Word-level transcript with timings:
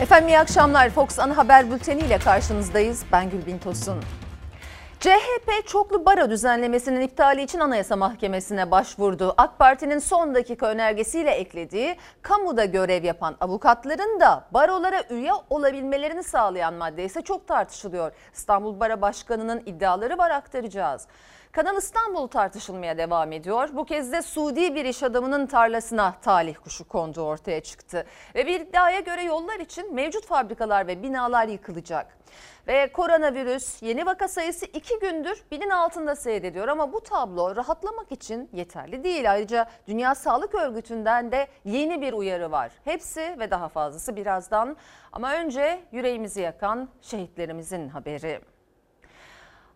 Efendim 0.00 0.28
iyi 0.28 0.38
akşamlar. 0.38 0.90
Fox 0.90 1.18
Ana 1.18 1.36
Haber 1.36 1.70
Bülteni 1.70 2.00
ile 2.00 2.18
karşınızdayız. 2.18 3.04
Ben 3.12 3.30
Gülbin 3.30 3.58
Tosun. 3.58 3.98
CHP 5.00 5.66
çoklu 5.66 6.06
baro 6.06 6.30
düzenlemesinin 6.30 7.00
iptali 7.00 7.42
için 7.42 7.60
Anayasa 7.60 7.96
Mahkemesi'ne 7.96 8.70
başvurdu. 8.70 9.34
AK 9.36 9.58
Parti'nin 9.58 9.98
son 9.98 10.34
dakika 10.34 10.66
önergesiyle 10.66 11.30
eklediği 11.30 11.96
kamuda 12.22 12.64
görev 12.64 13.04
yapan 13.04 13.36
avukatların 13.40 14.20
da 14.20 14.44
barolara 14.50 15.02
üye 15.10 15.32
olabilmelerini 15.50 16.22
sağlayan 16.22 16.74
madde 16.74 17.04
ise 17.04 17.22
çok 17.22 17.48
tartışılıyor. 17.48 18.12
İstanbul 18.32 18.80
Bara 18.80 19.00
Başkanı'nın 19.00 19.62
iddiaları 19.66 20.18
var 20.18 20.30
aktaracağız. 20.30 21.06
Kanal 21.52 21.76
İstanbul 21.76 22.26
tartışılmaya 22.26 22.98
devam 22.98 23.32
ediyor. 23.32 23.68
Bu 23.72 23.84
kez 23.84 24.12
de 24.12 24.22
Suudi 24.22 24.74
bir 24.74 24.84
iş 24.84 25.02
adamının 25.02 25.46
tarlasına 25.46 26.14
talih 26.22 26.56
kuşu 26.56 26.88
kondu 26.88 27.20
ortaya 27.20 27.60
çıktı. 27.60 28.06
Ve 28.34 28.46
bir 28.46 28.60
iddiaya 28.60 29.00
göre 29.00 29.22
yollar 29.22 29.60
için 29.60 29.94
mevcut 29.94 30.26
fabrikalar 30.26 30.86
ve 30.86 31.02
binalar 31.02 31.48
yıkılacak. 31.48 32.18
Ve 32.66 32.92
koronavirüs 32.92 33.82
yeni 33.82 34.06
vaka 34.06 34.28
sayısı 34.28 34.66
iki 34.66 34.98
gündür 34.98 35.44
binin 35.50 35.70
altında 35.70 36.16
seyrediyor 36.16 36.68
ama 36.68 36.92
bu 36.92 37.00
tablo 37.00 37.56
rahatlamak 37.56 38.12
için 38.12 38.48
yeterli 38.52 39.04
değil. 39.04 39.32
Ayrıca 39.32 39.70
Dünya 39.86 40.14
Sağlık 40.14 40.54
Örgütü'nden 40.54 41.32
de 41.32 41.48
yeni 41.64 42.00
bir 42.00 42.12
uyarı 42.12 42.50
var. 42.50 42.72
Hepsi 42.84 43.36
ve 43.38 43.50
daha 43.50 43.68
fazlası 43.68 44.16
birazdan 44.16 44.76
ama 45.12 45.34
önce 45.34 45.80
yüreğimizi 45.92 46.40
yakan 46.40 46.88
şehitlerimizin 47.02 47.88
haberi. 47.88 48.40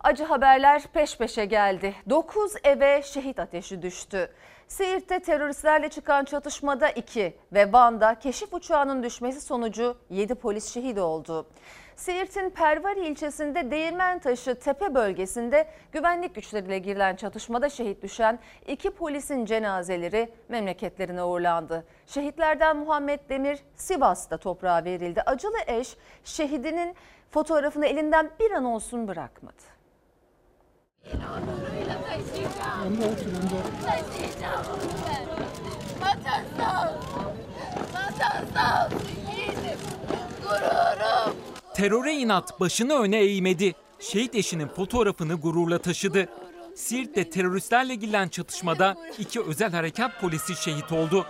Acı 0.05 0.23
haberler 0.23 0.83
peş 0.93 1.17
peşe 1.17 1.45
geldi. 1.45 1.95
9 2.09 2.53
eve 2.63 3.01
şehit 3.01 3.39
ateşi 3.39 3.81
düştü. 3.81 4.29
Siirt'te 4.67 5.19
teröristlerle 5.19 5.89
çıkan 5.89 6.25
çatışmada 6.25 6.89
2 6.89 7.37
ve 7.53 7.73
Van'da 7.73 8.19
keşif 8.19 8.53
uçağının 8.53 9.03
düşmesi 9.03 9.41
sonucu 9.41 9.97
7 10.09 10.35
polis 10.35 10.73
şehit 10.73 10.97
oldu. 10.99 11.47
Siirt'in 11.95 12.49
Pervari 12.49 13.07
ilçesinde 13.07 13.71
Değirmentaşı 13.71 14.55
Tepe 14.55 14.95
bölgesinde 14.95 15.67
güvenlik 15.91 16.35
güçleriyle 16.35 16.79
girilen 16.79 17.15
çatışmada 17.15 17.69
şehit 17.69 18.03
düşen 18.03 18.39
iki 18.67 18.89
polisin 18.89 19.45
cenazeleri 19.45 20.29
memleketlerine 20.49 21.23
uğurlandı. 21.23 21.85
Şehitlerden 22.07 22.77
Muhammed 22.77 23.19
Demir 23.29 23.59
Sivas'ta 23.75 24.37
toprağa 24.37 24.85
verildi. 24.85 25.21
Acılı 25.21 25.57
eş 25.67 25.97
şehidinin 26.23 26.95
fotoğrafını 27.31 27.85
elinden 27.85 28.31
bir 28.39 28.51
an 28.51 28.65
olsun 28.65 29.07
bırakmadı. 29.07 29.74
Teröre 41.73 42.13
inat 42.13 42.59
başını 42.59 42.93
öne 42.93 43.17
eğmedi. 43.17 43.73
Şehit 43.99 44.35
eşinin 44.35 44.67
fotoğrafını 44.67 45.33
gururla 45.33 45.77
taşıdı. 45.77 46.27
Siirt'te 46.75 47.29
teröristlerle 47.29 47.95
girilen 47.95 48.27
çatışmada 48.27 48.95
iki 49.19 49.41
özel 49.41 49.71
harekat 49.71 50.21
polisi 50.21 50.55
şehit 50.55 50.91
oldu. 50.91 51.25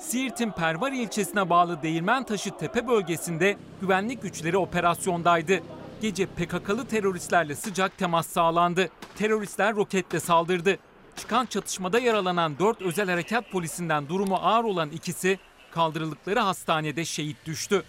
Siirt'in 0.00 0.50
Pervari 0.50 0.98
ilçesine 0.98 1.50
bağlı 1.50 1.82
Değirmentaşı 1.82 2.50
Tepe 2.50 2.88
bölgesinde 2.88 3.56
güvenlik 3.80 4.22
güçleri 4.22 4.56
operasyondaydı. 4.58 5.60
Gece 6.00 6.26
PKK'lı 6.26 6.86
teröristlerle 6.86 7.54
sıcak 7.54 7.98
temas 7.98 8.26
sağlandı. 8.26 8.88
Teröristler 9.18 9.76
roketle 9.76 10.20
saldırdı. 10.20 10.78
Çıkan 11.16 11.46
çatışmada 11.46 11.98
yaralanan 11.98 12.58
4 12.58 12.82
özel 12.82 13.10
harekat 13.10 13.50
polisinden 13.50 14.08
durumu 14.08 14.36
ağır 14.36 14.64
olan 14.64 14.90
ikisi 14.90 15.38
kaldırıldıkları 15.70 16.40
hastanede 16.40 17.04
şehit 17.04 17.46
düştü. 17.46 17.82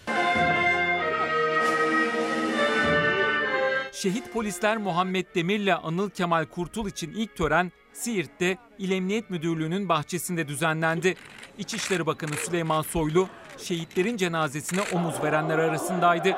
Şehit 3.91 4.33
polisler 4.33 4.77
Muhammed 4.77 5.25
Demir'le 5.35 5.75
Anıl 5.83 6.09
Kemal 6.09 6.45
Kurtul 6.45 6.87
için 6.87 7.11
ilk 7.11 7.35
tören 7.37 7.71
Siirt'te 7.93 8.57
İl 8.77 8.91
Emniyet 8.91 9.29
Müdürlüğü'nün 9.29 9.89
bahçesinde 9.89 10.47
düzenlendi. 10.47 11.15
İçişleri 11.57 12.05
Bakanı 12.05 12.33
Süleyman 12.33 12.81
Soylu 12.81 13.27
şehitlerin 13.57 14.17
cenazesine 14.17 14.81
omuz 14.93 15.23
verenler 15.23 15.59
arasındaydı. 15.59 16.35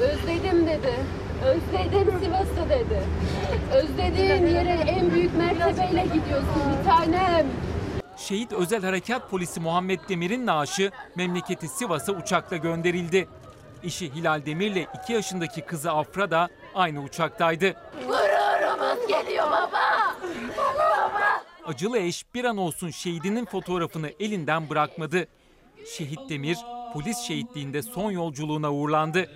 Özledim 0.00 0.66
dedi. 0.66 0.94
Özledim 1.44 2.12
Sivas'ı 2.24 2.68
dedi. 2.70 3.02
Özlediğin 3.74 4.46
yere 4.46 4.78
en 4.86 5.10
büyük 5.10 5.36
mertebeyle 5.64 6.02
gidiyorsun 6.02 6.62
bir 6.78 6.90
tanem. 6.90 7.46
Şehit 8.16 8.52
Özel 8.52 8.82
Harekat 8.82 9.30
Polisi 9.30 9.60
Muhammed 9.60 10.00
Demir'in 10.08 10.46
naaşı 10.46 10.90
memleketi 11.16 11.68
Sivas'a 11.68 12.12
uçakla 12.12 12.56
gönderildi. 12.56 13.28
Eşi 13.82 14.14
Hilal 14.14 14.46
Demir'le 14.46 14.86
2 15.04 15.12
yaşındaki 15.12 15.60
kızı 15.60 15.92
Afra 15.92 16.30
da 16.30 16.48
aynı 16.74 17.02
uçaktaydı. 17.02 17.74
Gururumuz 18.06 19.08
geliyor 19.08 19.46
baba. 19.46 20.16
Baba. 20.58 21.42
Acılı 21.66 21.98
eş 21.98 22.34
bir 22.34 22.44
an 22.44 22.56
olsun 22.56 22.90
şehidinin 22.90 23.44
fotoğrafını 23.44 24.10
elinden 24.20 24.70
bırakmadı. 24.70 25.28
Şehit 25.96 26.30
Demir 26.30 26.58
polis 26.92 27.18
şehitliğinde 27.18 27.82
son 27.82 28.10
yolculuğuna 28.10 28.72
uğurlandı. 28.72 29.30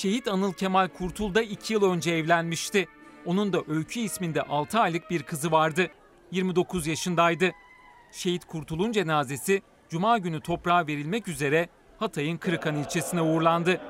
Şehit 0.00 0.28
Anıl 0.28 0.52
Kemal 0.52 0.88
Kurtul 0.88 1.34
da 1.34 1.42
2 1.42 1.72
yıl 1.72 1.92
önce 1.92 2.10
evlenmişti. 2.10 2.88
Onun 3.26 3.52
da 3.52 3.62
Öykü 3.68 4.00
isminde 4.00 4.42
6 4.42 4.80
aylık 4.80 5.10
bir 5.10 5.22
kızı 5.22 5.52
vardı. 5.52 5.88
29 6.30 6.86
yaşındaydı. 6.86 7.50
Şehit 8.12 8.44
Kurtul'un 8.44 8.92
cenazesi 8.92 9.62
Cuma 9.88 10.18
günü 10.18 10.40
toprağa 10.40 10.86
verilmek 10.86 11.28
üzere 11.28 11.68
Hatay'ın 11.98 12.36
Kırıkan 12.36 12.76
ilçesine 12.76 13.22
uğurlandı. 13.22 13.80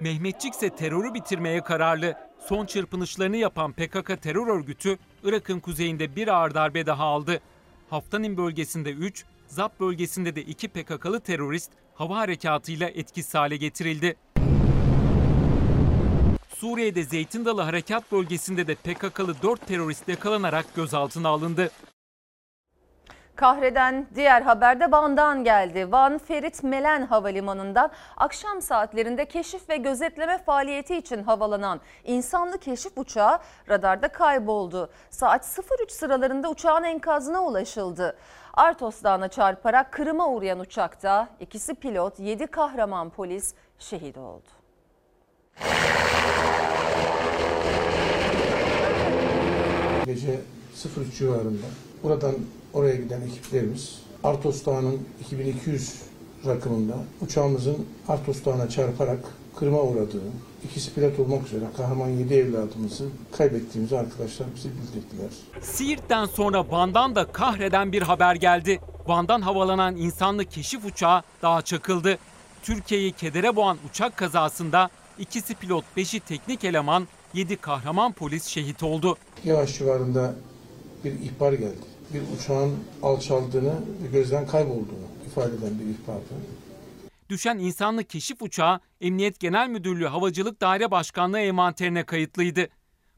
Mehmetçik 0.00 0.54
ise 0.54 0.70
terörü 0.70 1.14
bitirmeye 1.14 1.60
kararlı. 1.60 2.14
Son 2.38 2.66
çırpınışlarını 2.66 3.36
yapan 3.36 3.72
PKK 3.72 4.22
terör 4.22 4.46
örgütü 4.46 4.98
Irak'ın 5.24 5.60
kuzeyinde 5.60 6.16
bir 6.16 6.28
ağır 6.28 6.54
darbe 6.54 6.86
daha 6.86 7.04
aldı. 7.04 7.40
Haftanin 7.90 8.36
bölgesinde 8.36 8.90
3, 8.90 9.24
Zap 9.48 9.80
bölgesinde 9.80 10.36
de 10.36 10.42
2 10.42 10.68
PKK'lı 10.68 11.20
terörist 11.20 11.70
hava 11.94 12.16
harekatıyla 12.16 12.88
etkisiz 12.88 13.34
hale 13.34 13.56
getirildi. 13.56 14.16
Suriye'de 16.48 17.02
Zeytin 17.02 17.44
Dalı 17.44 17.62
Harekat 17.62 18.12
bölgesinde 18.12 18.66
de 18.66 18.74
PKK'lı 18.74 19.42
4 19.42 19.66
terörist 19.66 20.08
yakalanarak 20.08 20.66
gözaltına 20.76 21.28
alındı. 21.28 21.70
Kahreden 23.36 24.06
diğer 24.14 24.42
haberde 24.42 24.90
Van'dan 24.90 25.44
geldi. 25.44 25.92
Van 25.92 26.18
Ferit 26.18 26.62
Melen 26.62 27.06
Havalimanı'ndan 27.06 27.90
akşam 28.16 28.62
saatlerinde 28.62 29.24
keşif 29.24 29.68
ve 29.68 29.76
gözetleme 29.76 30.38
faaliyeti 30.38 30.96
için 30.96 31.22
havalanan 31.22 31.80
insanlı 32.04 32.58
keşif 32.58 32.92
uçağı 32.98 33.38
radarda 33.68 34.08
kayboldu. 34.08 34.90
Saat 35.10 35.58
03 35.82 35.92
sıralarında 35.92 36.50
uçağın 36.50 36.84
enkazına 36.84 37.44
ulaşıldı. 37.44 38.16
Artos 38.58 39.02
Dağı'na 39.02 39.28
çarparak 39.28 39.92
kırıma 39.92 40.28
uğrayan 40.28 40.58
uçakta 40.58 41.28
ikisi 41.40 41.74
pilot, 41.74 42.18
7 42.18 42.46
kahraman 42.46 43.10
polis 43.10 43.54
şehit 43.78 44.18
oldu. 44.18 44.48
Gece 50.06 50.40
03 50.96 51.18
civarında 51.18 51.66
buradan 52.02 52.34
oraya 52.72 52.96
giden 52.96 53.20
ekiplerimiz 53.20 54.02
Artos 54.24 54.66
Dağı'nın 54.66 55.08
2200 55.20 56.02
rakımında 56.46 56.94
uçağımızın 57.20 57.86
Artos 58.08 58.44
Dağı'na 58.44 58.68
çarparak 58.68 59.20
kırma 59.58 59.82
uğradığını, 59.82 60.30
ikisi 60.64 60.94
pilot 60.94 61.18
olmak 61.18 61.46
üzere 61.46 61.64
kahraman 61.76 62.08
7 62.08 62.34
evladımızı 62.34 63.04
kaybettiğimizi 63.36 63.98
arkadaşlar 63.98 64.48
bize 64.56 64.68
bildirdiler. 64.68 65.30
Siirt'ten 65.60 66.24
sonra 66.24 66.70
Van'dan 66.70 67.14
da 67.14 67.32
kahreden 67.32 67.92
bir 67.92 68.02
haber 68.02 68.34
geldi. 68.34 68.80
Van'dan 69.06 69.40
havalanan 69.40 69.96
insanlı 69.96 70.44
keşif 70.44 70.84
uçağı 70.84 71.22
dağa 71.42 71.62
çakıldı. 71.62 72.18
Türkiye'yi 72.62 73.12
kedere 73.12 73.56
boğan 73.56 73.78
uçak 73.90 74.16
kazasında 74.16 74.90
ikisi 75.18 75.54
pilot, 75.54 75.84
beşi 75.96 76.20
teknik 76.20 76.64
eleman, 76.64 77.08
7 77.34 77.56
kahraman 77.56 78.12
polis 78.12 78.44
şehit 78.46 78.82
oldu. 78.82 79.16
Yavaş 79.44 79.78
civarında 79.78 80.34
bir 81.04 81.12
ihbar 81.12 81.52
geldi. 81.52 81.88
Bir 82.14 82.22
uçağın 82.36 82.74
alçaldığını 83.02 83.74
ve 84.02 84.06
gözden 84.12 84.46
kaybolduğunu 84.46 85.08
ifade 85.26 85.48
eden 85.48 85.78
bir 85.78 85.84
ihbardı. 85.84 86.34
Düşen 87.28 87.58
insanlı 87.58 88.04
keşif 88.04 88.42
uçağı 88.42 88.80
Emniyet 89.00 89.40
Genel 89.40 89.68
Müdürlüğü 89.68 90.06
Havacılık 90.06 90.60
Daire 90.60 90.90
Başkanlığı 90.90 91.38
envanterine 91.38 92.04
kayıtlıydı. 92.04 92.68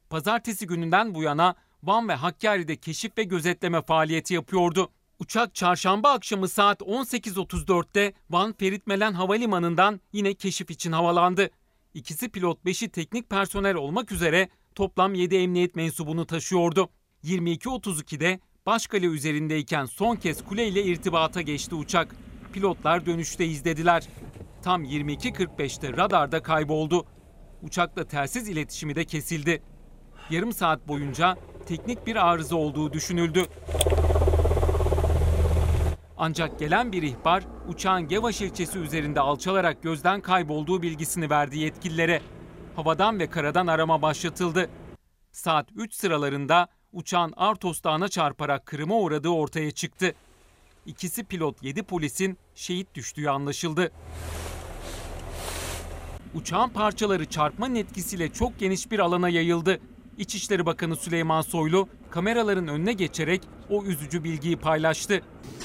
Pazartesi 0.09 0.67
gününden 0.67 1.15
bu 1.15 1.23
yana 1.23 1.55
Van 1.83 2.09
ve 2.09 2.13
Hakkari'de 2.13 2.75
keşif 2.75 3.17
ve 3.17 3.23
gözetleme 3.23 3.81
faaliyeti 3.81 4.33
yapıyordu. 4.33 4.89
Uçak 5.19 5.55
çarşamba 5.55 6.11
akşamı 6.11 6.47
saat 6.47 6.81
18.34'te 6.81 8.13
Van 8.29 8.53
Ferit 8.53 8.87
Melen 8.87 9.13
Havalimanı'ndan 9.13 10.01
yine 10.13 10.33
keşif 10.33 10.71
için 10.71 10.91
havalandı. 10.91 11.49
İkisi 11.93 12.29
pilot, 12.29 12.65
beşi 12.65 12.89
teknik 12.89 13.29
personel 13.29 13.75
olmak 13.75 14.11
üzere 14.11 14.49
toplam 14.75 15.13
7 15.13 15.35
emniyet 15.35 15.75
mensubunu 15.75 16.25
taşıyordu. 16.25 16.89
22.32'de 17.23 18.39
Başkale 18.65 19.05
üzerindeyken 19.05 19.85
son 19.85 20.15
kez 20.15 20.45
kuleyle 20.45 20.83
irtibata 20.83 21.41
geçti 21.41 21.75
uçak. 21.75 22.15
Pilotlar 22.51 23.05
dönüşte 23.05 23.45
izlediler. 23.45 24.07
Tam 24.61 24.83
22.45'te 24.83 25.97
radarda 25.97 26.43
kayboldu. 26.43 27.05
Uçakla 27.61 28.07
telsiz 28.07 28.49
iletişimi 28.49 28.95
de 28.95 29.05
kesildi. 29.05 29.61
Yarım 30.29 30.53
saat 30.53 30.87
boyunca 30.87 31.37
teknik 31.65 32.07
bir 32.07 32.15
arıza 32.15 32.55
olduğu 32.55 32.93
düşünüldü. 32.93 33.45
Ancak 36.17 36.59
gelen 36.59 36.91
bir 36.91 37.03
ihbar 37.03 37.43
uçağın 37.67 38.07
Gevaş 38.07 38.41
ilçesi 38.41 38.79
üzerinde 38.79 39.19
alçalarak 39.19 39.83
gözden 39.83 40.21
kaybolduğu 40.21 40.81
bilgisini 40.81 41.29
verdi 41.29 41.57
yetkililere. 41.57 42.21
Havadan 42.75 43.19
ve 43.19 43.29
karadan 43.29 43.67
arama 43.67 44.01
başlatıldı. 44.01 44.69
Saat 45.31 45.69
3 45.75 45.93
sıralarında 45.93 46.67
uçağın 46.91 47.33
Artos 47.37 47.83
Dağı'na 47.83 48.07
çarparak 48.07 48.65
kırıma 48.65 48.95
uğradığı 48.95 49.29
ortaya 49.29 49.71
çıktı. 49.71 50.13
İkisi 50.85 51.23
pilot 51.23 51.63
7 51.63 51.83
polisin 51.83 52.37
şehit 52.55 52.95
düştüğü 52.95 53.29
anlaşıldı. 53.29 53.91
Uçağın 56.33 56.69
parçaları 56.69 57.25
çarpmanın 57.25 57.75
etkisiyle 57.75 58.29
çok 58.33 58.59
geniş 58.59 58.91
bir 58.91 58.99
alana 58.99 59.29
yayıldı. 59.29 59.79
İçişleri 60.17 60.65
Bakanı 60.65 60.95
Süleyman 60.95 61.41
Soylu 61.41 61.87
kameraların 62.09 62.67
önüne 62.67 62.93
geçerek 62.93 63.41
o 63.69 63.83
üzücü 63.83 64.23
bilgiyi 64.23 64.57
paylaştı. 64.57 65.21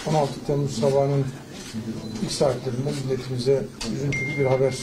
16 0.07 0.47
Temmuz 0.47 0.81
sabahının 0.81 1.25
ilk 2.23 2.31
saatlerinde 2.31 2.91
milletimize 3.05 3.67
üzüntülü 3.95 4.39
bir 4.39 4.47
haber 4.47 4.75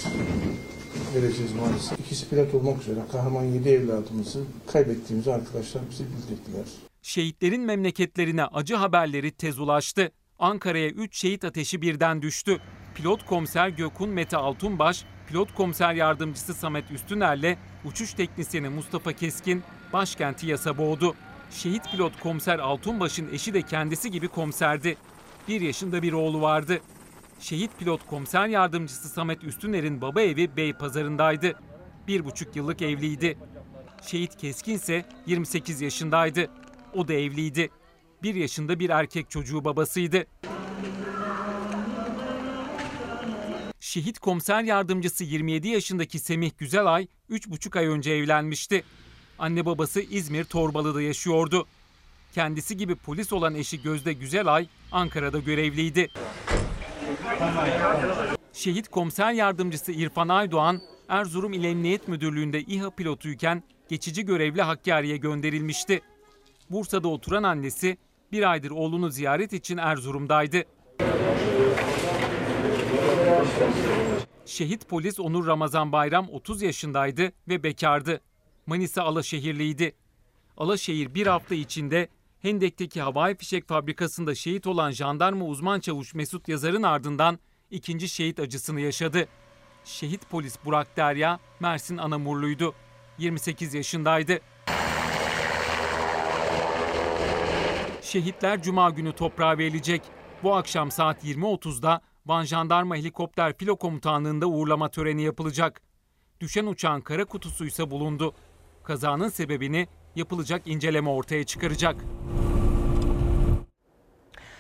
vereceğiz 1.16 1.52
maalesef. 1.54 2.00
İkisi 2.00 2.30
pilot 2.30 2.54
olmak 2.54 2.82
üzere 2.82 3.00
kahraman 3.12 3.44
7 3.44 3.70
evladımızı 3.70 4.44
kaybettiğimizi 4.72 5.34
arkadaşlar 5.34 5.84
bize 5.92 6.04
bildirdiler. 6.04 6.66
Şehitlerin 7.02 7.62
memleketlerine 7.62 8.46
acı 8.46 8.76
haberleri 8.76 9.32
tez 9.32 9.60
ulaştı. 9.60 10.12
Ankara'ya 10.44 10.90
3 10.90 11.18
şehit 11.18 11.46
ateşi 11.46 11.82
birden 11.82 12.22
düştü. 12.22 12.60
Pilot 12.96 13.26
komiser 13.26 13.68
Gökhan 13.70 14.10
Mete 14.10 14.38
Altunbaş, 14.38 15.06
pilot 15.28 15.56
komiser 15.56 15.94
yardımcısı 15.94 16.54
Samet 16.54 16.92
Üstüner'le 16.92 17.58
uçuş 17.86 18.14
teknisyeni 18.14 18.70
Mustafa 18.70 19.14
Keskin 19.14 19.64
başkenti 19.94 20.48
yasa 20.48 20.78
boğdu. 20.78 21.16
Şehit 21.52 21.92
pilot 21.92 22.20
komiser 22.20 22.60
Altunbaş'ın 22.60 23.34
eşi 23.34 23.54
de 23.54 23.62
kendisi 23.62 24.12
gibi 24.12 24.28
komiserdi. 24.28 24.98
Bir 25.48 25.62
yaşında 25.62 26.02
bir 26.02 26.14
oğlu 26.14 26.42
vardı. 26.42 26.82
Şehit 27.40 27.80
pilot 27.80 28.08
komiser 28.08 28.48
yardımcısı 28.48 29.10
Samet 29.10 29.44
Üstüner'in 29.44 30.02
baba 30.02 30.22
evi 30.22 30.58
Beypazarı'ndaydı. 30.58 31.60
Bir 32.08 32.26
buçuk 32.26 32.56
yıllık 32.56 32.82
evliydi. 32.82 33.38
Şehit 34.02 34.38
Keskin 34.38 34.74
ise 34.74 35.06
28 35.26 35.82
yaşındaydı. 35.82 36.50
O 36.94 37.08
da 37.08 37.14
evliydi. 37.14 37.70
Bir 38.24 38.36
yaşında 38.36 38.80
bir 38.80 38.90
erkek 38.90 39.30
çocuğu 39.30 39.66
babasıydı. 39.66 40.26
Şehit 43.80 44.20
komiser 44.20 44.64
yardımcısı 44.64 45.24
27 45.24 45.68
yaşındaki 45.68 46.20
Semih 46.20 46.52
Güzelay 46.58 47.08
3,5 47.30 47.80
ay 47.80 47.86
önce 47.86 48.12
evlenmişti. 48.12 48.84
Anne 49.40 49.66
babası 49.66 50.02
İzmir 50.02 50.44
Torbalı'da 50.44 51.02
yaşıyordu. 51.02 51.68
Kendisi 52.34 52.78
gibi 52.78 52.96
polis 52.96 53.34
olan 53.34 53.56
eşi 53.56 53.82
Gözde 53.82 54.14
Güzelay 54.14 54.68
Ankara'da 54.92 55.40
görevliydi. 55.40 56.08
Şehit 58.54 58.88
komiser 58.88 59.32
yardımcısı 59.32 59.92
İrfan 59.92 60.28
Aydoğan 60.28 60.82
Erzurum 61.10 61.54
İl 61.54 61.64
Emniyet 61.64 62.08
Müdürlüğü'nde 62.08 62.62
İHA 62.62 62.90
pilotuyken 62.90 63.64
geçici 63.90 64.26
görevli 64.26 64.62
Hakkari'ye 64.62 65.18
gönderilmişti. 65.18 66.02
Bursa'da 66.70 67.08
oturan 67.08 67.44
annesi 67.44 67.98
bir 68.34 68.52
aydır 68.52 68.72
oğlunu 68.72 69.10
ziyaret 69.10 69.54
için 69.54 69.78
Erzurum'daydı. 69.78 70.64
Şehit 74.46 74.90
polis 74.90 75.20
Onur 75.20 75.48
Ramazan 75.48 75.92
Bayram 75.92 76.30
30 76.30 76.62
yaşındaydı 76.62 77.32
ve 77.48 77.64
bekardı. 77.64 78.22
Manisa 78.66 79.04
Alaşehirliydi. 79.04 79.96
Alaşehir 80.58 81.16
bir 81.16 81.28
hafta 81.28 81.56
içinde 81.56 82.08
Hendek'teki 82.42 83.02
havai 83.02 83.38
fişek 83.38 83.68
fabrikasında 83.68 84.36
şehit 84.36 84.68
olan 84.68 84.92
jandarma 84.92 85.46
uzman 85.46 85.80
çavuş 85.80 86.16
Mesut 86.16 86.48
Yazar'ın 86.48 86.84
ardından 86.84 87.40
ikinci 87.72 88.10
şehit 88.10 88.40
acısını 88.40 88.82
yaşadı. 88.82 89.28
Şehit 89.86 90.30
polis 90.30 90.58
Burak 90.66 90.98
Derya 90.98 91.40
Mersin 91.60 91.98
Anamurluydu. 91.98 92.74
28 93.18 93.74
yaşındaydı. 93.74 94.40
Şehitler 98.04 98.62
Cuma 98.62 98.90
günü 98.90 99.14
toprağa 99.14 99.58
verilecek. 99.58 100.02
Bu 100.44 100.56
akşam 100.56 100.92
saat 100.92 101.24
20.30'da 101.24 102.02
Van 102.26 102.44
Jandarma 102.44 102.96
Helikopter 102.96 103.54
Filo 103.58 103.76
Komutanlığı'nda 103.76 104.48
uğurlama 104.48 104.90
töreni 104.92 105.24
yapılacak. 105.24 105.82
Düşen 106.40 106.66
uçağın 106.66 107.02
kara 107.02 107.26
kutusu 107.26 107.66
ise 107.66 107.92
bulundu. 107.92 108.34
Kazanın 108.84 109.30
sebebini 109.30 109.88
yapılacak 110.16 110.62
inceleme 110.66 111.10
ortaya 111.10 111.44
çıkaracak. 111.44 111.96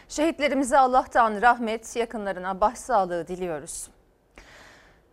Şehitlerimize 0.07 0.78
Allah'tan 0.78 1.42
rahmet, 1.42 1.96
yakınlarına 1.96 2.62
başsağlığı 2.62 3.28
diliyoruz. 3.28 3.88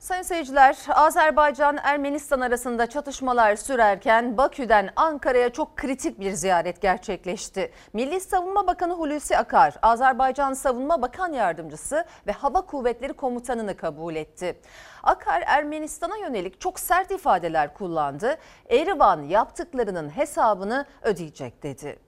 Sayın 0.00 0.23
seyirciler, 0.23 0.76
Azerbaycan-Ermenistan 0.88 2.41
arasında 2.41 2.87
çatışmalar 2.87 3.56
sürerken 3.56 4.37
Bakü'den 4.37 4.91
Ankara'ya 4.97 5.50
çok 5.52 5.76
kritik 5.76 6.20
bir 6.20 6.32
ziyaret 6.32 6.81
gerçekleşti. 6.82 7.73
Milli 7.93 8.20
Savunma 8.20 8.67
Bakanı 8.67 8.93
Hulusi 8.93 9.37
Akar, 9.37 9.75
Azerbaycan 9.82 10.52
Savunma 10.52 11.02
Bakan 11.02 11.32
Yardımcısı 11.32 12.05
ve 12.26 12.32
Hava 12.32 12.61
Kuvvetleri 12.61 13.12
Komutanını 13.12 13.76
kabul 13.76 14.14
etti. 14.14 14.61
Akar, 15.02 15.43
Ermenistan'a 15.47 16.17
yönelik 16.17 16.61
çok 16.61 16.81
sert 16.81 17.11
ifadeler 17.11 17.75
kullandı. 17.75 18.38
Erivan 18.70 19.23
yaptıklarının 19.23 20.08
hesabını 20.08 20.87
ödeyecek 21.02 21.62
dedi. 21.62 21.99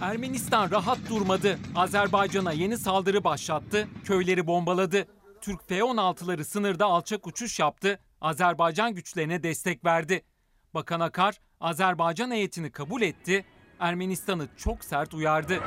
Ermenistan 0.00 0.70
rahat 0.70 0.98
durmadı. 1.10 1.58
Azerbaycan'a 1.76 2.52
yeni 2.52 2.78
saldırı 2.78 3.24
başlattı, 3.24 3.88
köyleri 4.04 4.46
bombaladı. 4.46 5.04
Türk 5.40 5.68
F-16'ları 5.68 6.44
sınırda 6.44 6.86
alçak 6.86 7.26
uçuş 7.26 7.58
yaptı, 7.60 7.98
Azerbaycan 8.20 8.94
güçlerine 8.94 9.42
destek 9.42 9.84
verdi. 9.84 10.22
Bakan 10.74 11.00
Akar, 11.00 11.40
Azerbaycan 11.60 12.30
heyetini 12.30 12.70
kabul 12.70 13.02
etti, 13.02 13.44
Ermenistan'ı 13.80 14.46
çok 14.56 14.84
sert 14.84 15.14
uyardı. 15.14 15.58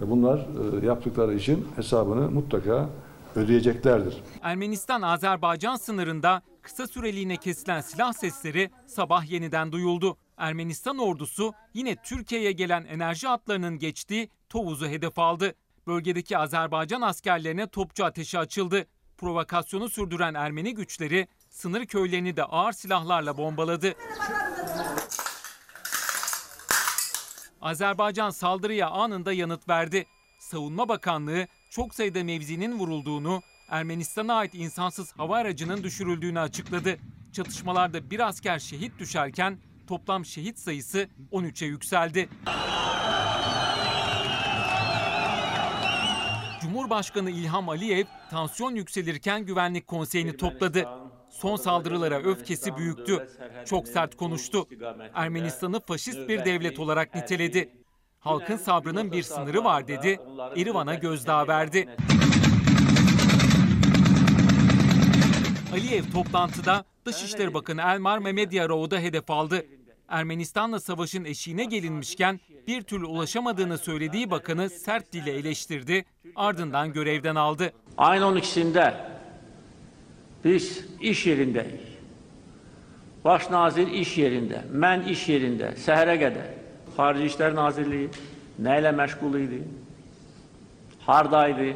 Bunlar 0.00 0.38
e, 0.82 0.86
yaptıkları 0.86 1.34
için 1.34 1.68
hesabını 1.76 2.30
mutlaka 2.30 2.88
ödeyeceklerdir. 3.36 4.16
Ermenistan-Azerbaycan 4.42 5.76
sınırında 5.76 6.42
kısa 6.62 6.86
süreliğine 6.86 7.36
kesilen 7.36 7.80
silah 7.80 8.12
sesleri 8.12 8.70
sabah 8.86 9.30
yeniden 9.30 9.72
duyuldu. 9.72 10.16
Ermenistan 10.40 10.98
ordusu 10.98 11.52
yine 11.74 11.96
Türkiye'ye 11.96 12.52
gelen 12.52 12.84
enerji 12.84 13.26
hatlarının 13.26 13.78
geçtiği 13.78 14.30
Tovuz'u 14.48 14.88
hedef 14.88 15.18
aldı. 15.18 15.54
Bölgedeki 15.86 16.38
Azerbaycan 16.38 17.00
askerlerine 17.00 17.66
topçu 17.66 18.04
ateşi 18.04 18.38
açıldı. 18.38 18.86
Provokasyonu 19.18 19.88
sürdüren 19.88 20.34
Ermeni 20.34 20.74
güçleri 20.74 21.28
sınır 21.50 21.86
köylerini 21.86 22.36
de 22.36 22.44
ağır 22.44 22.72
silahlarla 22.72 23.36
bombaladı. 23.36 23.94
Azerbaycan 27.60 28.30
saldırıya 28.30 28.90
anında 28.90 29.32
yanıt 29.32 29.68
verdi. 29.68 30.06
Savunma 30.38 30.88
Bakanlığı 30.88 31.46
çok 31.70 31.94
sayıda 31.94 32.24
mevzinin 32.24 32.78
vurulduğunu, 32.78 33.42
Ermenistan'a 33.68 34.34
ait 34.34 34.54
insansız 34.54 35.12
hava 35.12 35.36
aracının 35.36 35.82
düşürüldüğünü 35.82 36.40
açıkladı. 36.40 36.96
Çatışmalarda 37.32 38.10
bir 38.10 38.28
asker 38.28 38.58
şehit 38.58 38.98
düşerken 38.98 39.58
toplam 39.90 40.24
şehit 40.24 40.58
sayısı 40.58 41.08
13'e 41.32 41.66
yükseldi. 41.66 42.28
Cumhurbaşkanı 46.62 47.30
İlham 47.30 47.68
Aliyev 47.68 48.04
tansiyon 48.30 48.74
yükselirken 48.74 49.46
güvenlik 49.46 49.86
konseyini 49.86 50.36
topladı. 50.36 50.88
Son 51.30 51.56
saldırılara 51.56 52.18
öfkesi 52.18 52.76
büyüktü. 52.76 53.28
Çok 53.66 53.88
sert 53.88 54.16
konuştu. 54.16 54.68
Ermenistan'ı 55.14 55.80
faşist 55.80 56.28
bir 56.28 56.44
devlet 56.44 56.78
olarak 56.78 57.14
niteledi. 57.14 57.72
Halkın 58.20 58.56
sabrının 58.56 59.12
bir 59.12 59.22
sınırı 59.22 59.64
var 59.64 59.88
dedi. 59.88 60.20
Erivan'a 60.56 60.94
gözdağı 60.94 61.48
verdi. 61.48 61.88
Aliyev 65.72 66.04
toplantıda 66.12 66.84
Dışişleri 67.04 67.54
Bakanı 67.54 67.80
Elmar 67.80 68.18
Mehmedyarov'u 68.18 68.90
da 68.90 68.98
hedef 68.98 69.30
aldı. 69.30 69.66
Ermenistan'la 70.10 70.80
savaşın 70.80 71.24
eşiğine 71.24 71.64
gelinmişken 71.64 72.40
bir 72.66 72.82
türlü 72.82 73.06
ulaşamadığını 73.06 73.78
söylediği 73.78 74.30
bakanı 74.30 74.70
sert 74.70 75.12
dille 75.12 75.30
eleştirdi, 75.30 76.04
ardından 76.36 76.92
görevden 76.92 77.34
aldı. 77.34 77.72
Ayın 77.98 78.22
12'sinde 78.22 78.94
biz 80.44 80.84
iş 81.00 81.26
yerindeyiz. 81.26 81.90
Baş 83.24 83.50
nazir 83.50 83.86
iş 83.86 84.18
yerinde, 84.18 84.62
mən 84.72 85.04
iş 85.12 85.26
yerində, 85.28 85.74
səhərə 85.76 86.16
qədər. 86.16 86.46
Xarici 86.96 87.26
İşlər 87.28 87.54
Nazirliyi 87.54 88.08
nə 88.64 88.78
ilə 88.80 88.94
məşğul 88.96 89.36
idi? 89.40 89.60
Hardaydı? 91.06 91.74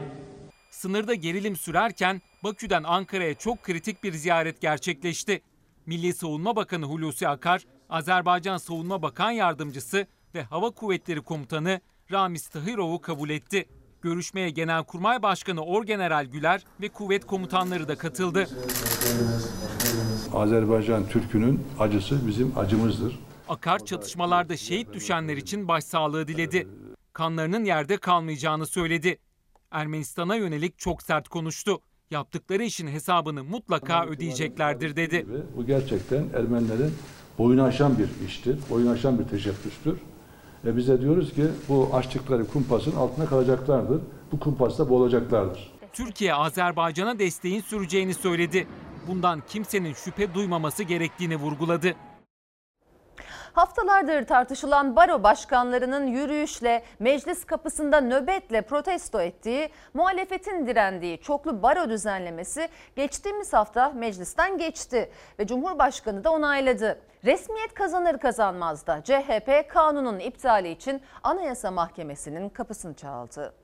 Sınırda 0.71 1.15
gerilim 1.15 1.57
sürerken 1.57 2.23
Bakü'den 2.45 2.83
Ankara'ya 2.83 3.35
çok 3.35 3.63
kritik 3.63 4.05
bir 4.05 4.13
ziyaret 4.13 4.61
gerçekleşti. 4.61 5.41
Milli 5.87 6.15
Savunma 6.15 6.57
Bakanı 6.57 6.85
Hulusi 6.85 7.29
Akar, 7.29 7.63
Azerbaycan 7.91 8.57
Savunma 8.57 9.03
Bakan 9.03 9.31
Yardımcısı 9.31 10.07
ve 10.35 10.43
Hava 10.43 10.71
Kuvvetleri 10.71 11.23
Komutanı 11.23 11.81
Ramiz 12.13 12.49
Tahirov'u 12.49 13.01
kabul 13.01 13.31
etti. 13.31 13.69
Görüşmeye 14.03 14.51
Genelkurmay 14.51 15.23
Başkanı 15.23 15.65
Orgeneral 15.65 16.25
Güler 16.25 16.65
ve 16.81 16.89
kuvvet 16.89 17.27
komutanları 17.27 17.89
da 17.89 17.97
katıldı. 17.97 18.49
Azerbaycan 20.33 21.09
Türk'ünün 21.09 21.67
acısı 21.79 22.27
bizim 22.27 22.59
acımızdır. 22.59 23.19
Akar 23.49 23.85
çatışmalarda 23.85 24.57
şehit 24.57 24.93
düşenler 24.93 25.37
için 25.37 25.69
başsağlığı 25.69 26.29
diledi. 26.29 26.69
Kanlarının 27.13 27.65
yerde 27.65 27.97
kalmayacağını 27.97 28.67
söyledi. 28.67 29.19
Ermenistan'a 29.71 30.37
yönelik 30.37 30.79
çok 30.79 31.03
sert 31.03 31.29
konuştu. 31.29 31.81
Yaptıkları 32.11 32.65
işin 32.65 32.87
hesabını 32.87 33.45
mutlaka 33.45 34.07
ödeyeceklerdir 34.07 34.97
dedi. 34.97 35.27
Bu 35.57 35.67
gerçekten 35.67 36.25
Ermenilerin 36.35 36.95
boyunu 37.39 37.63
aşan 37.63 37.99
bir 37.99 38.27
iştir, 38.27 38.59
boyunu 38.71 38.91
aşan 38.91 39.19
bir 39.19 39.25
teşebbüstür. 39.25 39.99
Ve 40.65 40.77
bize 40.77 41.01
diyoruz 41.01 41.33
ki 41.33 41.45
bu 41.69 41.91
açtıkları 41.93 42.47
kumpasın 42.47 42.97
altına 42.97 43.27
kalacaklardır. 43.27 44.01
Bu 44.33 44.41
kumpasta 44.41 44.89
boğulacaklardır. 44.91 45.73
Türkiye 45.93 46.35
Azerbaycan'a 46.35 47.19
desteğin 47.19 47.61
süreceğini 47.61 48.15
söyledi. 48.15 48.67
Bundan 49.09 49.43
kimsenin 49.49 49.93
şüphe 49.93 50.35
duymaması 50.35 50.83
gerektiğini 50.83 51.37
vurguladı. 51.37 51.95
Haftalardır 53.55 54.27
tartışılan 54.27 54.97
baro 54.97 55.23
başkanlarının 55.23 56.07
yürüyüşle 56.07 56.83
meclis 56.99 57.45
kapısında 57.45 58.01
nöbetle 58.01 58.63
protesto 58.63 59.21
ettiği, 59.21 59.69
muhalefetin 59.95 60.67
direndiği 60.67 61.21
çoklu 61.21 61.63
baro 61.63 61.89
düzenlemesi 61.91 62.69
geçtiğimiz 62.97 63.53
hafta 63.53 63.89
meclisten 63.89 64.59
geçti 64.59 65.11
ve 65.39 65.47
Cumhurbaşkanı 65.47 66.25
da 66.25 66.31
onayladı. 66.31 67.01
Resmiyet 67.25 67.75
kazanır 67.75 68.19
kazanmaz 68.19 68.87
da 68.87 69.03
CHP 69.05 69.69
kanunun 69.69 70.19
iptali 70.19 70.71
için 70.71 71.03
Anayasa 71.23 71.71
Mahkemesi'nin 71.71 72.49
kapısını 72.49 72.95
çaldı. 72.95 73.55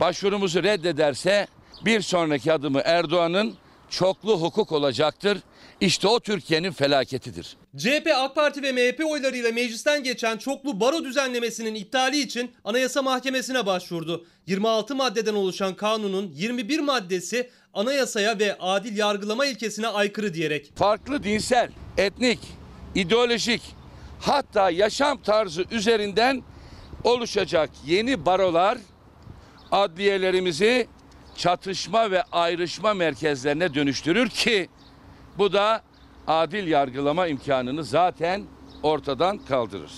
başvurumuzu 0.00 0.62
reddederse 0.62 1.46
bir 1.84 2.00
sonraki 2.00 2.52
adımı 2.52 2.80
Erdoğan'ın 2.84 3.54
çoklu 3.90 4.42
hukuk 4.42 4.72
olacaktır. 4.72 5.38
İşte 5.80 6.08
o 6.08 6.20
Türkiye'nin 6.20 6.72
felaketidir. 6.72 7.56
CHP, 7.76 8.08
AK 8.16 8.34
Parti 8.34 8.62
ve 8.62 8.72
MHP 8.72 9.04
oylarıyla 9.06 9.52
meclisten 9.52 10.02
geçen 10.02 10.36
çoklu 10.36 10.80
baro 10.80 11.04
düzenlemesinin 11.04 11.74
iptali 11.74 12.20
için 12.20 12.50
Anayasa 12.64 13.02
Mahkemesi'ne 13.02 13.66
başvurdu. 13.66 14.26
26 14.46 14.94
maddeden 14.94 15.34
oluşan 15.34 15.74
kanunun 15.74 16.30
21 16.34 16.80
maddesi 16.80 17.50
anayasaya 17.74 18.38
ve 18.38 18.56
adil 18.60 18.96
yargılama 18.96 19.46
ilkesine 19.46 19.88
aykırı 19.88 20.34
diyerek. 20.34 20.72
Farklı 20.76 21.22
dinsel, 21.22 21.70
etnik, 21.98 22.38
ideolojik 22.94 23.62
hatta 24.20 24.70
yaşam 24.70 25.22
tarzı 25.22 25.64
üzerinden 25.70 26.42
oluşacak 27.04 27.70
yeni 27.86 28.26
barolar 28.26 28.78
adliyelerimizi 29.70 30.86
çatışma 31.38 32.10
ve 32.10 32.22
ayrışma 32.22 32.94
merkezlerine 32.94 33.74
dönüştürür 33.74 34.28
ki 34.28 34.68
bu 35.38 35.52
da 35.52 35.82
adil 36.26 36.66
yargılama 36.66 37.26
imkanını 37.26 37.84
zaten 37.84 38.44
ortadan 38.82 39.38
kaldırır. 39.38 39.90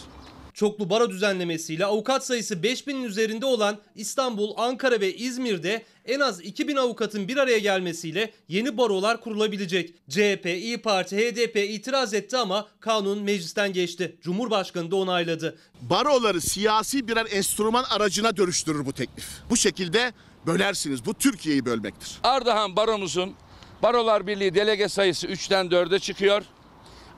Çoklu 0.54 0.90
baro 0.90 1.10
düzenlemesiyle 1.10 1.84
avukat 1.84 2.26
sayısı 2.26 2.54
5000'in 2.54 3.02
üzerinde 3.02 3.46
olan 3.46 3.78
İstanbul, 3.94 4.54
Ankara 4.56 5.00
ve 5.00 5.14
İzmir'de 5.14 5.82
en 6.06 6.20
az 6.20 6.40
2000 6.40 6.76
avukatın 6.76 7.28
bir 7.28 7.36
araya 7.36 7.58
gelmesiyle 7.58 8.32
yeni 8.48 8.76
barolar 8.76 9.20
kurulabilecek. 9.20 9.94
CHP, 10.08 10.46
İyi 10.46 10.78
Parti, 10.78 11.16
HDP 11.16 11.56
itiraz 11.56 12.14
etti 12.14 12.36
ama 12.36 12.68
kanun 12.80 13.22
meclisten 13.22 13.72
geçti. 13.72 14.16
Cumhurbaşkanı 14.22 14.90
da 14.90 14.96
onayladı. 14.96 15.58
baroları 15.80 16.40
siyasi 16.40 17.08
birer 17.08 17.26
enstrüman 17.30 17.84
aracına 17.84 18.36
dönüştürür 18.36 18.86
bu 18.86 18.92
teklif. 18.92 19.26
Bu 19.50 19.56
şekilde 19.56 20.12
bölersiniz. 20.46 21.06
Bu 21.06 21.14
Türkiye'yi 21.14 21.64
bölmektir. 21.64 22.18
Ardahan 22.22 22.76
Baromuzun 22.76 23.34
Barolar 23.82 24.26
Birliği 24.26 24.54
delege 24.54 24.88
sayısı 24.88 25.26
3'ten 25.26 25.66
4'e 25.66 25.98
çıkıyor. 25.98 26.42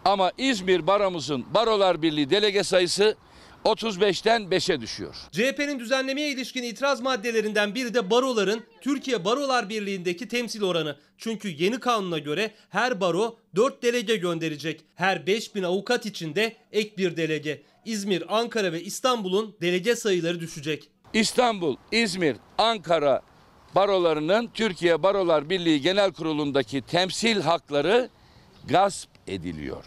Ama 0.05 0.33
İzmir 0.39 0.87
Baromuzun 0.87 1.55
Barolar 1.55 2.03
Birliği 2.03 2.31
delege 2.31 2.65
sayısı 2.65 3.17
35'ten 3.65 4.43
5'e 4.43 4.81
düşüyor. 4.81 5.15
CHP'nin 5.33 5.79
düzenlemeye 5.79 6.31
ilişkin 6.31 6.63
itiraz 6.63 7.01
maddelerinden 7.01 7.75
biri 7.75 7.95
de 7.95 8.11
baroların 8.11 8.63
Türkiye 8.81 9.25
Barolar 9.25 9.69
Birliği'ndeki 9.69 10.29
temsil 10.29 10.63
oranı. 10.63 10.97
Çünkü 11.19 11.49
yeni 11.49 11.81
kanuna 11.81 12.19
göre 12.19 12.51
her 12.69 13.01
baro 13.01 13.39
4 13.57 13.83
delege 13.83 14.17
gönderecek. 14.17 14.85
Her 14.95 15.27
5000 15.27 15.63
avukat 15.63 16.07
için 16.07 16.35
de 16.35 16.57
ek 16.73 16.97
bir 16.99 17.17
delege. 17.17 17.63
İzmir, 17.85 18.39
Ankara 18.39 18.73
ve 18.73 18.83
İstanbul'un 18.83 19.57
delege 19.61 19.97
sayıları 19.97 20.41
düşecek. 20.41 20.89
İstanbul, 21.15 21.77
İzmir, 21.93 22.37
Ankara 22.59 23.23
barolarının 23.75 24.51
Türkiye 24.55 25.03
Barolar 25.03 25.51
Birliği 25.51 25.81
Genel 25.81 26.13
Kurulu'ndaki 26.13 26.83
temsil 26.83 27.41
hakları 27.41 28.09
gasp 28.69 29.09
ediliyor. 29.27 29.85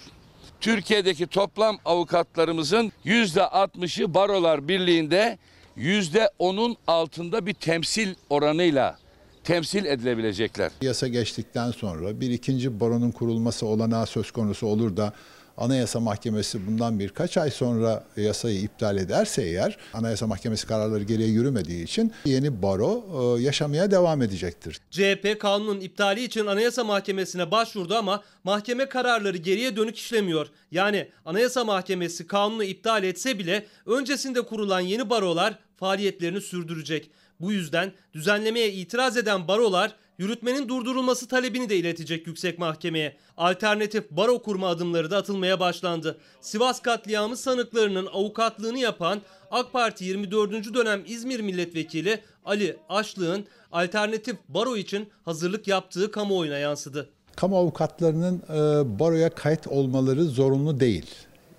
Türkiye'deki 0.61 1.27
toplam 1.27 1.77
avukatlarımızın 1.85 2.91
yüzde 3.03 3.39
60'ı 3.39 4.13
Barolar 4.13 4.67
Birliği'nde 4.67 5.37
yüzde 5.75 6.29
10'un 6.39 6.77
altında 6.87 7.45
bir 7.45 7.53
temsil 7.53 8.15
oranıyla 8.29 8.97
temsil 9.43 9.85
edilebilecekler. 9.85 10.71
Yasa 10.81 11.07
geçtikten 11.07 11.71
sonra 11.71 12.21
bir 12.21 12.29
ikinci 12.29 12.79
baronun 12.79 13.11
kurulması 13.11 13.65
olanağı 13.65 14.05
söz 14.05 14.31
konusu 14.31 14.67
olur 14.67 14.97
da 14.97 15.13
Anayasa 15.57 15.99
Mahkemesi 15.99 16.67
bundan 16.67 16.99
birkaç 16.99 17.37
ay 17.37 17.51
sonra 17.51 18.03
yasayı 18.17 18.61
iptal 18.61 18.97
ederse 18.97 19.43
eğer 19.43 19.77
Anayasa 19.93 20.27
Mahkemesi 20.27 20.67
kararları 20.67 21.03
geriye 21.03 21.27
yürümediği 21.27 21.83
için 21.83 22.13
yeni 22.25 22.61
baro 22.61 23.05
e, 23.37 23.41
yaşamaya 23.41 23.91
devam 23.91 24.21
edecektir. 24.21 24.79
CHP 24.91 25.39
kanunun 25.39 25.79
iptali 25.79 26.23
için 26.23 26.45
Anayasa 26.45 26.83
Mahkemesi'ne 26.83 27.51
başvurdu 27.51 27.95
ama 27.95 28.23
mahkeme 28.43 28.89
kararları 28.89 29.37
geriye 29.37 29.75
dönük 29.75 29.97
işlemiyor. 29.97 30.47
Yani 30.71 31.07
Anayasa 31.25 31.63
Mahkemesi 31.63 32.27
kanunu 32.27 32.63
iptal 32.63 33.03
etse 33.03 33.39
bile 33.39 33.65
öncesinde 33.85 34.41
kurulan 34.41 34.79
yeni 34.79 35.09
barolar 35.09 35.59
faaliyetlerini 35.75 36.41
sürdürecek. 36.41 37.11
Bu 37.39 37.51
yüzden 37.51 37.91
düzenlemeye 38.13 38.71
itiraz 38.71 39.17
eden 39.17 39.47
barolar 39.47 39.95
yürütmenin 40.17 40.69
durdurulması 40.69 41.27
talebini 41.27 41.69
de 41.69 41.77
iletecek 41.77 42.27
yüksek 42.27 42.59
mahkemeye. 42.59 43.15
Alternatif 43.37 44.11
baro 44.11 44.41
kurma 44.41 44.67
adımları 44.67 45.11
da 45.11 45.17
atılmaya 45.17 45.59
başlandı. 45.59 46.17
Sivas 46.41 46.81
katliamı 46.81 47.37
sanıklarının 47.37 48.05
avukatlığını 48.05 48.79
yapan 48.79 49.21
AK 49.51 49.73
Parti 49.73 50.05
24. 50.05 50.73
dönem 50.73 51.03
İzmir 51.07 51.39
Milletvekili 51.39 52.19
Ali 52.45 52.77
Aşlık'ın 52.89 53.45
alternatif 53.71 54.35
baro 54.49 54.77
için 54.77 55.09
hazırlık 55.25 55.67
yaptığı 55.67 56.11
kamuoyuna 56.11 56.57
yansıdı. 56.57 57.09
Kamu 57.35 57.57
avukatlarının 57.57 58.41
e, 58.49 58.99
baroya 58.99 59.29
kayıt 59.29 59.67
olmaları 59.67 60.23
zorunlu 60.23 60.79
değil. 60.79 61.05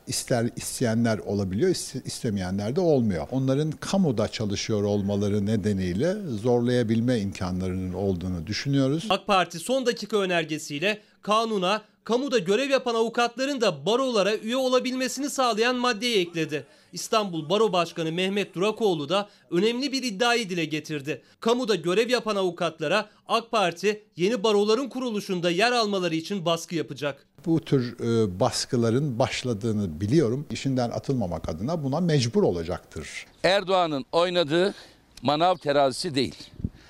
İster 0.07 0.51
isteyenler 0.57 1.19
olabiliyor, 1.19 1.71
iste- 1.71 2.03
istemeyenler 2.05 2.77
de 2.77 2.81
olmuyor. 2.81 3.27
Onların 3.31 3.71
kamuda 3.71 4.29
çalışıyor 4.29 4.83
olmaları 4.83 5.47
nedeniyle 5.47 6.15
zorlayabilme 6.43 7.19
imkanlarının 7.21 7.93
olduğunu 7.93 8.47
düşünüyoruz. 8.47 9.07
AK 9.11 9.27
Parti 9.27 9.59
son 9.59 9.87
dakika 9.87 10.17
önergesiyle 10.17 10.99
kanuna 11.23 11.83
kamuda 12.07 12.39
görev 12.39 12.71
yapan 12.71 12.95
avukatların 12.95 13.61
da 13.61 13.87
barolara 13.87 14.37
üye 14.37 14.57
olabilmesini 14.57 15.31
sağlayan 15.31 15.77
maddeyi 15.77 16.19
ekledi. 16.19 16.67
İstanbul 16.93 17.49
Baro 17.49 17.73
Başkanı 17.73 18.13
Mehmet 18.13 18.55
Durakoğlu 18.55 19.09
da 19.09 19.29
önemli 19.51 19.93
bir 19.93 20.03
iddiayı 20.03 20.51
dile 20.51 20.65
getirdi. 20.65 21.23
Kamuda 21.41 21.75
görev 21.75 22.11
yapan 22.11 22.37
avukatlara 22.37 23.09
AK 23.29 23.51
Parti 23.51 24.03
yeni 24.17 24.43
baroların 24.43 24.89
kuruluşunda 24.89 25.51
yer 25.51 25.73
almaları 25.73 26.15
için 26.15 26.45
baskı 26.45 26.75
yapacak. 26.75 27.27
Bu 27.47 27.61
tür 27.61 28.01
e, 28.01 28.41
baskıların 28.41 29.19
başladığını 29.19 30.01
biliyorum. 30.01 30.47
İşinden 30.51 30.91
atılmamak 30.91 31.49
adına 31.49 31.85
buna 31.85 32.01
mecbur 32.01 32.43
olacaktır. 32.43 33.27
Erdoğan'ın 33.43 34.05
oynadığı 34.13 34.75
manav 35.23 35.57
terazisi 35.57 36.15
değil. 36.15 36.37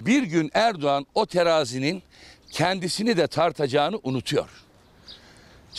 Bir 0.01 0.23
gün 0.23 0.51
Erdoğan 0.55 1.07
o 1.15 1.27
terazinin 1.27 2.03
kendisini 2.51 3.17
de 3.17 3.27
tartacağını 3.27 4.01
unutuyor. 4.03 4.66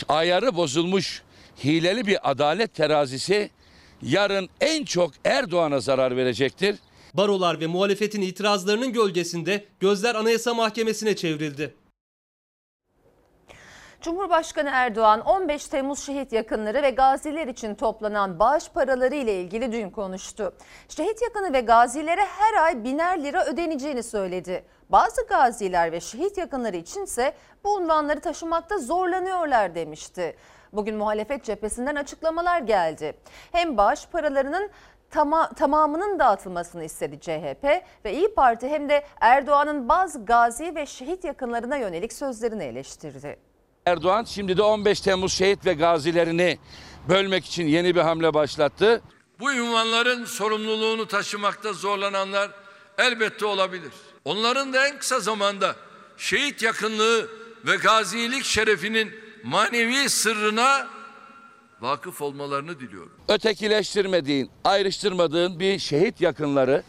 Ayarı 0.08 0.56
bozulmuş, 0.56 1.22
hileli 1.64 2.06
bir 2.06 2.30
adalet 2.30 2.74
terazisi 2.74 3.50
yarın 4.02 4.48
en 4.60 4.84
çok 4.84 5.10
Erdoğan'a 5.24 5.80
zarar 5.80 6.16
verecektir. 6.16 6.76
Barolar 7.14 7.60
ve 7.60 7.66
muhalefetin 7.66 8.22
itirazlarının 8.22 8.92
gölgesinde 8.92 9.64
gözler 9.80 10.14
Anayasa 10.14 10.54
Mahkemesi'ne 10.54 11.16
çevrildi. 11.16 11.74
Cumhurbaşkanı 14.00 14.70
Erdoğan 14.72 15.20
15 15.20 15.66
Temmuz 15.66 15.98
şehit 15.98 16.32
yakınları 16.32 16.82
ve 16.82 16.90
gaziler 16.90 17.46
için 17.46 17.74
toplanan 17.74 18.38
bağış 18.38 18.68
paraları 18.68 19.14
ile 19.14 19.40
ilgili 19.40 19.72
dün 19.72 19.90
konuştu. 19.90 20.54
Şehit 20.88 21.22
yakını 21.22 21.52
ve 21.52 21.60
gazilere 21.60 22.20
her 22.20 22.62
ay 22.64 22.84
biner 22.84 23.24
lira 23.24 23.44
ödeneceğini 23.46 24.02
söyledi. 24.02 24.64
Bazı 24.88 25.26
gaziler 25.26 25.92
ve 25.92 26.00
şehit 26.00 26.38
yakınları 26.38 26.76
içinse 26.76 27.34
bu 27.64 27.74
unvanları 27.74 28.20
taşımakta 28.20 28.78
zorlanıyorlar 28.78 29.74
demişti. 29.74 30.36
Bugün 30.72 30.96
muhalefet 30.96 31.44
cephesinden 31.44 31.96
açıklamalar 31.96 32.60
geldi. 32.60 33.16
Hem 33.52 33.76
bağış 33.76 34.06
paralarının 34.06 34.70
tama, 35.10 35.50
tamamının 35.52 36.18
dağıtılmasını 36.18 36.84
istedi 36.84 37.20
CHP 37.20 37.64
ve 38.04 38.12
İyi 38.12 38.34
Parti 38.34 38.68
hem 38.68 38.88
de 38.88 39.04
Erdoğan'ın 39.20 39.88
bazı 39.88 40.24
gazi 40.24 40.74
ve 40.74 40.86
şehit 40.86 41.24
yakınlarına 41.24 41.76
yönelik 41.76 42.12
sözlerini 42.12 42.64
eleştirdi. 42.64 43.38
Erdoğan 43.86 44.24
şimdi 44.24 44.56
de 44.56 44.62
15 44.62 45.00
Temmuz 45.00 45.32
şehit 45.32 45.66
ve 45.66 45.74
gazilerini 45.74 46.58
bölmek 47.08 47.44
için 47.44 47.66
yeni 47.66 47.94
bir 47.94 48.00
hamle 48.00 48.34
başlattı. 48.34 49.02
Bu 49.40 49.52
ünvanların 49.52 50.24
sorumluluğunu 50.24 51.08
taşımakta 51.08 51.72
zorlananlar 51.72 52.50
elbette 52.98 53.46
olabilir. 53.46 53.92
Onların 54.28 54.72
da 54.72 54.88
en 54.88 54.98
kısa 54.98 55.20
zamanda 55.20 55.76
şehit 56.16 56.62
yakınlığı 56.62 57.28
ve 57.66 57.76
gazilik 57.76 58.44
şerefinin 58.44 59.12
manevi 59.44 60.08
sırrına 60.08 60.86
vakıf 61.80 62.22
olmalarını 62.22 62.80
diliyorum. 62.80 63.12
Ötekileştirmediğin, 63.28 64.50
ayrıştırmadığın 64.64 65.60
bir 65.60 65.78
şehit 65.78 66.20
yakınları 66.20 66.82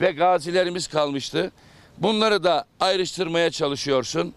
ve 0.00 0.10
gazilerimiz 0.10 0.86
kalmıştı. 0.88 1.52
Bunları 1.98 2.44
da 2.44 2.64
ayrıştırmaya 2.80 3.50
çalışıyorsun. 3.50 4.34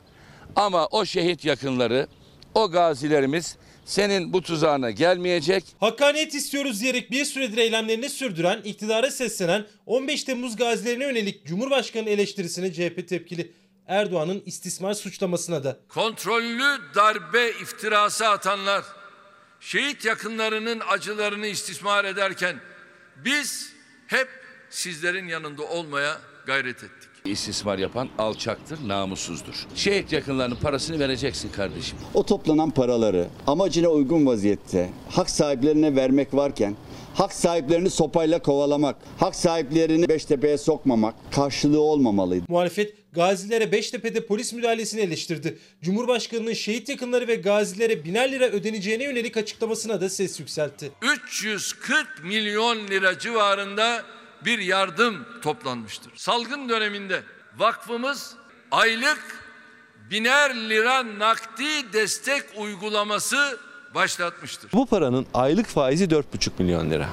Ama 0.56 0.86
o 0.88 1.06
şehit 1.06 1.46
yakınları, 1.46 2.08
o 2.54 2.72
gazilerimiz 2.72 3.58
senin 3.88 4.34
bu 4.34 4.42
tuzağına 4.42 4.92
gelmeyecek. 4.92 5.64
Hakkaniyet 5.80 6.36
istiyoruz 6.36 6.82
diyerek 6.82 7.12
bir 7.12 7.26
süredir 7.26 7.58
eylemlerini 7.58 8.10
sürdüren, 8.10 8.62
iktidara 8.64 9.12
seslenen 9.12 9.66
15 9.86 10.24
Temmuz 10.24 10.56
gazilerine 10.56 11.04
yönelik 11.04 11.46
Cumhurbaşkanı 11.46 12.10
eleştirisine 12.10 12.74
CHP 12.74 13.08
tepkili. 13.08 13.52
Erdoğan'ın 13.88 14.44
istismar 14.46 14.94
suçlamasına 14.94 15.64
da. 15.64 15.78
Kontrollü 15.90 16.82
darbe 16.96 17.50
iftirası 17.50 18.28
atanlar 18.28 18.84
şehit 19.60 20.06
yakınlarının 20.06 20.82
acılarını 20.90 21.48
istismar 21.48 22.06
ederken 22.06 22.60
biz 23.26 23.74
hep 24.08 24.30
sizlerin 24.70 25.28
yanında 25.28 25.64
olmaya 25.64 26.18
gayret 26.46 26.84
ettik. 26.84 27.10
İstismar 27.28 27.78
yapan 27.78 28.10
alçaktır, 28.18 28.88
namussuzdur. 28.88 29.68
Şehit 29.76 30.12
yakınlarının 30.12 30.56
parasını 30.56 31.00
vereceksin 31.00 31.50
kardeşim. 31.50 31.98
O 32.14 32.26
toplanan 32.26 32.70
paraları 32.70 33.28
amacına 33.48 33.88
uygun 33.88 34.26
vaziyette 34.26 34.90
hak 35.10 35.30
sahiplerine 35.30 35.96
vermek 35.96 36.34
varken 36.34 36.76
hak 37.14 37.34
sahiplerini 37.34 37.90
sopayla 37.90 38.40
kovalamak, 38.40 38.96
hak 39.18 39.36
sahiplerini 39.36 40.10
Beştepe'ye 40.10 40.58
sokmamak 40.58 41.16
karşılığı 41.32 41.82
olmamalıydı. 41.82 42.46
Muhalefet 42.50 43.14
gazilere 43.14 43.72
Beştepe'de 43.72 44.26
polis 44.26 44.54
müdahalesini 44.54 45.02
eleştirdi. 45.02 45.58
Cumhurbaşkanının 45.82 46.54
şehit 46.54 46.90
yakınları 46.90 47.28
ve 47.28 47.36
gazilere 47.36 48.06
biner 48.06 48.32
lira 48.32 48.46
ödeneceğine 48.46 49.04
yönelik 49.04 49.38
açıklamasına 49.38 50.02
da 50.02 50.10
ses 50.10 50.40
yükseltti. 50.40 50.92
340 51.02 52.24
milyon 52.24 52.88
lira 52.88 53.20
civarında 53.20 54.04
bir 54.46 54.60
yardım 54.60 55.26
toplanmıştır. 55.42 56.12
Salgın 56.16 56.70
döneminde 56.70 57.24
vakfımız 57.58 58.36
aylık 58.72 59.48
biner 60.12 60.56
lira 60.56 61.20
nakdi 61.20 61.94
destek 61.94 62.44
uygulaması 62.58 63.60
başlatmıştır. 63.96 64.72
Bu 64.74 64.86
paranın 64.86 65.26
aylık 65.34 65.68
faizi 65.68 66.06
4,5 66.06 66.50
milyon 66.60 66.92
lira. 66.92 67.10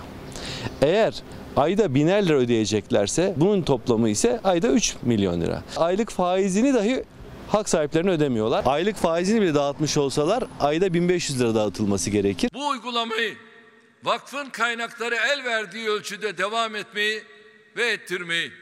Eğer 0.82 1.14
ayda 1.56 1.94
biner 1.94 2.26
lira 2.26 2.36
ödeyeceklerse 2.36 3.34
bunun 3.36 3.62
toplamı 3.62 4.08
ise 4.08 4.40
ayda 4.44 4.68
3 4.68 4.96
milyon 5.02 5.40
lira. 5.40 5.62
Aylık 5.76 6.10
faizini 6.10 6.74
dahi 6.74 7.04
hak 7.48 7.68
sahiplerine 7.68 8.10
ödemiyorlar. 8.10 8.64
Aylık 8.66 8.96
faizini 8.96 9.40
bile 9.40 9.54
dağıtmış 9.54 9.96
olsalar 9.96 10.44
ayda 10.60 10.94
1500 10.94 11.40
lira 11.40 11.54
dağıtılması 11.54 12.10
gerekir. 12.10 12.50
Bu 12.54 12.68
uygulamayı 12.68 13.34
vakfın 14.04 14.50
kaynakları 14.50 15.14
el 15.14 15.44
verdiği 15.44 15.88
ölçüde 15.88 16.38
devam 16.38 16.76
etmeyi 16.76 17.22
ve 17.76 17.92
ettirmeyi 17.92 18.52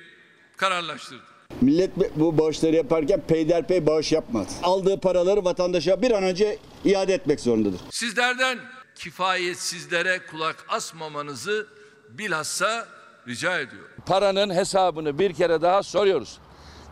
kararlaştırdı. 0.57 1.22
Millet 1.61 1.90
bu 2.16 2.38
bağışları 2.38 2.76
yaparken 2.76 3.20
peyderpey 3.20 3.87
bağış 3.87 4.12
yapmaz. 4.12 4.61
Aldığı 4.62 5.00
paraları 5.00 5.44
vatandaşa 5.44 6.02
bir 6.02 6.11
an 6.11 6.22
önce 6.22 6.59
iade 6.85 7.14
etmek 7.14 7.40
zorundadır. 7.40 7.81
Sizlerden 7.90 8.59
kifayetsizlere 8.94 10.20
kulak 10.31 10.64
asmamanızı 10.68 11.66
bilhassa 12.09 12.88
rica 13.28 13.59
ediyorum. 13.61 13.90
Paranın 14.07 14.55
hesabını 14.55 15.18
bir 15.18 15.33
kere 15.33 15.62
daha 15.62 15.83
soruyoruz. 15.83 16.38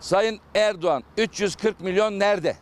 Sayın 0.00 0.40
Erdoğan 0.54 1.02
340 1.16 1.80
milyon 1.80 2.18
nerede? 2.18 2.56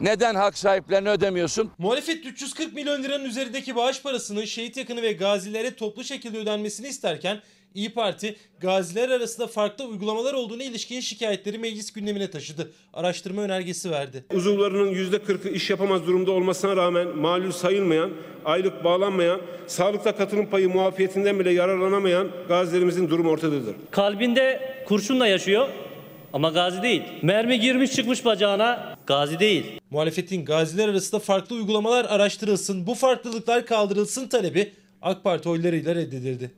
Neden 0.00 0.34
hak 0.34 0.58
sahiplerini 0.58 1.08
ödemiyorsun? 1.08 1.70
Muhalefet 1.78 2.26
340 2.26 2.74
milyon 2.74 3.02
liranın 3.02 3.24
üzerindeki 3.24 3.76
bağış 3.76 4.02
parasının 4.02 4.44
şehit 4.44 4.76
yakını 4.76 5.02
ve 5.02 5.12
gazilere 5.12 5.74
toplu 5.74 6.04
şekilde 6.04 6.38
ödenmesini 6.38 6.88
isterken 6.88 7.40
İyi 7.74 7.94
Parti 7.94 8.36
gaziler 8.60 9.08
arasında 9.08 9.46
farklı 9.46 9.84
uygulamalar 9.84 10.34
olduğuna 10.34 10.62
ilişkin 10.62 11.00
şikayetleri 11.00 11.58
meclis 11.58 11.92
gündemine 11.92 12.30
taşıdı. 12.30 12.72
Araştırma 12.94 13.42
önergesi 13.42 13.90
verdi. 13.90 14.24
Uzuvlarının 14.34 14.94
%40'ı 14.94 15.50
iş 15.50 15.70
yapamaz 15.70 16.06
durumda 16.06 16.32
olmasına 16.32 16.76
rağmen 16.76 17.08
malul 17.08 17.52
sayılmayan, 17.52 18.10
aylık 18.44 18.84
bağlanmayan, 18.84 19.40
sağlıkta 19.66 20.16
katılım 20.16 20.46
payı 20.46 20.68
muafiyetinden 20.68 21.40
bile 21.40 21.50
yararlanamayan 21.50 22.28
gazilerimizin 22.48 23.10
durumu 23.10 23.30
ortadadır. 23.30 23.76
Kalbinde 23.90 24.74
kurşunla 24.86 25.26
yaşıyor 25.26 25.68
ama 26.32 26.48
gazi 26.48 26.82
değil. 26.82 27.02
Mermi 27.22 27.60
girmiş 27.60 27.92
çıkmış 27.92 28.24
bacağına 28.24 28.97
gazi 29.08 29.38
değil. 29.38 29.80
Muhalefetin 29.90 30.44
gaziler 30.44 30.88
arasında 30.88 31.20
farklı 31.20 31.56
uygulamalar 31.56 32.04
araştırılsın, 32.04 32.86
bu 32.86 32.94
farklılıklar 32.94 33.66
kaldırılsın 33.66 34.28
talebi 34.28 34.72
AK 35.02 35.24
Parti 35.24 35.48
oylarıyla 35.48 35.94
reddedildi. 35.94 36.50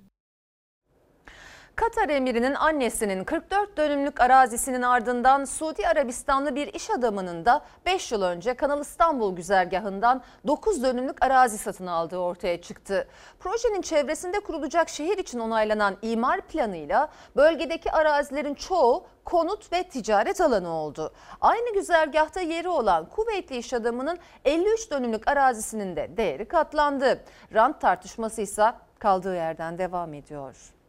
Katar 1.81 2.09
emirinin 2.09 2.55
annesinin 2.55 3.25
44 3.25 3.77
dönümlük 3.77 4.21
arazisinin 4.21 4.83
ardından 4.83 5.45
Suudi 5.45 5.88
Arabistanlı 5.88 6.55
bir 6.55 6.75
iş 6.75 6.90
adamının 6.90 7.45
da 7.45 7.64
5 7.87 8.12
yıl 8.12 8.23
önce 8.23 8.55
Kanal 8.55 8.81
İstanbul 8.81 9.37
güzergahından 9.37 10.23
9 10.47 10.83
dönümlük 10.83 11.25
arazi 11.25 11.59
satın 11.59 11.87
aldığı 11.87 12.19
ortaya 12.19 12.62
çıktı. 12.62 13.09
Projenin 13.38 13.83
çevresinde 13.83 14.40
kurulacak 14.40 14.88
şehir 14.88 15.19
için 15.19 15.38
onaylanan 15.38 15.97
imar 16.03 16.40
planıyla 16.40 17.09
bölgedeki 17.37 17.93
arazilerin 17.93 18.55
çoğu 18.55 19.07
konut 19.25 19.73
ve 19.73 19.83
ticaret 19.83 20.40
alanı 20.40 20.69
oldu. 20.69 21.12
Aynı 21.40 21.75
güzergahta 21.75 22.40
yeri 22.40 22.69
olan 22.69 23.09
kuvvetli 23.09 23.57
iş 23.57 23.73
adamının 23.73 24.19
53 24.45 24.90
dönümlük 24.90 25.29
arazisinin 25.29 25.97
de 25.97 26.11
değeri 26.16 26.49
katlandı. 26.49 27.25
Rant 27.55 27.81
tartışması 27.81 28.43
ise 28.43 28.73
kaldığı 28.99 29.35
yerden 29.35 29.79
devam 29.79 30.14
ediyor. 30.14 30.80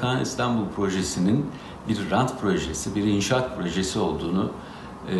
Kanal 0.00 0.20
İstanbul 0.22 0.68
projesinin 0.76 1.50
bir 1.88 2.10
rant 2.10 2.40
projesi, 2.40 2.94
bir 2.94 3.04
inşaat 3.04 3.56
projesi 3.56 3.98
olduğunu 3.98 4.52
e, 5.08 5.16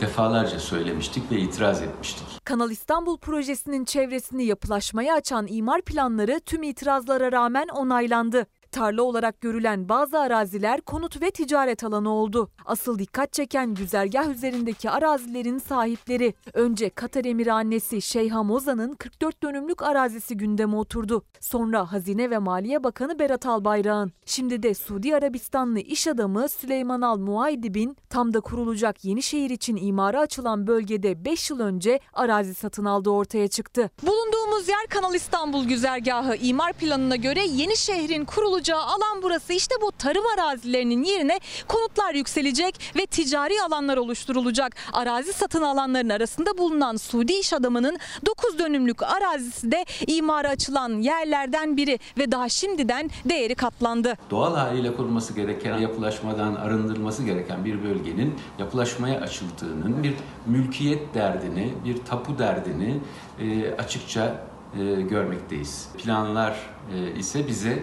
defalarca 0.00 0.58
söylemiştik 0.58 1.30
ve 1.30 1.36
itiraz 1.36 1.82
etmiştik. 1.82 2.26
Kanal 2.44 2.70
İstanbul 2.70 3.18
projesinin 3.18 3.84
çevresini 3.84 4.44
yapılaşmaya 4.44 5.14
açan 5.14 5.46
imar 5.48 5.82
planları 5.82 6.40
tüm 6.40 6.62
itirazlara 6.62 7.32
rağmen 7.32 7.68
onaylandı. 7.68 8.46
Tarla 8.74 9.02
olarak 9.02 9.40
görülen 9.40 9.88
bazı 9.88 10.18
araziler 10.18 10.80
konut 10.80 11.22
ve 11.22 11.30
ticaret 11.30 11.84
alanı 11.84 12.10
oldu. 12.10 12.50
Asıl 12.64 12.98
dikkat 12.98 13.32
çeken 13.32 13.74
güzergah 13.74 14.30
üzerindeki 14.30 14.90
arazilerin 14.90 15.58
sahipleri. 15.58 16.34
Önce 16.52 16.90
Katar 16.90 17.24
emiri 17.24 17.52
annesi 17.52 18.02
Şeyha 18.02 18.42
Moza'nın 18.42 18.92
44 18.92 19.42
dönümlük 19.42 19.82
arazisi 19.82 20.36
gündeme 20.36 20.76
oturdu. 20.76 21.24
Sonra 21.40 21.92
Hazine 21.92 22.30
ve 22.30 22.38
Maliye 22.38 22.84
Bakanı 22.84 23.18
Berat 23.18 23.46
Albayrak'ın. 23.46 24.12
Şimdi 24.26 24.62
de 24.62 24.74
Suudi 24.74 25.16
Arabistanlı 25.16 25.80
iş 25.80 26.08
adamı 26.08 26.48
Süleyman 26.48 27.00
Al 27.00 27.18
Muaydib'in 27.18 27.96
tam 28.10 28.34
da 28.34 28.40
kurulacak 28.40 29.04
yeni 29.04 29.22
şehir 29.22 29.50
için 29.50 29.76
imara 29.76 30.20
açılan 30.20 30.66
bölgede 30.66 31.24
5 31.24 31.50
yıl 31.50 31.60
önce 31.60 32.00
arazi 32.12 32.54
satın 32.54 32.84
aldığı 32.84 33.10
ortaya 33.10 33.48
çıktı. 33.48 33.90
Bulunduğumuz 34.02 34.68
yer 34.68 34.86
Kanal 34.90 35.14
İstanbul 35.14 35.64
güzergahı. 35.64 36.36
İmar 36.36 36.72
planına 36.72 37.16
göre 37.16 37.40
yeni 37.46 37.76
şehrin 37.76 38.24
kurulacağı 38.24 38.63
alan 38.72 39.22
burası. 39.22 39.52
İşte 39.52 39.74
bu 39.82 39.92
tarım 39.92 40.24
arazilerinin 40.38 41.02
yerine 41.02 41.40
konutlar 41.68 42.14
yükselecek 42.14 42.80
ve 42.96 43.06
ticari 43.06 43.62
alanlar 43.62 43.96
oluşturulacak. 43.96 44.76
Arazi 44.92 45.32
satın 45.32 45.62
alanların 45.62 46.08
arasında 46.08 46.58
bulunan 46.58 46.96
Suudi 46.96 47.32
iş 47.32 47.52
adamının 47.52 47.98
9 48.26 48.58
dönümlük 48.58 49.02
arazisi 49.02 49.72
de 49.72 49.84
imara 50.06 50.48
açılan 50.48 51.00
yerlerden 51.00 51.76
biri 51.76 51.98
ve 52.18 52.32
daha 52.32 52.48
şimdiden 52.48 53.10
değeri 53.24 53.54
katlandı. 53.54 54.14
Doğal 54.30 54.56
haliyle 54.56 54.96
korunması 54.96 55.34
gereken, 55.34 55.78
yapılaşmadan 55.78 56.54
arındırılması 56.54 57.22
gereken 57.24 57.64
bir 57.64 57.82
bölgenin 57.82 58.34
yapılaşmaya 58.58 59.20
açıldığının 59.20 60.02
bir 60.02 60.14
mülkiyet 60.46 61.14
derdini, 61.14 61.74
bir 61.84 62.04
tapu 62.04 62.38
derdini 62.38 63.00
e, 63.40 63.74
açıkça 63.74 64.46
e, 64.78 65.00
görmekteyiz. 65.02 65.88
Planlar 65.98 66.56
e, 66.94 67.18
ise 67.18 67.48
bize 67.48 67.82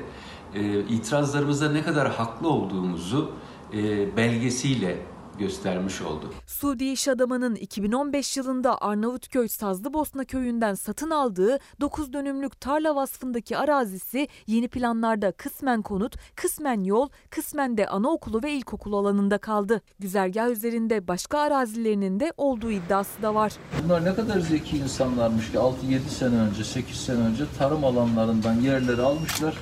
e, 0.55 0.79
itirazlarımızda 0.79 1.71
ne 1.71 1.83
kadar 1.83 2.09
haklı 2.09 2.49
olduğumuzu 2.49 3.31
e, 3.73 4.17
belgesiyle 4.17 4.97
göstermiş 5.39 6.01
oldu. 6.01 6.33
Suudi 6.47 6.85
iş 6.85 7.07
adamının 7.07 7.55
2015 7.55 8.37
yılında 8.37 8.81
Arnavutköy 8.81 9.47
Sazlıbosna 9.47 10.25
köyünden 10.25 10.73
satın 10.73 11.09
aldığı 11.09 11.59
9 11.81 12.13
dönümlük 12.13 12.61
tarla 12.61 12.95
vasfındaki 12.95 13.57
arazisi 13.57 14.27
yeni 14.47 14.67
planlarda 14.67 15.31
kısmen 15.31 15.81
konut, 15.81 16.15
kısmen 16.35 16.83
yol, 16.83 17.09
kısmen 17.29 17.77
de 17.77 17.87
anaokulu 17.87 18.43
ve 18.43 18.51
ilkokul 18.51 18.93
alanında 18.93 19.37
kaldı. 19.37 19.81
Güzergah 19.99 20.49
üzerinde 20.49 21.07
başka 21.07 21.39
arazilerinin 21.39 22.19
de 22.19 22.33
olduğu 22.37 22.71
iddiası 22.71 23.21
da 23.21 23.35
var. 23.35 23.53
Bunlar 23.83 24.05
ne 24.05 24.15
kadar 24.15 24.39
zeki 24.39 24.77
insanlarmış 24.77 25.51
ki 25.51 25.57
6-7 25.57 25.99
sene 25.99 26.35
önce, 26.35 26.63
8 26.63 26.97
sene 26.97 27.19
önce 27.19 27.43
tarım 27.57 27.83
alanlarından 27.83 28.53
yerleri 28.53 29.01
almışlar. 29.01 29.57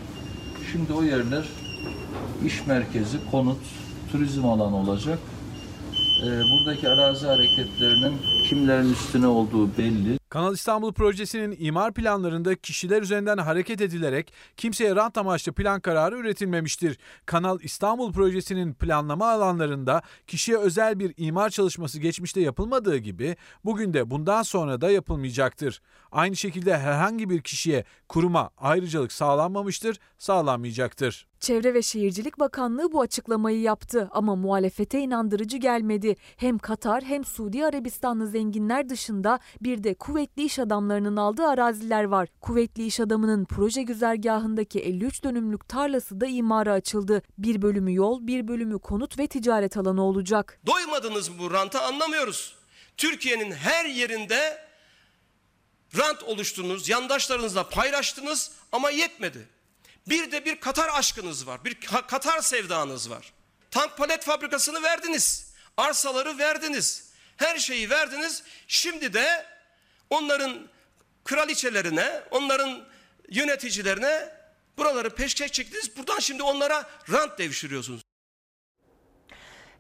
Şimdi 0.71 0.93
o 0.93 1.03
yerler 1.03 1.45
iş 2.45 2.67
merkezi, 2.67 3.17
konut, 3.31 3.57
turizm 4.11 4.45
alanı 4.45 4.75
olacak. 4.75 5.19
Ee, 6.23 6.25
buradaki 6.25 6.89
arazi 6.89 7.27
hareketlerinin 7.27 8.13
kimlerin 8.43 8.91
üstüne 8.91 9.27
olduğu 9.27 9.77
belli. 9.77 10.18
Kanal 10.29 10.53
İstanbul 10.53 10.93
projesinin 10.93 11.55
imar 11.59 11.93
planlarında 11.93 12.55
kişiler 12.55 13.01
üzerinden 13.01 13.37
hareket 13.37 13.81
edilerek 13.81 14.33
kimseye 14.57 14.95
rant 14.95 15.17
amaçlı 15.17 15.53
plan 15.53 15.79
kararı 15.79 16.17
üretilmemiştir. 16.17 16.97
Kanal 17.25 17.59
İstanbul 17.61 18.13
projesinin 18.13 18.73
planlama 18.73 19.29
alanlarında 19.29 20.01
kişiye 20.27 20.57
özel 20.57 20.99
bir 20.99 21.13
imar 21.17 21.49
çalışması 21.49 21.99
geçmişte 21.99 22.41
yapılmadığı 22.41 22.97
gibi 22.97 23.35
bugün 23.65 23.93
de 23.93 24.09
bundan 24.09 24.43
sonra 24.43 24.81
da 24.81 24.91
yapılmayacaktır. 24.91 25.81
Aynı 26.11 26.35
şekilde 26.35 26.77
herhangi 26.77 27.29
bir 27.29 27.41
kişiye, 27.41 27.85
kuruma 28.09 28.49
ayrıcalık 28.57 29.11
sağlanmamıştır, 29.11 29.99
sağlanmayacaktır. 30.17 31.27
Çevre 31.39 31.73
ve 31.73 31.81
Şehircilik 31.81 32.39
Bakanlığı 32.39 32.91
bu 32.91 33.01
açıklamayı 33.01 33.61
yaptı 33.61 34.09
ama 34.11 34.35
muhalefete 34.35 34.99
inandırıcı 34.99 35.57
gelmedi. 35.57 36.15
Hem 36.37 36.57
Katar 36.57 37.03
hem 37.03 37.25
Suudi 37.25 37.65
Arabistanlı 37.65 38.27
zenginler 38.27 38.89
dışında 38.89 39.39
bir 39.61 39.83
de 39.83 39.93
kuvvetli 40.19 40.43
iş 40.43 40.59
adamlarının 40.59 41.17
aldığı 41.17 41.47
araziler 41.47 42.03
var. 42.03 42.29
Kuvvetli 42.41 42.85
iş 42.85 42.99
adamının 42.99 43.45
proje 43.45 43.81
güzergahındaki 43.83 44.79
53 44.79 45.23
dönümlük 45.23 45.69
tarlası 45.69 46.21
da 46.21 46.25
imara 46.25 46.73
açıldı. 46.73 47.21
Bir 47.37 47.61
bölümü 47.61 47.93
yol, 47.93 48.27
bir 48.27 48.47
bölümü 48.47 48.79
konut 48.79 49.19
ve 49.19 49.27
ticaret 49.27 49.77
alanı 49.77 50.03
olacak. 50.03 50.59
Doymadınız 50.65 51.29
mı 51.29 51.35
bu 51.39 51.51
ranta 51.53 51.81
anlamıyoruz. 51.81 52.55
Türkiye'nin 52.97 53.51
her 53.51 53.85
yerinde 53.85 54.67
rant 55.97 56.23
oluşturdunuz, 56.23 56.89
yandaşlarınızla 56.89 57.69
paylaştınız 57.69 58.51
ama 58.71 58.89
yetmedi. 58.89 59.47
Bir 60.07 60.31
de 60.31 60.45
bir 60.45 60.59
Katar 60.59 60.89
aşkınız 60.93 61.47
var, 61.47 61.65
bir 61.65 61.75
Katar 62.07 62.41
sevdanız 62.41 63.09
var. 63.09 63.33
Tank 63.71 63.97
palet 63.97 64.23
fabrikasını 64.23 64.83
verdiniz, 64.83 65.53
arsaları 65.77 66.37
verdiniz, 66.37 67.09
her 67.37 67.57
şeyi 67.57 67.89
verdiniz. 67.89 68.43
Şimdi 68.67 69.13
de 69.13 69.58
onların 70.09 70.67
kraliçelerine, 71.25 72.21
onların 72.31 72.85
yöneticilerine 73.29 74.35
buraları 74.77 75.09
peşkeş 75.09 75.51
çektiniz. 75.51 75.97
Buradan 75.97 76.19
şimdi 76.19 76.43
onlara 76.43 76.89
rant 77.11 77.39
devşiriyorsunuz. 77.39 78.01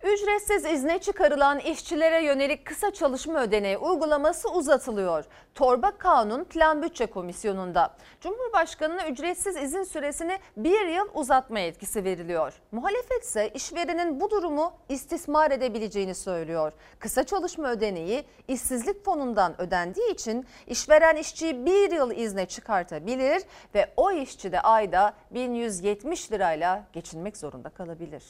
Ücretsiz 0.03 0.65
izne 0.65 0.99
çıkarılan 0.99 1.59
işçilere 1.59 2.23
yönelik 2.23 2.65
kısa 2.65 2.93
çalışma 2.93 3.41
ödeneği 3.41 3.77
uygulaması 3.77 4.49
uzatılıyor. 4.49 5.25
Torba 5.55 5.91
Kanun 5.91 6.43
Plan 6.43 6.81
Bütçe 6.81 7.05
Komisyonu'nda. 7.05 7.93
Cumhurbaşkanına 8.21 9.07
ücretsiz 9.07 9.57
izin 9.57 9.83
süresini 9.83 10.39
bir 10.57 10.87
yıl 10.87 11.07
uzatma 11.13 11.59
yetkisi 11.59 12.03
veriliyor. 12.03 12.53
Muhalefet 12.71 13.23
ise 13.23 13.49
işverenin 13.49 14.19
bu 14.19 14.31
durumu 14.31 14.73
istismar 14.89 15.51
edebileceğini 15.51 16.15
söylüyor. 16.15 16.73
Kısa 16.99 17.23
çalışma 17.23 17.71
ödeneği 17.71 18.23
işsizlik 18.47 19.05
fonundan 19.05 19.61
ödendiği 19.61 20.11
için 20.13 20.45
işveren 20.67 21.15
işçiyi 21.15 21.65
bir 21.65 21.91
yıl 21.91 22.11
izne 22.11 22.45
çıkartabilir 22.45 23.43
ve 23.75 23.93
o 23.97 24.11
işçi 24.11 24.51
de 24.51 24.61
ayda 24.61 25.13
1170 25.31 26.31
lirayla 26.31 26.83
geçinmek 26.93 27.37
zorunda 27.37 27.69
kalabilir 27.69 28.23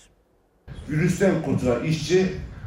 virüsten 0.89 1.41
kurtulan 1.45 1.83
işçi 1.83 2.25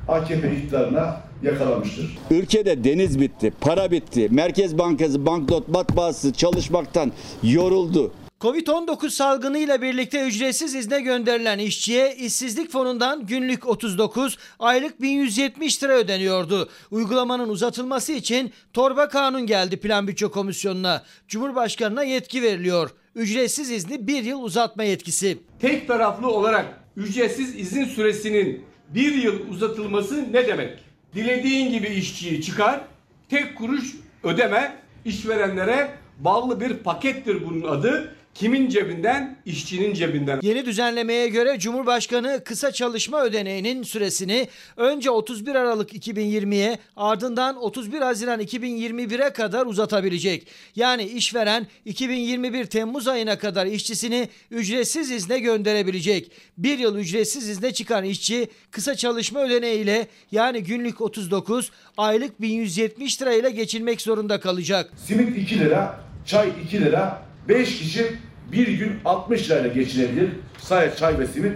AKP 0.08 0.56
iktidarına 0.56 1.20
yakalamıştır. 1.42 2.18
Ülkede 2.30 2.84
deniz 2.84 3.20
bitti, 3.20 3.52
para 3.60 3.90
bitti. 3.90 4.28
Merkez 4.30 4.78
Bankası, 4.78 5.26
banknot 5.26 5.68
matbaası 5.68 6.32
çalışmaktan 6.32 7.12
yoruldu. 7.42 8.12
Covid-19 8.40 9.10
salgını 9.10 9.58
ile 9.58 9.82
birlikte 9.82 10.26
ücretsiz 10.26 10.74
izne 10.74 11.00
gönderilen 11.00 11.58
işçiye 11.58 12.16
işsizlik 12.16 12.70
fonundan 12.70 13.26
günlük 13.26 13.66
39, 13.66 14.38
aylık 14.58 15.02
1170 15.02 15.82
lira 15.82 15.92
ödeniyordu. 15.92 16.68
Uygulamanın 16.90 17.48
uzatılması 17.48 18.12
için 18.12 18.52
torba 18.72 19.08
kanun 19.08 19.46
geldi 19.46 19.76
Plan 19.76 20.08
Bütçe 20.08 20.26
Komisyonu'na. 20.26 21.02
Cumhurbaşkanına 21.28 22.02
yetki 22.02 22.42
veriliyor. 22.42 22.90
Ücretsiz 23.14 23.70
izni 23.70 24.06
bir 24.06 24.24
yıl 24.24 24.42
uzatma 24.42 24.84
yetkisi. 24.84 25.38
Tek 25.60 25.88
taraflı 25.88 26.28
olarak 26.28 26.81
ücretsiz 26.96 27.56
izin 27.56 27.84
süresinin 27.84 28.64
bir 28.88 29.14
yıl 29.14 29.48
uzatılması 29.50 30.32
ne 30.32 30.46
demek? 30.46 30.78
Dilediğin 31.14 31.72
gibi 31.72 31.86
işçiyi 31.86 32.42
çıkar, 32.42 32.80
tek 33.28 33.58
kuruş 33.58 33.96
ödeme 34.22 34.76
işverenlere 35.04 35.90
bağlı 36.18 36.60
bir 36.60 36.74
pakettir 36.74 37.46
bunun 37.46 37.68
adı. 37.68 38.16
Kimin 38.34 38.68
cebinden? 38.68 39.36
İşçinin 39.46 39.94
cebinden. 39.94 40.40
Yeni 40.42 40.66
düzenlemeye 40.66 41.28
göre 41.28 41.58
Cumhurbaşkanı 41.58 42.40
kısa 42.44 42.72
çalışma 42.72 43.24
ödeneğinin 43.24 43.82
süresini 43.82 44.48
önce 44.76 45.10
31 45.10 45.54
Aralık 45.54 45.92
2020'ye 45.92 46.78
ardından 46.96 47.56
31 47.62 48.00
Haziran 48.00 48.40
2021'e 48.40 49.32
kadar 49.32 49.66
uzatabilecek. 49.66 50.46
Yani 50.76 51.04
işveren 51.04 51.66
2021 51.84 52.64
Temmuz 52.64 53.08
ayına 53.08 53.38
kadar 53.38 53.66
işçisini 53.66 54.28
ücretsiz 54.50 55.10
izne 55.10 55.38
gönderebilecek. 55.38 56.30
Bir 56.58 56.78
yıl 56.78 56.98
ücretsiz 56.98 57.48
izne 57.48 57.72
çıkan 57.72 58.04
işçi 58.04 58.48
kısa 58.70 58.94
çalışma 58.94 59.40
ödeneğiyle 59.40 60.06
yani 60.32 60.62
günlük 60.62 61.00
39, 61.00 61.70
aylık 61.96 62.40
1170 62.40 63.22
lirayla 63.22 63.48
geçinmek 63.48 64.00
zorunda 64.00 64.40
kalacak. 64.40 64.92
Simit 65.06 65.38
2 65.38 65.60
lira, 65.60 66.00
çay 66.26 66.52
2 66.66 66.80
lira, 66.80 67.31
5 67.48 67.78
kişi 67.78 68.06
bir 68.52 68.68
gün 68.68 68.92
60 69.04 69.50
lirayla 69.50 69.68
geçinebilir. 69.68 70.30
Sadece 70.58 70.96
çay 70.96 71.18
ve 71.18 71.26
simit. 71.26 71.52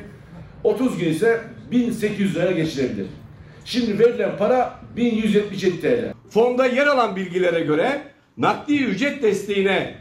30 0.64 0.98
gün 0.98 1.10
ise 1.10 1.40
1800 1.70 2.36
liraya 2.36 2.52
geçinebilir. 2.52 3.06
Şimdi 3.64 3.98
verilen 3.98 4.36
para 4.38 4.80
1177 4.96 5.80
TL. 5.80 6.14
Fonda 6.30 6.66
yer 6.66 6.86
alan 6.86 7.16
bilgilere 7.16 7.60
göre 7.60 8.02
nakdi 8.36 8.84
ücret 8.84 9.22
desteğine 9.22 9.94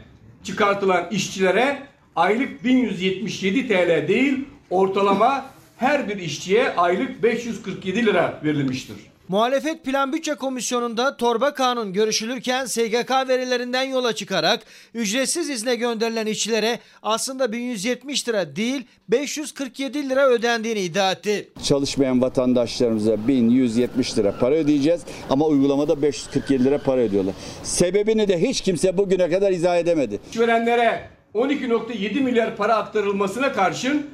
çıkartılan 0.44 1.08
işçilere 1.10 1.82
aylık 2.16 2.64
1177 2.64 3.68
TL 3.68 4.08
değil 4.08 4.44
ortalama 4.70 5.46
her 5.76 6.08
bir 6.08 6.16
işçiye 6.16 6.70
aylık 6.70 7.22
547 7.22 8.06
lira 8.06 8.40
verilmiştir. 8.44 8.96
Muhalefet 9.28 9.84
Plan 9.84 10.12
Bütçe 10.12 10.34
Komisyonu'nda 10.34 11.16
torba 11.16 11.54
kanun 11.54 11.92
görüşülürken 11.92 12.64
SGK 12.64 13.10
verilerinden 13.28 13.82
yola 13.82 14.12
çıkarak 14.12 14.60
ücretsiz 14.94 15.50
izne 15.50 15.74
gönderilen 15.74 16.26
işçilere 16.26 16.78
aslında 17.02 17.52
1170 17.52 18.28
lira 18.28 18.56
değil 18.56 18.86
547 19.08 20.08
lira 20.08 20.28
ödendiğini 20.28 20.80
iddia 20.80 21.12
etti. 21.12 21.48
Çalışmayan 21.62 22.22
vatandaşlarımıza 22.22 23.28
1170 23.28 24.18
lira 24.18 24.38
para 24.38 24.54
ödeyeceğiz 24.54 25.00
ama 25.30 25.46
uygulamada 25.46 26.02
547 26.02 26.64
lira 26.64 26.78
para 26.78 27.00
ödüyorlar. 27.00 27.34
Sebebini 27.62 28.28
de 28.28 28.42
hiç 28.42 28.60
kimse 28.60 28.98
bugüne 28.98 29.30
kadar 29.30 29.52
izah 29.52 29.76
edemedi. 29.76 30.20
İşverenlere 30.30 31.08
12.7 31.34 32.20
milyar 32.20 32.56
para 32.56 32.76
aktarılmasına 32.76 33.52
karşın 33.52 34.06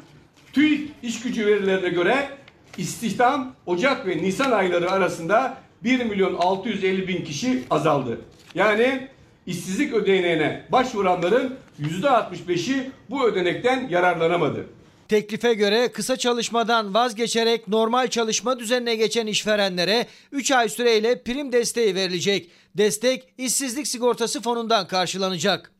TÜİK 0.52 0.90
iş 1.02 1.22
gücü 1.22 1.46
verilerine 1.46 1.88
göre 1.88 2.28
istihdam 2.78 3.54
Ocak 3.66 4.06
ve 4.06 4.16
Nisan 4.16 4.50
ayları 4.50 4.90
arasında 4.90 5.56
1 5.84 6.04
milyon 6.04 6.34
650 6.34 7.08
bin 7.08 7.24
kişi 7.24 7.64
azaldı. 7.70 8.20
Yani 8.54 9.08
işsizlik 9.46 9.92
ödeneğine 9.92 10.64
başvuranların 10.72 11.54
%65'i 11.80 12.90
bu 13.10 13.26
ödenekten 13.26 13.88
yararlanamadı. 13.88 14.66
Teklife 15.08 15.54
göre 15.54 15.92
kısa 15.92 16.16
çalışmadan 16.16 16.94
vazgeçerek 16.94 17.68
normal 17.68 18.08
çalışma 18.08 18.58
düzenine 18.58 18.94
geçen 18.96 19.26
işverenlere 19.26 20.06
3 20.32 20.50
ay 20.52 20.68
süreyle 20.68 21.22
prim 21.22 21.52
desteği 21.52 21.94
verilecek. 21.94 22.50
Destek 22.76 23.34
işsizlik 23.38 23.86
sigortası 23.86 24.40
fonundan 24.42 24.86
karşılanacak. 24.86 25.72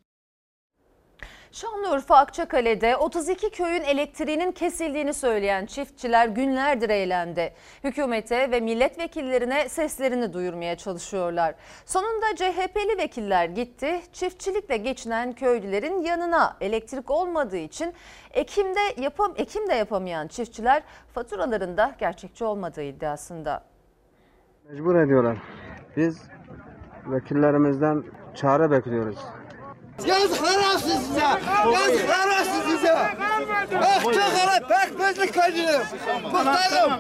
Şanlıurfa 1.53 2.17
Akçakale'de 2.17 2.97
32 2.97 3.51
köyün 3.51 3.83
elektriğinin 3.83 4.53
kesildiğini 4.53 5.15
söyleyen 5.15 5.67
çiftçiler 5.67 6.29
günlerdir 6.29 6.91
eylemde. 6.91 7.53
Hükümete 7.85 8.51
ve 8.51 8.61
milletvekillerine 8.61 9.69
seslerini 9.69 10.33
duyurmaya 10.33 10.77
çalışıyorlar. 10.77 11.55
Sonunda 11.87 12.37
CHP'li 12.37 12.99
vekiller 12.99 13.45
gitti. 13.45 14.01
Çiftçilikle 14.13 14.77
geçinen 14.77 15.33
köylülerin 15.33 16.03
yanına 16.03 16.57
elektrik 16.61 17.11
olmadığı 17.11 17.57
için 17.57 17.95
Ekim'de 18.31 19.01
yapam 19.01 19.33
Ekim 19.37 19.69
de 19.69 19.75
yapamayan 19.75 20.29
çiftçiler 20.29 20.83
faturalarında 21.15 21.95
gerçekçi 21.99 22.45
olmadığı 22.45 22.83
iddiasında. 22.83 23.65
Mecbur 24.71 24.95
ediyorlar. 24.95 25.39
Biz 25.97 26.23
vekillerimizden 27.07 28.05
çare 28.35 28.71
bekliyoruz. 28.71 29.19
Yazıklar 30.07 30.59
olsun 30.75 31.01
size. 31.07 31.21
Yazıklar 31.73 32.27
olsun 32.41 32.71
size. 32.71 32.93
Akçakale 33.79 34.67
pekmezlik 34.69 35.35
kaçırım. 35.35 35.83
Muhtarım. 36.23 36.93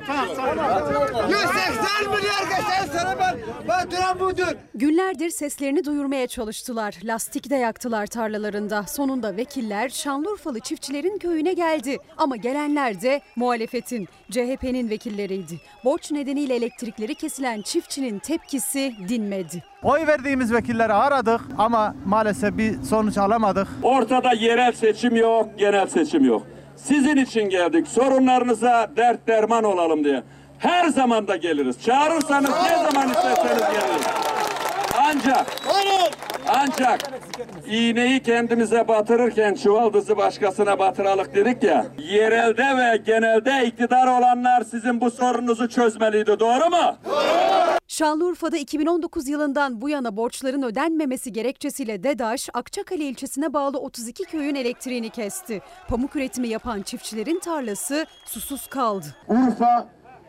180 1.30 2.10
milyar 2.10 2.42
geçen 2.42 2.86
sene 2.98 3.16
ben 3.20 3.38
faturam 3.66 4.20
budur. 4.20 4.56
Günlerdir 4.74 5.30
seslerini 5.30 5.84
duyurmaya 5.84 6.26
çalıştılar. 6.26 6.94
Lastik 7.04 7.50
de 7.50 7.56
yaktılar 7.56 8.06
tarlalarında. 8.06 8.82
Sonunda 8.88 9.36
vekiller 9.36 9.88
Şanlıurfalı 9.88 10.60
çiftçilerin 10.60 11.18
köyüne 11.18 11.52
geldi. 11.52 11.98
Ama 12.16 12.36
gelenler 12.36 13.02
de 13.02 13.20
muhalefetin, 13.36 14.08
CHP'nin 14.30 14.90
vekilleriydi. 14.90 15.60
Borç 15.84 16.10
nedeniyle 16.10 16.54
elektrikleri 16.54 17.14
kesilen 17.14 17.62
çiftçinin 17.62 18.18
tepkisi 18.18 18.94
dinmedi. 19.08 19.71
Oy 19.82 20.06
verdiğimiz 20.06 20.52
vekilleri 20.52 20.92
aradık 20.92 21.40
ama 21.58 21.94
maalesef 22.06 22.56
bir 22.58 22.82
sonuç 22.82 23.18
alamadık. 23.18 23.68
Ortada 23.82 24.32
yerel 24.32 24.72
seçim 24.72 25.16
yok, 25.16 25.48
genel 25.58 25.86
seçim 25.86 26.24
yok. 26.24 26.42
Sizin 26.76 27.16
için 27.16 27.48
geldik. 27.48 27.88
Sorunlarınıza 27.88 28.90
dert 28.96 29.26
derman 29.28 29.64
olalım 29.64 30.04
diye. 30.04 30.22
Her 30.58 30.88
zaman 30.88 31.28
da 31.28 31.36
geliriz. 31.36 31.82
Çağırırsanız 31.84 32.50
ne 32.50 32.90
zaman 32.92 33.08
isterseniz 33.08 33.58
geliriz. 33.72 34.06
Ancak 35.04 35.46
ancak 36.48 37.00
iğneyi 37.66 38.22
kendimize 38.22 38.88
batırırken 38.88 39.54
çuvaldızı 39.54 40.16
başkasına 40.16 40.78
batıralık 40.78 41.34
dedik 41.34 41.62
ya. 41.62 41.86
Yerelde 41.98 42.76
ve 42.76 42.96
genelde 42.96 43.66
iktidar 43.66 44.06
olanlar 44.06 44.64
sizin 44.64 45.00
bu 45.00 45.10
sorununuzu 45.10 45.68
çözmeliydi. 45.68 46.40
Doğru 46.40 46.70
mu? 46.70 46.96
Şanlıurfa'da 47.88 48.56
2019 48.56 49.28
yılından 49.28 49.80
bu 49.80 49.88
yana 49.88 50.16
borçların 50.16 50.62
ödenmemesi 50.62 51.32
gerekçesiyle 51.32 52.02
DEDAŞ, 52.02 52.48
Akçakale 52.54 53.04
ilçesine 53.04 53.52
bağlı 53.52 53.78
32 53.78 54.24
köyün 54.24 54.54
elektriğini 54.54 55.10
kesti. 55.10 55.62
Pamuk 55.88 56.16
üretimi 56.16 56.48
yapan 56.48 56.82
çiftçilerin 56.82 57.38
tarlası 57.38 58.06
susuz 58.24 58.66
kaldı. 58.66 59.06
Urfa 59.28 59.86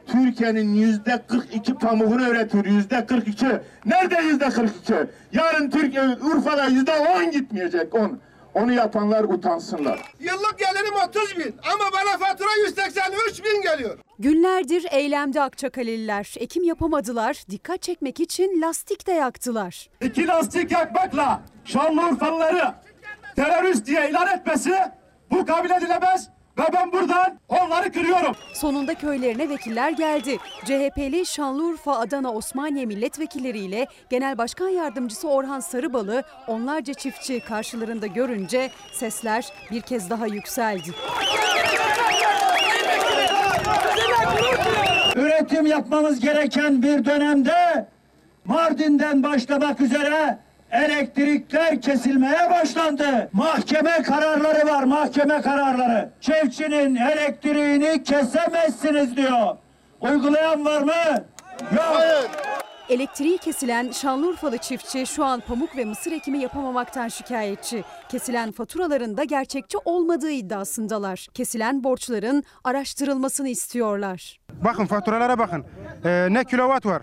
Türkiye'nin 0.07 0.73
yüzde 0.73 1.21
42 1.27 1.73
pamuğunu 1.73 2.29
üretiyor. 2.29 2.65
Yüzde 2.65 3.05
42. 3.05 3.45
Nerede 3.85 4.21
yüzde 4.21 4.49
42? 4.49 4.93
Yarın 5.31 5.69
Türkiye 5.69 6.03
Urfa'da 6.03 6.65
yüzde 6.65 6.91
10 6.91 7.31
gitmeyecek 7.31 7.95
10. 7.95 8.19
Onu 8.53 8.73
yapanlar 8.73 9.23
utansınlar. 9.23 10.13
Yıllık 10.19 10.59
gelirim 10.59 10.93
30 11.09 11.37
bin 11.37 11.55
ama 11.73 11.83
bana 11.93 12.17
fatura 12.27 12.49
183 12.65 13.43
bin 13.43 13.61
geliyor. 13.61 13.97
Günlerdir 14.19 14.85
eylemde 14.91 15.41
Akçakaleliler. 15.41 16.33
Ekim 16.39 16.63
yapamadılar. 16.63 17.43
Dikkat 17.49 17.81
çekmek 17.81 18.19
için 18.19 18.61
lastik 18.61 19.07
de 19.07 19.11
yaktılar. 19.11 19.89
İki 20.01 20.27
lastik 20.27 20.71
yakmakla 20.71 21.41
Şanlıurfalıları 21.65 22.73
terörist 23.35 23.85
diye 23.85 24.09
ilan 24.09 24.27
etmesi 24.27 24.75
bu 25.31 25.45
kabul 25.45 25.69
edilemez 25.69 26.29
ve 26.57 26.63
ben 26.73 26.91
buradan 26.91 27.39
onları 27.49 27.91
kırıyorum. 27.91 28.35
Sonunda 28.53 28.93
köylerine 28.93 29.49
vekiller 29.49 29.89
geldi. 29.89 30.37
CHP'li 30.65 31.25
Şanlıurfa, 31.25 31.97
Adana, 31.99 32.33
Osmaniye 32.33 32.85
milletvekilleriyle 32.85 33.87
Genel 34.09 34.37
Başkan 34.37 34.69
Yardımcısı 34.69 35.29
Orhan 35.29 35.59
Sarıbalı 35.59 36.23
onlarca 36.47 36.93
çiftçi 36.93 37.39
karşılarında 37.39 38.07
görünce 38.07 38.71
sesler 38.91 39.53
bir 39.71 39.81
kez 39.81 40.09
daha 40.09 40.27
yükseldi. 40.27 40.89
Üretim 45.15 45.65
yapmamız 45.65 46.19
gereken 46.19 46.81
bir 46.83 47.05
dönemde 47.05 47.87
Mardin'den 48.45 49.23
başlamak 49.23 49.81
üzere 49.81 50.37
elektrikler 50.73 51.81
kesilmeye 51.81 52.51
başlandı. 52.51 53.29
Mahkeme 53.33 54.01
kararları 54.01 54.67
var, 54.67 54.83
mahkeme 54.83 55.41
kararları. 55.41 56.09
Çiftçinin 56.21 56.95
elektriğini 56.95 58.03
kesemezsiniz 58.03 59.17
diyor. 59.17 59.57
Uygulayan 60.01 60.65
var 60.65 60.81
mı? 60.81 61.23
Yok. 61.75 62.31
Elektriği 62.89 63.37
kesilen 63.37 63.91
Şanlıurfalı 63.91 64.57
çiftçi 64.57 65.07
şu 65.07 65.25
an 65.25 65.39
pamuk 65.39 65.77
ve 65.77 65.85
mısır 65.85 66.11
ekimi 66.11 66.39
yapamamaktan 66.39 67.07
şikayetçi. 67.07 67.83
Kesilen 68.09 68.51
faturaların 68.51 69.17
da 69.17 69.23
gerçekçi 69.23 69.77
olmadığı 69.85 70.31
iddiasındalar. 70.31 71.27
Kesilen 71.33 71.83
borçların 71.83 72.43
araştırılmasını 72.63 73.49
istiyorlar. 73.49 74.39
Bakın 74.63 74.85
faturalara 74.85 75.39
bakın. 75.39 75.65
Ee, 76.05 76.27
ne 76.31 76.43
kilowatt 76.43 76.85
var, 76.85 77.01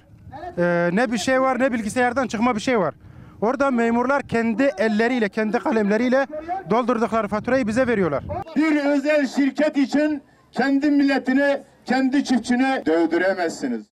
ee, 0.59 0.91
ne 0.93 1.13
bir 1.13 1.19
şey 1.19 1.41
var, 1.41 1.59
ne 1.61 1.73
bilgisayardan 1.73 2.27
çıkma 2.27 2.57
bir 2.57 2.61
şey 2.61 2.79
var. 2.79 2.95
Orada 3.41 3.71
memurlar 3.71 4.23
kendi 4.23 4.71
elleriyle, 4.79 5.29
kendi 5.29 5.59
kalemleriyle 5.59 6.27
doldurdukları 6.71 7.29
faturayı 7.29 7.67
bize 7.67 7.87
veriyorlar. 7.87 8.25
Bir 8.57 8.85
özel 8.85 9.27
şirket 9.27 9.77
için 9.77 10.23
kendi 10.53 10.91
milletini, 10.91 11.61
kendi 11.85 12.25
çiftçine 12.25 12.83
dövdüremezsiniz. 12.87 13.90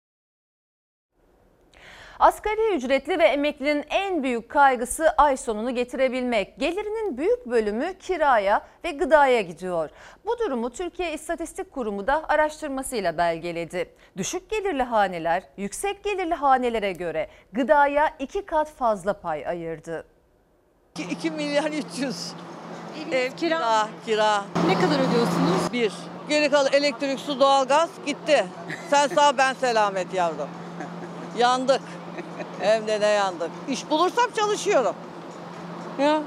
Asgari 2.22 2.76
ücretli 2.76 3.20
ve 3.20 3.24
emeklinin 3.24 3.86
en 3.90 4.24
büyük 4.24 4.50
kaygısı 4.50 5.10
ay 5.18 5.38
sonunu 5.38 5.76
getirebilmek. 5.76 6.60
Gelirinin 6.60 7.18
büyük 7.18 7.46
bölümü 7.46 7.98
kiraya 7.98 8.62
ve 8.84 8.92
gıdaya 8.92 9.42
gidiyor. 9.42 9.90
Bu 10.26 10.40
durumu 10.40 10.70
Türkiye 10.70 11.14
İstatistik 11.14 11.72
Kurumu 11.72 12.08
da 12.08 12.30
araştırmasıyla 12.30 13.18
belgeledi. 13.18 13.90
Düşük 14.18 14.50
gelirli 14.50 14.84
haneler 14.84 15.44
yüksek 15.58 16.04
gelirli 16.04 16.34
hanelere 16.34 16.92
göre 16.92 17.28
gıdaya 17.54 18.16
iki 18.20 18.46
kat 18.46 18.72
fazla 18.72 19.14
pay 19.14 19.48
ayırdı. 19.48 20.06
2 21.10 21.32
milyar 21.32 21.72
300. 21.72 22.34
Ev 23.12 23.32
kira. 23.32 23.88
Kira. 24.06 24.44
Ne 24.68 24.76
kadar 24.76 24.96
ödüyorsunuz? 24.96 25.74
Bir. 25.74 25.94
Geri 26.30 26.50
kalan 26.52 26.74
elektrik, 26.74 27.20
su, 27.20 27.40
doğalgaz 27.40 27.90
gitti. 28.06 28.46
Sen 28.90 29.08
sağ 29.08 29.38
ben 29.38 29.54
selamet 29.54 30.14
yavrum. 30.14 30.50
Yandık. 31.38 31.82
Hem 32.62 32.88
de 32.88 33.00
ne 33.00 33.08
yandık. 33.08 33.52
İş 33.70 33.90
bulursam 33.90 34.32
çalışıyorum. 34.36 34.96
Ya. 36.00 36.22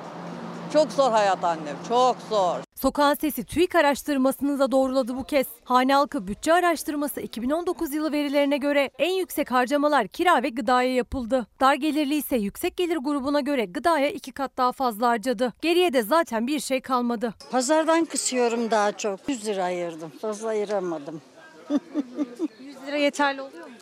Çok 0.72 0.92
zor 0.92 1.10
hayat 1.10 1.44
annem. 1.44 1.76
Çok 1.88 2.16
zor. 2.30 2.56
Sokağın 2.74 3.14
Sesi 3.14 3.44
TÜİK 3.44 3.74
araştırmasını 3.74 4.58
da 4.58 4.72
doğruladı 4.72 5.16
bu 5.16 5.24
kez. 5.24 5.46
Hane 5.64 5.94
halkı 5.94 6.26
bütçe 6.26 6.52
araştırması 6.52 7.20
2019 7.20 7.94
yılı 7.94 8.12
verilerine 8.12 8.56
göre 8.56 8.90
en 8.98 9.12
yüksek 9.12 9.50
harcamalar 9.50 10.08
kira 10.08 10.42
ve 10.42 10.48
gıdaya 10.48 10.94
yapıldı. 10.94 11.46
Dar 11.60 11.74
gelirli 11.74 12.14
ise 12.14 12.36
yüksek 12.36 12.76
gelir 12.76 12.96
grubuna 12.96 13.40
göre 13.40 13.64
gıdaya 13.64 14.10
iki 14.10 14.32
kat 14.32 14.56
daha 14.56 14.72
fazla 14.72 15.08
harcadı. 15.08 15.52
Geriye 15.62 15.92
de 15.92 16.02
zaten 16.02 16.46
bir 16.46 16.60
şey 16.60 16.80
kalmadı. 16.80 17.34
Pazardan 17.50 18.04
kısıyorum 18.04 18.70
daha 18.70 18.92
çok. 18.92 19.28
100 19.28 19.46
lira 19.46 19.64
ayırdım. 19.64 20.12
Fazla 20.20 20.48
ayıramadım. 20.48 21.20
100 22.60 22.76
lira 22.86 22.96
yeterli 22.96 23.42
oluyor 23.42 23.66
mu? 23.66 23.74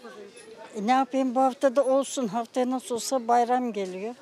Ne 0.81 0.93
yapayım 0.93 1.35
bu 1.35 1.41
haftada 1.41 1.85
olsun. 1.85 2.29
Haftaya 2.29 2.71
nasıl 2.71 2.95
olsa 2.95 3.29
bayram 3.29 3.73
geliyor. 3.73 4.15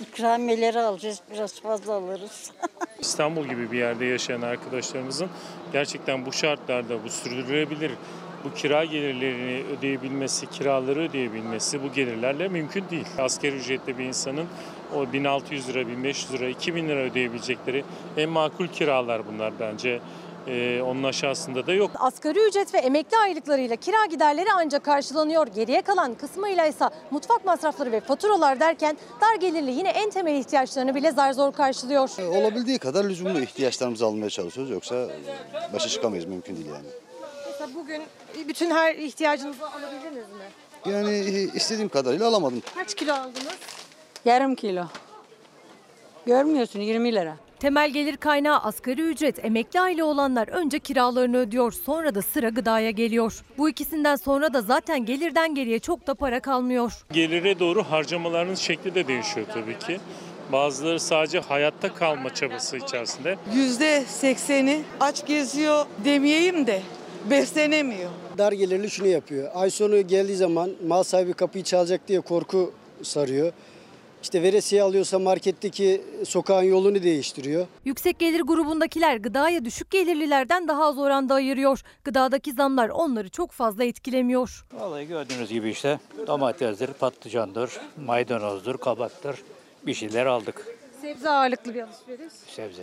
İkramiyeleri 0.00 0.80
alacağız. 0.80 1.20
Biraz 1.32 1.60
fazla 1.60 1.92
alırız. 1.92 2.52
İstanbul 2.98 3.44
gibi 3.44 3.72
bir 3.72 3.78
yerde 3.78 4.04
yaşayan 4.04 4.42
arkadaşlarımızın 4.42 5.28
gerçekten 5.72 6.26
bu 6.26 6.32
şartlarda 6.32 7.04
bu 7.04 7.08
sürdürülebilir 7.08 7.92
bu 8.44 8.54
kira 8.54 8.84
gelirlerini 8.84 9.64
ödeyebilmesi, 9.78 10.50
kiraları 10.50 11.00
ödeyebilmesi 11.00 11.82
bu 11.82 11.92
gelirlerle 11.92 12.48
mümkün 12.48 12.84
değil. 12.90 13.06
Asgari 13.18 13.56
ücretli 13.56 13.98
bir 13.98 14.04
insanın 14.04 14.46
o 14.96 15.12
1600 15.12 15.68
lira, 15.68 15.88
1500 15.88 16.32
lira, 16.32 16.48
2000 16.48 16.88
lira 16.88 17.00
ödeyebilecekleri 17.00 17.84
en 18.16 18.28
makul 18.28 18.66
kiralar 18.66 19.26
bunlar 19.26 19.52
bence. 19.60 20.00
Ee, 20.46 20.82
onun 20.82 21.02
aşağısında 21.02 21.66
da 21.66 21.72
yok. 21.72 21.90
Asgari 21.98 22.48
ücret 22.48 22.74
ve 22.74 22.78
emekli 22.78 23.16
aylıklarıyla 23.16 23.76
kira 23.76 24.06
giderleri 24.06 24.48
ancak 24.54 24.84
karşılanıyor. 24.84 25.46
Geriye 25.46 25.82
kalan 25.82 26.14
kısmıyla 26.14 26.66
ise 26.66 26.84
mutfak 27.10 27.44
masrafları 27.44 27.92
ve 27.92 28.00
faturalar 28.00 28.60
derken 28.60 28.96
dar 29.20 29.34
gelirli 29.34 29.70
yine 29.70 29.88
en 29.88 30.10
temel 30.10 30.34
ihtiyaçlarını 30.34 30.94
bile 30.94 31.12
zar 31.12 31.32
zor 31.32 31.52
karşılıyor. 31.52 32.08
Olabildiği 32.18 32.78
kadar 32.78 33.04
lüzumlu 33.04 33.40
ihtiyaçlarımızı 33.40 34.06
almaya 34.06 34.30
çalışıyoruz. 34.30 34.72
Yoksa 34.72 35.08
başa 35.72 35.88
çıkamayız 35.88 36.24
mümkün 36.24 36.56
değil 36.56 36.66
yani. 36.66 36.86
Mesela 37.46 37.70
bugün 37.74 38.02
bütün 38.48 38.70
her 38.70 38.94
ihtiyacınızı 38.94 39.66
alabildiniz 39.66 40.28
mi? 40.28 40.44
Yani 40.86 41.18
istediğim 41.54 41.88
kadarıyla 41.88 42.28
alamadım. 42.28 42.62
Kaç 42.74 42.94
kilo 42.94 43.12
aldınız? 43.12 43.58
Yarım 44.24 44.54
kilo. 44.54 44.84
Görmüyorsun 46.26 46.80
20 46.80 47.12
lira. 47.12 47.36
Temel 47.64 47.90
gelir 47.90 48.16
kaynağı 48.16 48.58
asgari 48.58 49.02
ücret, 49.02 49.44
emekli 49.44 49.80
aile 49.80 50.04
olanlar 50.04 50.48
önce 50.48 50.78
kiralarını 50.78 51.36
ödüyor, 51.36 51.72
sonra 51.72 52.14
da 52.14 52.22
sıra 52.22 52.48
gıdaya 52.48 52.90
geliyor. 52.90 53.42
Bu 53.58 53.68
ikisinden 53.68 54.16
sonra 54.16 54.54
da 54.54 54.62
zaten 54.62 55.04
gelirden 55.04 55.54
geriye 55.54 55.78
çok 55.78 56.06
da 56.06 56.14
para 56.14 56.40
kalmıyor. 56.40 56.92
Gelire 57.12 57.58
doğru 57.58 57.82
harcamaların 57.82 58.54
şekli 58.54 58.94
de 58.94 59.08
değişiyor 59.08 59.46
tabii 59.54 59.78
ki. 59.78 60.00
Bazıları 60.52 61.00
sadece 61.00 61.40
hayatta 61.40 61.94
kalma 61.94 62.34
çabası 62.34 62.76
içerisinde. 62.76 63.36
Yüzde 63.54 64.04
sekseni 64.04 64.82
aç 65.00 65.26
geziyor 65.26 65.86
demeyeyim 66.04 66.66
de 66.66 66.82
beslenemiyor. 67.30 68.10
Dar 68.38 68.52
gelirli 68.52 68.90
şunu 68.90 69.06
yapıyor. 69.06 69.50
Ay 69.54 69.70
sonu 69.70 70.00
geldiği 70.00 70.36
zaman 70.36 70.70
mal 70.86 71.02
sahibi 71.02 71.32
kapıyı 71.32 71.64
çalacak 71.64 72.08
diye 72.08 72.20
korku 72.20 72.72
sarıyor. 73.02 73.52
İşte 74.24 74.42
veresiye 74.42 74.82
alıyorsa 74.82 75.18
marketteki 75.18 76.02
sokağın 76.26 76.62
yolunu 76.62 77.02
değiştiriyor. 77.02 77.66
Yüksek 77.84 78.18
gelir 78.18 78.40
grubundakiler 78.40 79.16
gıdaya 79.16 79.64
düşük 79.64 79.90
gelirlilerden 79.90 80.68
daha 80.68 80.84
az 80.84 80.98
oranda 80.98 81.34
ayırıyor. 81.34 81.80
Gıdadaki 82.04 82.52
zamlar 82.52 82.88
onları 82.88 83.28
çok 83.28 83.50
fazla 83.50 83.84
etkilemiyor. 83.84 84.64
Vallahi 84.72 85.06
gördüğünüz 85.06 85.48
gibi 85.50 85.70
işte 85.70 86.00
domatesdir, 86.26 86.92
patlıcandır, 86.92 87.80
maydanozdur, 88.06 88.78
kabaktır 88.78 89.42
bir 89.86 89.94
şeyler 89.94 90.26
aldık. 90.26 90.66
Sebze 91.00 91.30
ağırlıklı 91.30 91.74
bir 91.74 91.82
alışveriş. 91.82 92.32
Sebze, 92.32 92.82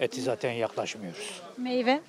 eti 0.00 0.22
zaten 0.22 0.52
yaklaşmıyoruz. 0.52 1.40
Meyve. 1.56 2.00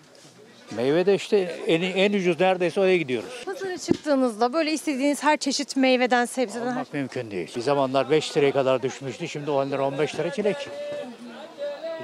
Meyve 0.76 1.06
de 1.06 1.16
işte 1.16 1.38
en, 1.68 1.82
en 1.82 2.14
ucuz 2.14 2.40
neredeyse 2.40 2.80
oraya 2.82 2.98
gidiyoruz. 2.98 3.44
Pazara 3.46 3.78
çıktığınızda 3.78 4.54
böyle 4.54 4.72
istediğiniz 4.74 5.24
her 5.24 5.38
çeşit 5.38 5.76
meyveden, 5.76 6.26
sebzeden 6.26 6.66
her 6.66 6.72
Almak 6.72 6.94
mümkün 6.94 7.32
değil. 7.32 7.56
Bir 7.56 7.62
zamanlar 7.62 8.10
5 8.10 8.38
liraya 8.38 8.52
kadar 8.52 8.82
düşmüştü. 8.84 9.28
Şimdi 9.28 9.52
10 9.52 9.70
lira 9.72 9.88
15 9.88 10.16
lira 10.16 10.32
çilek. 10.32 10.70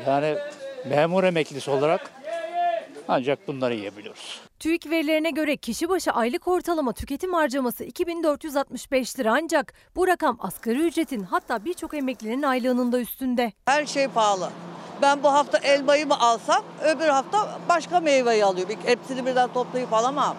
Yani 0.07 0.35
memur 0.89 1.23
emeklisi 1.23 1.71
olarak 1.71 2.11
ancak 3.07 3.47
bunları 3.47 3.75
yiyebiliyoruz. 3.75 4.41
TÜİK 4.59 4.89
verilerine 4.89 5.31
göre 5.31 5.57
kişi 5.57 5.89
başı 5.89 6.11
aylık 6.11 6.47
ortalama 6.47 6.93
tüketim 6.93 7.33
harcaması 7.33 7.83
2465 7.83 9.19
lira 9.19 9.33
ancak 9.33 9.73
bu 9.95 10.07
rakam 10.07 10.37
asgari 10.39 10.79
ücretin 10.79 11.23
hatta 11.23 11.65
birçok 11.65 11.93
emeklinin 11.93 12.43
aylığının 12.43 12.91
da 12.91 12.99
üstünde. 12.99 13.53
Her 13.65 13.85
şey 13.85 14.07
pahalı. 14.07 14.49
Ben 15.01 15.23
bu 15.23 15.33
hafta 15.33 15.57
elmayı 15.57 16.07
mı 16.07 16.19
alsam 16.19 16.63
öbür 16.83 17.07
hafta 17.07 17.47
başka 17.69 17.99
meyveyi 17.99 18.45
alıyorum. 18.45 18.75
Hepsini 18.85 19.25
birden 19.25 19.53
toplayıp 19.53 19.93
alamam. 19.93 20.35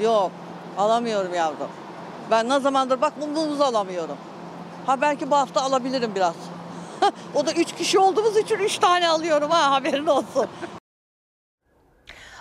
Yok 0.00 0.30
alamıyorum 0.78 1.34
yavrum. 1.34 1.68
Ben 2.30 2.48
ne 2.48 2.60
zamandır 2.60 3.00
bak 3.00 3.12
muz 3.34 3.60
alamıyorum. 3.60 4.16
Ha 4.86 5.00
belki 5.00 5.30
bu 5.30 5.36
hafta 5.36 5.62
alabilirim 5.62 6.12
biraz. 6.14 6.34
o 7.34 7.46
da 7.46 7.52
üç 7.52 7.72
kişi 7.72 7.98
olduğumuz 7.98 8.36
için 8.36 8.58
üç 8.58 8.78
tane 8.78 9.08
alıyorum 9.08 9.50
ha 9.50 9.70
haberin 9.70 10.06
olsun. 10.06 10.46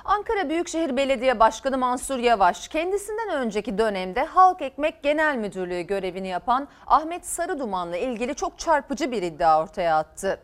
Ankara 0.06 0.50
Büyükşehir 0.50 0.98
Belediye 0.98 1.40
Başkanı 1.40 1.78
Mansur 1.78 2.20
Yavaş 2.20 2.68
kendisinden 2.68 3.30
önceki 3.30 3.78
dönemde 3.78 4.24
Halk 4.24 4.62
Ekmek 4.62 5.04
Genel 5.04 5.36
Müdürlüğü 5.36 5.82
görevini 5.82 6.28
yapan 6.28 6.68
Ahmet 6.88 7.26
Sarıduman'la 7.26 7.98
ilgili 7.98 8.36
çok 8.36 8.60
çarpıcı 8.60 9.12
bir 9.12 9.22
iddia 9.22 9.62
ortaya 9.62 9.98
attı. 9.98 10.40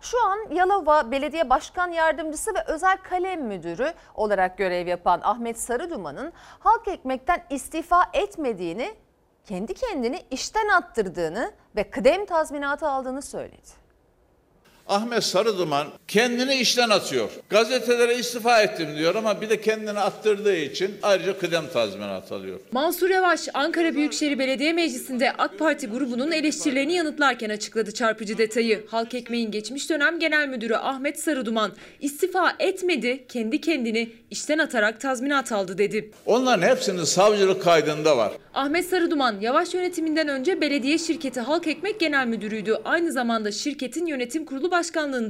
Şu 0.00 0.26
an 0.26 0.38
Yalova 0.50 1.10
Belediye 1.10 1.50
Başkan 1.50 1.88
Yardımcısı 1.88 2.54
ve 2.54 2.64
Özel 2.66 2.96
Kalem 2.96 3.42
Müdürü 3.42 3.92
olarak 4.14 4.58
görev 4.58 4.86
yapan 4.86 5.20
Ahmet 5.22 5.60
Sarıduman'ın 5.60 6.32
Halk 6.58 6.88
Ekmek'ten 6.88 7.44
istifa 7.50 8.10
etmediğini, 8.12 8.94
kendi 9.44 9.74
kendini 9.74 10.22
işten 10.30 10.68
attırdığını 10.68 11.52
ve 11.76 11.90
kıdem 11.90 12.26
tazminatı 12.26 12.88
aldığını 12.88 13.22
söyledi. 13.22 13.79
Ahmet 14.90 15.24
Sarıduman 15.24 15.86
kendini 16.08 16.54
işten 16.54 16.90
atıyor. 16.90 17.30
Gazetelere 17.50 18.18
istifa 18.18 18.62
ettim 18.62 18.88
diyor 18.98 19.14
ama 19.14 19.40
bir 19.40 19.50
de 19.50 19.60
kendini 19.60 19.98
attırdığı 19.98 20.56
için 20.56 20.90
ayrıca 21.02 21.38
kıdem 21.38 21.64
tazminatı 21.72 22.34
alıyor. 22.34 22.60
Mansur 22.72 23.10
Yavaş 23.10 23.48
Ankara 23.54 23.94
Büyükşehir 23.94 24.38
Belediye 24.38 24.72
Meclisi'nde 24.72 25.32
AK 25.32 25.58
Parti 25.58 25.86
grubunun 25.86 26.32
eleştirilerini 26.32 26.92
yanıtlarken 26.92 27.50
açıkladı 27.50 27.92
çarpıcı 27.92 28.38
detayı. 28.38 28.86
Halk 28.88 29.14
Ekmeğin 29.14 29.50
geçmiş 29.50 29.90
dönem 29.90 30.18
genel 30.18 30.48
müdürü 30.48 30.74
Ahmet 30.74 31.20
Sarıduman 31.20 31.72
istifa 32.00 32.56
etmedi, 32.58 33.24
kendi 33.28 33.60
kendini 33.60 34.08
işten 34.30 34.58
atarak 34.58 35.00
tazminat 35.00 35.52
aldı 35.52 35.78
dedi. 35.78 36.10
Onların 36.26 36.68
hepsinin 36.68 37.04
savcılık 37.04 37.62
kaydında 37.62 38.16
var. 38.16 38.32
Ahmet 38.54 38.86
Sarıduman 38.86 39.40
Yavaş 39.40 39.74
yönetiminden 39.74 40.28
önce 40.28 40.60
belediye 40.60 40.98
şirketi 40.98 41.40
Halk 41.40 41.66
Ekmek 41.66 42.00
Genel 42.00 42.26
Müdürüydü. 42.26 42.76
Aynı 42.84 43.12
zamanda 43.12 43.52
şirketin 43.52 44.06
yönetim 44.06 44.44
kurulu 44.44 44.70
başkanlığını 44.70 44.79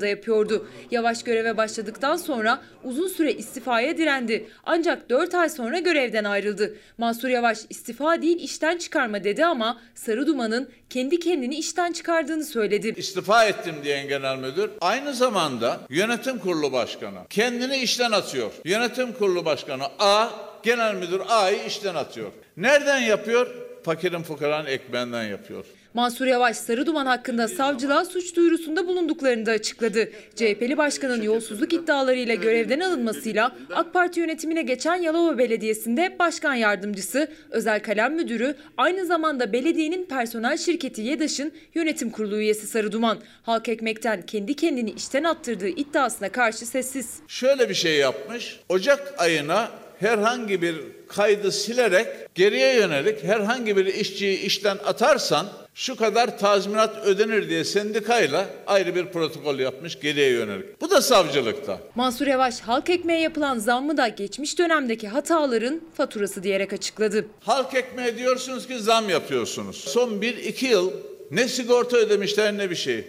da 0.00 0.06
yapıyordu. 0.06 0.68
Yavaş 0.90 1.22
göreve 1.22 1.56
başladıktan 1.56 2.16
sonra 2.16 2.62
uzun 2.84 3.08
süre 3.08 3.32
istifaya 3.32 3.98
direndi. 3.98 4.48
Ancak 4.64 5.10
4 5.10 5.34
ay 5.34 5.48
sonra 5.48 5.78
görevden 5.78 6.24
ayrıldı. 6.24 6.76
Mansur 6.98 7.28
Yavaş 7.28 7.58
istifa 7.70 8.22
değil 8.22 8.40
işten 8.40 8.78
çıkarma 8.78 9.24
dedi 9.24 9.44
ama 9.44 9.80
Sarıduman'ın 9.94 10.68
kendi 10.90 11.18
kendini 11.18 11.56
işten 11.56 11.92
çıkardığını 11.92 12.44
söyledi. 12.44 12.94
İstifa 12.96 13.44
ettim 13.44 13.74
diyen 13.84 14.08
genel 14.08 14.36
müdür 14.36 14.70
aynı 14.80 15.14
zamanda 15.14 15.80
yönetim 15.88 16.38
kurulu 16.38 16.72
başkanı 16.72 17.18
kendini 17.30 17.76
işten 17.76 18.12
atıyor. 18.12 18.52
Yönetim 18.64 19.12
kurulu 19.12 19.44
başkanı 19.44 19.84
A 19.98 20.28
genel 20.62 20.94
müdür 20.94 21.20
A'yı 21.28 21.58
işten 21.66 21.94
atıyor. 21.94 22.32
Nereden 22.56 22.98
yapıyor? 22.98 23.46
Fakirin 23.84 24.22
fukaranın 24.22 24.66
ekmeğinden 24.66 25.24
yapıyor. 25.24 25.64
Mansur 25.94 26.26
Yavaş 26.26 26.56
Sarıduman 26.56 27.06
hakkında 27.06 27.48
savcılığa 27.48 28.04
suç 28.04 28.36
duyurusunda 28.36 28.86
bulunduklarını 28.86 29.46
da 29.46 29.50
açıkladı. 29.50 30.10
CHP'li 30.36 30.76
başkanın 30.76 31.22
yolsuzluk 31.22 31.72
iddialarıyla 31.72 32.34
görevden 32.34 32.80
alınmasıyla 32.80 33.56
AK 33.74 33.92
Parti 33.92 34.20
yönetimine 34.20 34.62
geçen 34.62 34.94
Yalova 34.96 35.38
Belediyesi'nde 35.38 36.16
başkan 36.18 36.54
yardımcısı, 36.54 37.28
özel 37.50 37.82
kalem 37.82 38.14
müdürü, 38.14 38.54
aynı 38.76 39.06
zamanda 39.06 39.52
belediyenin 39.52 40.04
personel 40.04 40.56
şirketi 40.56 41.02
YEDAŞ'ın 41.02 41.52
yönetim 41.74 42.10
kurulu 42.10 42.36
üyesi 42.36 42.66
Sarıduman, 42.66 43.18
Halk 43.42 43.68
Ekmek'ten 43.68 44.22
kendi 44.22 44.56
kendini 44.56 44.90
işten 44.90 45.24
attırdığı 45.24 45.68
iddiasına 45.68 46.28
karşı 46.28 46.66
sessiz. 46.66 47.18
Şöyle 47.28 47.68
bir 47.68 47.74
şey 47.74 47.96
yapmış. 47.96 48.60
Ocak 48.68 49.14
ayına 49.18 49.70
herhangi 50.00 50.62
bir 50.62 50.76
kaydı 51.08 51.52
silerek 51.52 52.06
geriye 52.34 52.74
yönelik 52.74 53.24
herhangi 53.24 53.76
bir 53.76 53.86
işçiyi 53.86 54.40
işten 54.40 54.78
atarsan 54.86 55.46
şu 55.74 55.96
kadar 55.96 56.38
tazminat 56.38 57.06
ödenir 57.06 57.48
diye 57.48 57.64
sendikayla 57.64 58.46
ayrı 58.66 58.94
bir 58.94 59.06
protokol 59.06 59.58
yapmış 59.58 60.00
geriye 60.00 60.30
yönelik. 60.30 60.80
Bu 60.80 60.90
da 60.90 61.02
savcılıkta. 61.02 61.80
Mansur 61.94 62.26
Yavaş 62.26 62.60
halk 62.60 62.90
ekmeğe 62.90 63.20
yapılan 63.20 63.58
zammı 63.58 63.96
da 63.96 64.08
geçmiş 64.08 64.58
dönemdeki 64.58 65.08
hataların 65.08 65.80
faturası 65.96 66.42
diyerek 66.42 66.72
açıkladı. 66.72 67.26
Halk 67.40 67.74
ekmeğe 67.74 68.18
diyorsunuz 68.18 68.66
ki 68.66 68.78
zam 68.78 69.08
yapıyorsunuz. 69.08 69.76
Son 69.76 70.10
1-2 70.10 70.66
yıl 70.66 70.92
ne 71.30 71.48
sigorta 71.48 71.96
ödemişler 71.96 72.58
ne 72.58 72.70
bir 72.70 72.76
şey. 72.76 73.04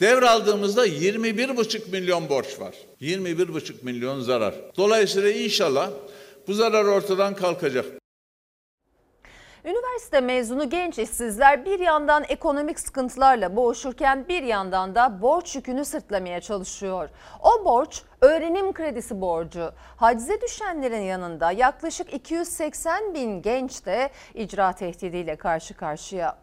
Devraldığımızda 0.00 0.86
21,5 0.86 1.90
milyon 1.92 2.28
borç 2.28 2.60
var. 2.60 2.74
21,5 3.00 3.72
milyon 3.82 4.20
zarar. 4.20 4.54
Dolayısıyla 4.76 5.30
inşallah 5.30 5.90
bu 6.48 6.52
zarar 6.54 6.84
ortadan 6.84 7.34
kalkacak. 7.34 7.86
Üniversite 9.64 10.20
mezunu 10.20 10.70
genç 10.70 10.98
işsizler 10.98 11.64
bir 11.64 11.80
yandan 11.80 12.24
ekonomik 12.28 12.80
sıkıntılarla 12.80 13.56
boğuşurken 13.56 14.28
bir 14.28 14.42
yandan 14.42 14.94
da 14.94 15.22
borç 15.22 15.56
yükünü 15.56 15.84
sırtlamaya 15.84 16.40
çalışıyor. 16.40 17.08
O 17.42 17.64
borç 17.64 18.02
öğrenim 18.20 18.72
kredisi 18.72 19.20
borcu. 19.20 19.72
Hacize 19.96 20.40
düşenlerin 20.40 21.00
yanında 21.00 21.50
yaklaşık 21.50 22.14
280 22.14 23.14
bin 23.14 23.42
genç 23.42 23.86
de 23.86 24.10
icra 24.34 24.72
tehdidiyle 24.72 25.36
karşı 25.36 25.74
karşıya. 25.74 26.38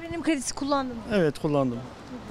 Öğrenim 0.00 0.22
kredisi 0.22 0.54
kullandın 0.54 0.96
mı? 0.96 1.02
Evet 1.14 1.38
kullandım. 1.38 1.80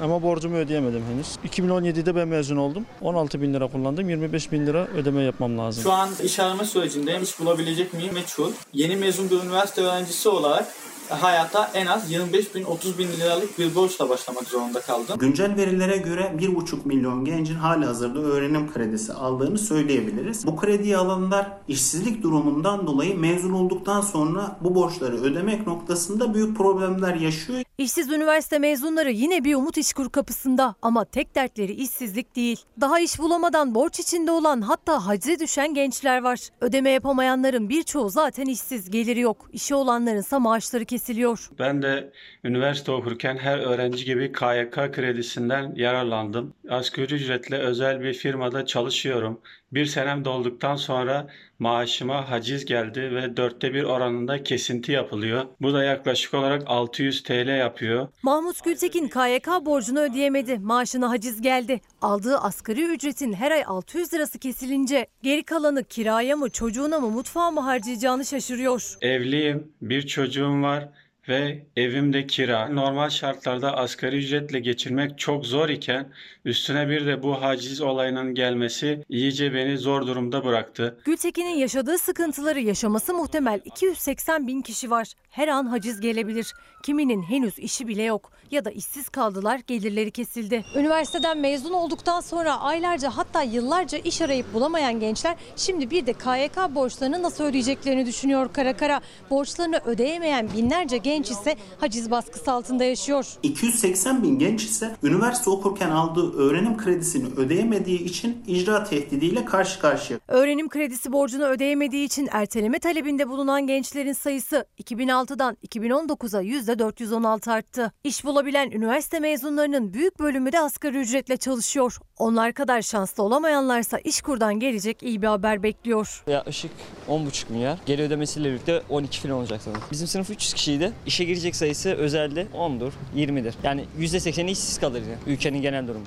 Ama 0.02 0.22
borcumu 0.24 0.56
ödeyemedim 0.58 1.04
henüz. 1.14 1.28
2017'de 1.54 2.16
ben 2.16 2.28
mezun 2.28 2.58
oldum. 2.58 2.86
16 3.02 3.42
bin 3.42 3.54
lira 3.54 3.68
kullandım. 3.68 4.10
25 4.10 4.52
bin 4.52 4.68
lira 4.68 4.88
ödeme 4.88 5.24
yapmam 5.24 5.58
lazım. 5.58 5.84
Şu 5.84 5.92
an 5.92 6.10
iş 6.24 6.40
arama 6.40 6.66
sürecindeyim. 6.66 7.24
İş 7.24 7.40
bulabilecek 7.40 7.94
miyim 7.94 8.14
meçhul. 8.14 8.52
Yeni 8.74 8.96
mezun 8.96 9.30
bir 9.30 9.36
üniversite 9.44 9.82
öğrencisi 9.82 10.30
olarak 10.30 10.68
hayata 11.16 11.72
en 11.74 11.86
az 11.86 12.12
25 12.12 12.56
bin 12.56 12.64
30 12.64 12.98
bin 13.00 13.08
liralık 13.08 13.60
bir 13.60 13.76
borçla 13.76 14.10
başlamak 14.10 14.44
zorunda 14.44 14.82
kaldım. 14.82 15.20
Güncel 15.20 15.56
verilere 15.56 15.98
göre 15.98 16.34
1,5 16.38 16.76
milyon 16.86 17.26
gencin 17.26 17.56
hali 17.56 17.86
hazırda 17.86 18.20
öğrenim 18.20 18.74
kredisi 18.74 19.14
aldığını 19.14 19.58
söyleyebiliriz. 19.58 20.48
Bu 20.48 20.56
krediyi 20.56 20.98
alanlar 20.98 21.52
işsizlik 21.68 22.24
durumundan 22.24 22.88
dolayı 22.88 23.20
mezun 23.20 23.54
olduktan 23.54 24.02
sonra 24.02 24.58
bu 24.62 24.76
borçları 24.76 25.22
ödemek 25.22 25.68
noktasında 25.68 26.34
büyük 26.34 26.58
problemler 26.58 27.16
yaşıyor. 27.16 27.64
İşsiz 27.78 28.10
üniversite 28.10 28.60
mezunları 28.60 29.12
yine 29.12 29.44
bir 29.44 29.56
umut 29.56 29.78
işkur 29.78 30.10
kapısında 30.10 30.76
ama 30.82 31.06
tek 31.06 31.36
dertleri 31.36 31.74
işsizlik 31.74 32.36
değil. 32.36 32.60
Daha 32.82 33.00
iş 33.00 33.20
bulamadan 33.20 33.76
borç 33.76 34.00
içinde 34.00 34.32
olan 34.32 34.62
hatta 34.62 35.08
hacize 35.08 35.40
düşen 35.40 35.74
gençler 35.74 36.22
var. 36.22 36.40
Ödeme 36.62 36.90
yapamayanların 36.90 37.70
birçoğu 37.70 38.10
zaten 38.10 38.46
işsiz, 38.46 38.90
geliri 38.90 39.20
yok. 39.20 39.50
İşi 39.54 39.76
olanlarınsa 39.76 40.40
maaşları 40.40 40.86
kesiliyor. 41.02 41.50
Ben 41.60 41.82
de 41.82 42.12
üniversite 42.44 42.92
okurken 42.92 43.38
her 43.38 43.60
öğrenci 43.60 44.06
gibi 44.06 44.32
KYK 44.32 44.92
kredisinden 44.92 45.76
yararlandım. 45.76 46.54
Asgari 46.70 47.14
ücretle 47.16 47.58
özel 47.58 48.02
bir 48.02 48.14
firmada 48.14 48.66
çalışıyorum. 48.66 49.42
Bir 49.72 49.86
senem 49.86 50.26
dolduktan 50.26 50.76
sonra 50.76 51.28
maaşıma 51.60 52.30
haciz 52.30 52.66
geldi 52.66 53.02
ve 53.16 53.38
dörtte 53.38 53.74
bir 53.74 53.84
oranında 53.84 54.44
kesinti 54.44 54.92
yapılıyor. 54.92 55.46
Bu 55.62 55.74
da 55.74 55.84
yaklaşık 55.84 56.34
olarak 56.34 56.64
600 56.66 57.24
TL 57.24 57.58
yapıyor. 57.60 58.08
Mahmut 58.24 58.64
Gültekin 58.64 59.08
KYK 59.08 59.48
borcunu 59.66 60.00
ödeyemedi. 60.00 60.60
Maaşına 60.60 61.10
haciz 61.10 61.42
geldi. 61.42 61.82
Aldığı 62.02 62.38
asgari 62.38 62.84
ücretin 62.84 63.34
her 63.34 63.52
ay 63.52 63.64
600 63.68 64.14
lirası 64.14 64.40
kesilince 64.40 65.08
geri 65.24 65.44
kalanı 65.44 65.84
kiraya 65.84 66.36
mı 66.36 66.50
çocuğuna 66.50 67.00
mı 67.00 67.10
mutfağa 67.10 67.52
mı 67.52 67.60
harcayacağını 67.60 68.26
şaşırıyor. 68.26 68.98
Evliyim, 69.02 69.72
bir 69.82 70.08
çocuğum 70.08 70.62
var 70.62 70.90
ve 71.28 71.66
evimde 71.76 72.28
kira. 72.28 72.70
Normal 72.70 73.10
şartlarda 73.10 73.78
asgari 73.78 74.18
ücretle 74.18 74.60
geçirmek 74.60 75.20
çok 75.20 75.46
zor 75.46 75.70
iken 75.70 76.12
üstüne 76.46 76.90
bir 76.90 77.06
de 77.06 77.24
bu 77.24 77.42
haciz 77.42 77.82
olayının 77.82 78.36
gelmesi 78.36 79.04
iyice 79.10 79.54
beni 79.54 79.78
zor 79.78 80.08
durumda 80.08 80.46
bıraktı. 80.46 80.98
Gültekin'in 81.06 81.56
yaşadığı 81.56 81.98
sıkıntıları 81.98 82.60
yaşaması 82.60 83.14
muhtemel 83.14 83.60
280 83.66 84.48
bin 84.48 84.62
kişi 84.62 84.90
var. 84.90 85.14
Her 85.30 85.48
an 85.48 85.66
haciz 85.66 86.02
gelebilir. 86.02 86.54
Kiminin 86.84 87.24
henüz 87.24 87.60
işi 87.60 87.88
bile 87.88 88.04
yok 88.04 88.32
ya 88.52 88.66
da 88.66 88.72
işsiz 88.72 89.10
kaldılar 89.10 89.62
gelirleri 89.68 90.12
kesildi. 90.12 90.64
Üniversiteden 90.76 91.38
mezun 91.38 91.74
olduktan 91.74 92.22
sonra 92.22 92.60
aylarca 92.60 93.10
hatta 93.10 93.44
yıllarca 93.44 93.98
iş 93.98 94.22
arayıp 94.22 94.54
bulamayan 94.54 95.00
gençler 95.00 95.36
şimdi 95.56 95.92
bir 95.92 96.06
de 96.06 96.14
KYK 96.14 96.76
borçlarını 96.76 97.24
nasıl 97.24 97.44
ödeyeceklerini 97.44 98.06
düşünüyor 98.06 98.54
kara 98.54 98.78
kara. 98.78 99.02
Borçlarını 99.30 99.82
ödeyemeyen 99.86 100.50
binlerce 100.58 100.98
genç 100.98 101.11
ise 101.20 101.56
haciz 101.80 102.12
baskısı 102.12 102.52
altında 102.52 102.84
yaşıyor. 102.84 103.26
280 103.44 104.24
bin 104.24 104.40
genç 104.40 104.64
ise 104.64 104.96
üniversite 105.04 105.50
okurken 105.50 105.90
aldığı 105.90 106.38
öğrenim 106.38 106.78
kredisini 106.78 107.28
ödeyemediği 107.38 108.04
için 108.04 108.44
icra 108.48 108.84
tehdidiyle 108.84 109.46
karşı 109.46 109.80
karşıya. 109.80 110.20
Öğrenim 110.28 110.70
kredisi 110.70 111.12
borcunu 111.12 111.46
ödeyemediği 111.46 112.06
için 112.06 112.30
erteleme 112.32 112.80
talebinde 112.80 113.30
bulunan 113.30 113.68
gençlerin 113.68 114.14
sayısı 114.14 114.66
2006'dan 114.84 115.58
2019'a 115.68 116.42
%416 116.44 117.52
arttı. 117.52 117.92
İş 118.04 118.26
bulabilen 118.26 118.72
üniversite 118.72 119.20
mezunlarının 119.20 119.94
büyük 119.94 120.20
bölümü 120.20 120.52
de 120.52 120.60
asgari 120.60 120.98
ücretle 120.98 121.38
çalışıyor. 121.38 121.98
Onlar 122.18 122.54
kadar 122.54 122.82
şanslı 122.82 123.24
olamayanlarsa 123.24 124.00
İşkur'dan 124.00 124.60
gelecek 124.60 125.04
iyi 125.04 125.22
bir 125.22 125.28
haber 125.28 125.64
bekliyor. 125.64 126.24
Yaklaşık 126.28 126.72
10,5 127.10 127.52
milyar. 127.52 127.80
Geri 127.86 128.02
ödemesiyle 128.02 128.50
birlikte 128.50 128.82
12 128.90 129.20
falan 129.20 129.36
olacak 129.36 129.62
sanırım. 129.66 129.82
Bizim 129.92 130.08
sınıf 130.08 130.30
300 130.30 130.54
kişiydi. 130.54 130.94
İşe 131.06 131.24
girecek 131.24 131.56
sayısı 131.56 131.94
özelde 131.94 132.48
10'dur, 132.54 132.92
20'dir. 133.16 133.56
Yani 133.64 133.86
%80'i 134.00 134.52
işsiz 134.52 134.80
kalır. 134.80 135.04
Ülkenin 135.28 135.62
genel 135.62 135.88
durumu. 135.88 136.06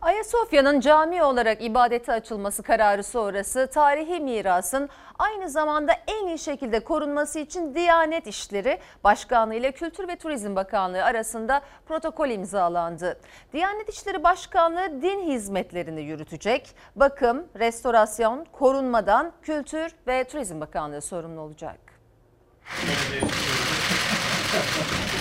Ayasofya'nın 0.00 0.80
cami 0.80 1.22
olarak 1.22 1.64
ibadete 1.64 2.12
açılması 2.12 2.62
kararı 2.62 3.02
sonrası 3.02 3.68
tarihi 3.72 4.20
mirasın 4.20 4.88
aynı 5.18 5.50
zamanda 5.50 5.92
en 6.06 6.26
iyi 6.26 6.38
şekilde 6.38 6.80
korunması 6.80 7.38
için 7.38 7.74
Diyanet 7.74 8.26
İşleri 8.26 8.78
Başkanlığı 9.04 9.54
ile 9.54 9.72
Kültür 9.72 10.08
ve 10.08 10.16
Turizm 10.16 10.56
Bakanlığı 10.56 11.04
arasında 11.04 11.60
protokol 11.88 12.28
imzalandı. 12.28 13.20
Diyanet 13.52 13.88
İşleri 13.88 14.24
Başkanlığı 14.24 15.02
din 15.02 15.20
hizmetlerini 15.20 16.02
yürütecek. 16.02 16.70
Bakım, 16.96 17.46
restorasyon, 17.58 18.46
korunmadan 18.52 19.32
Kültür 19.42 19.92
ve 20.06 20.24
Turizm 20.24 20.60
Bakanlığı 20.60 21.02
sorumlu 21.02 21.40
olacak. 21.40 21.85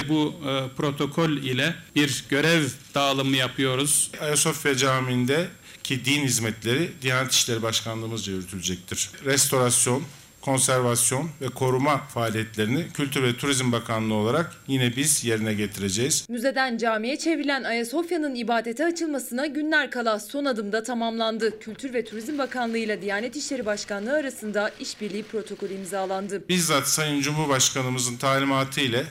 Bu 0.10 0.36
e, 0.48 0.76
protokol 0.78 1.30
ile 1.30 1.76
bir 1.96 2.26
görev 2.30 2.64
dağılımı 2.96 3.36
yapıyoruz. 3.36 4.12
Ayasofya 4.22 4.76
Camii'nde 4.76 5.48
ki 5.84 6.06
din 6.06 6.24
hizmetleri 6.24 6.92
Diyanet 7.02 7.32
İşleri 7.32 7.62
Başkanlığımızca 7.62 8.34
yürütülecektir. 8.34 9.10
Restorasyon, 9.26 10.04
konservasyon 10.46 11.30
ve 11.42 11.48
koruma 11.48 11.98
faaliyetlerini 11.98 12.88
Kültür 12.94 13.24
ve 13.24 13.38
Turizm 13.38 13.72
Bakanlığı 13.72 14.14
olarak 14.14 14.56
yine 14.68 14.96
biz 14.96 15.26
yerine 15.26 15.54
getireceğiz. 15.54 16.26
Müzeden 16.30 16.78
camiye 16.78 17.18
çevrilen 17.18 17.64
Ayasofya'nın 17.64 18.36
ibadete 18.36 18.86
açılmasına 18.86 19.46
günler 19.46 19.92
kala 19.92 20.20
son 20.20 20.46
adımda 20.46 20.84
tamamlandı. 20.84 21.60
Kültür 21.60 21.94
ve 21.94 22.06
Turizm 22.06 22.38
Bakanlığı 22.38 22.78
ile 22.78 23.02
Diyanet 23.02 23.36
İşleri 23.36 23.66
Başkanlığı 23.66 24.14
arasında 24.14 24.72
işbirliği 24.80 25.24
protokolü 25.24 25.74
imzalandı. 25.74 26.50
Bizzat 26.50 26.88
Sayın 26.88 27.22
Cumhurbaşkanımızın 27.22 28.18
talimatı 28.18 28.82
ile 28.82 29.06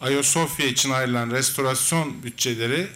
Ayasofya 0.00 0.66
için 0.66 0.90
ayrılan 0.90 1.30
restorasyon 1.30 2.22
bütçeleri 2.22 2.86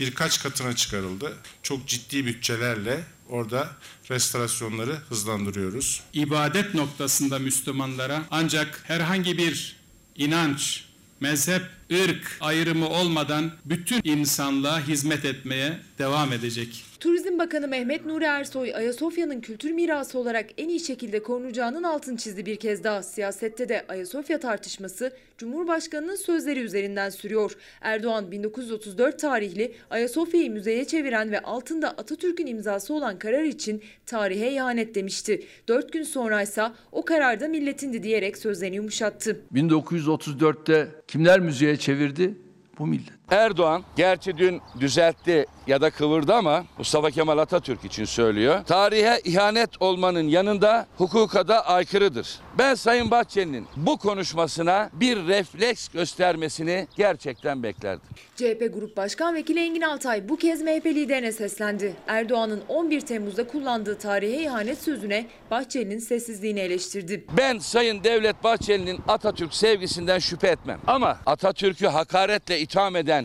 birkaç 0.00 0.42
katına 0.42 0.76
çıkarıldı. 0.76 1.32
Çok 1.62 1.86
ciddi 1.86 2.26
bütçelerle 2.26 3.00
orada 3.30 3.70
restorasyonları 4.10 4.92
hızlandırıyoruz. 5.08 6.02
İbadet 6.12 6.74
noktasında 6.74 7.38
Müslümanlara 7.38 8.22
ancak 8.30 8.80
herhangi 8.84 9.38
bir 9.38 9.76
inanç, 10.16 10.84
mezhep, 11.20 11.62
ırk 11.92 12.36
ayrımı 12.40 12.88
olmadan 12.88 13.52
bütün 13.64 14.00
insanlığa 14.04 14.80
hizmet 14.80 15.24
etmeye 15.24 15.80
devam 15.98 16.32
edecek. 16.32 16.84
Turizm 17.00 17.38
Bakanı 17.38 17.68
Mehmet 17.68 18.06
Nuri 18.06 18.24
Ersoy, 18.24 18.74
Ayasofya'nın 18.74 19.40
kültür 19.40 19.70
mirası 19.70 20.18
olarak 20.18 20.46
en 20.58 20.68
iyi 20.68 20.80
şekilde 20.80 21.22
korunacağının 21.22 21.82
altını 21.82 22.16
çizdi 22.16 22.46
bir 22.46 22.56
kez 22.56 22.84
daha. 22.84 23.02
Siyasette 23.02 23.68
de 23.68 23.84
Ayasofya 23.88 24.40
tartışması 24.40 25.12
Cumhurbaşkanı'nın 25.38 26.16
sözleri 26.16 26.60
üzerinden 26.60 27.10
sürüyor. 27.10 27.56
Erdoğan 27.80 28.30
1934 28.30 29.18
tarihli 29.18 29.72
Ayasofya'yı 29.90 30.50
müzeye 30.50 30.84
çeviren 30.84 31.30
ve 31.30 31.40
altında 31.40 31.90
Atatürk'ün 31.90 32.46
imzası 32.46 32.94
olan 32.94 33.18
karar 33.18 33.44
için 33.44 33.82
tarihe 34.06 34.52
ihanet 34.52 34.94
demişti. 34.94 35.42
Dört 35.68 35.92
gün 35.92 36.02
sonraysa 36.02 36.74
o 36.92 37.04
karar 37.04 37.40
da 37.40 37.48
milletindi 37.48 38.02
diyerek 38.02 38.38
sözlerini 38.38 38.76
yumuşattı. 38.76 39.40
1934'te 39.54 40.88
kimler 41.08 41.40
müzeye 41.40 41.76
çevirdi? 41.76 42.34
Bu 42.78 42.86
millet. 42.86 43.19
Erdoğan 43.30 43.84
gerçi 43.96 44.38
dün 44.38 44.60
düzeltti 44.80 45.46
ya 45.66 45.80
da 45.80 45.90
kıvırdı 45.90 46.34
ama 46.34 46.64
Mustafa 46.78 47.10
Kemal 47.10 47.38
Atatürk 47.38 47.84
için 47.84 48.04
söylüyor. 48.04 48.64
Tarihe 48.64 49.20
ihanet 49.24 49.82
olmanın 49.82 50.28
yanında 50.28 50.86
hukuka 50.98 51.48
da 51.48 51.66
aykırıdır. 51.66 52.40
Ben 52.58 52.74
Sayın 52.74 53.10
Bahçeli'nin 53.10 53.66
bu 53.76 53.98
konuşmasına 53.98 54.90
bir 54.92 55.26
refleks 55.26 55.88
göstermesini 55.88 56.86
gerçekten 56.96 57.62
beklerdim. 57.62 58.08
CHP 58.36 58.74
Grup 58.74 58.96
Başkan 58.96 59.34
Vekili 59.34 59.60
Engin 59.60 59.80
Altay 59.80 60.28
bu 60.28 60.36
kez 60.36 60.62
MHP 60.62 60.86
liderine 60.86 61.32
seslendi. 61.32 61.94
Erdoğan'ın 62.08 62.62
11 62.68 63.00
Temmuz'da 63.00 63.46
kullandığı 63.46 63.98
tarihe 63.98 64.42
ihanet 64.42 64.82
sözüne 64.82 65.26
Bahçeli'nin 65.50 65.98
sessizliğini 65.98 66.60
eleştirdi. 66.60 67.24
Ben 67.36 67.58
Sayın 67.58 68.04
Devlet 68.04 68.44
Bahçeli'nin 68.44 69.00
Atatürk 69.08 69.54
sevgisinden 69.54 70.18
şüphe 70.18 70.48
etmem. 70.48 70.80
Ama 70.86 71.18
Atatürk'ü 71.26 71.86
hakaretle 71.86 72.60
itham 72.60 72.96
eden 72.96 73.19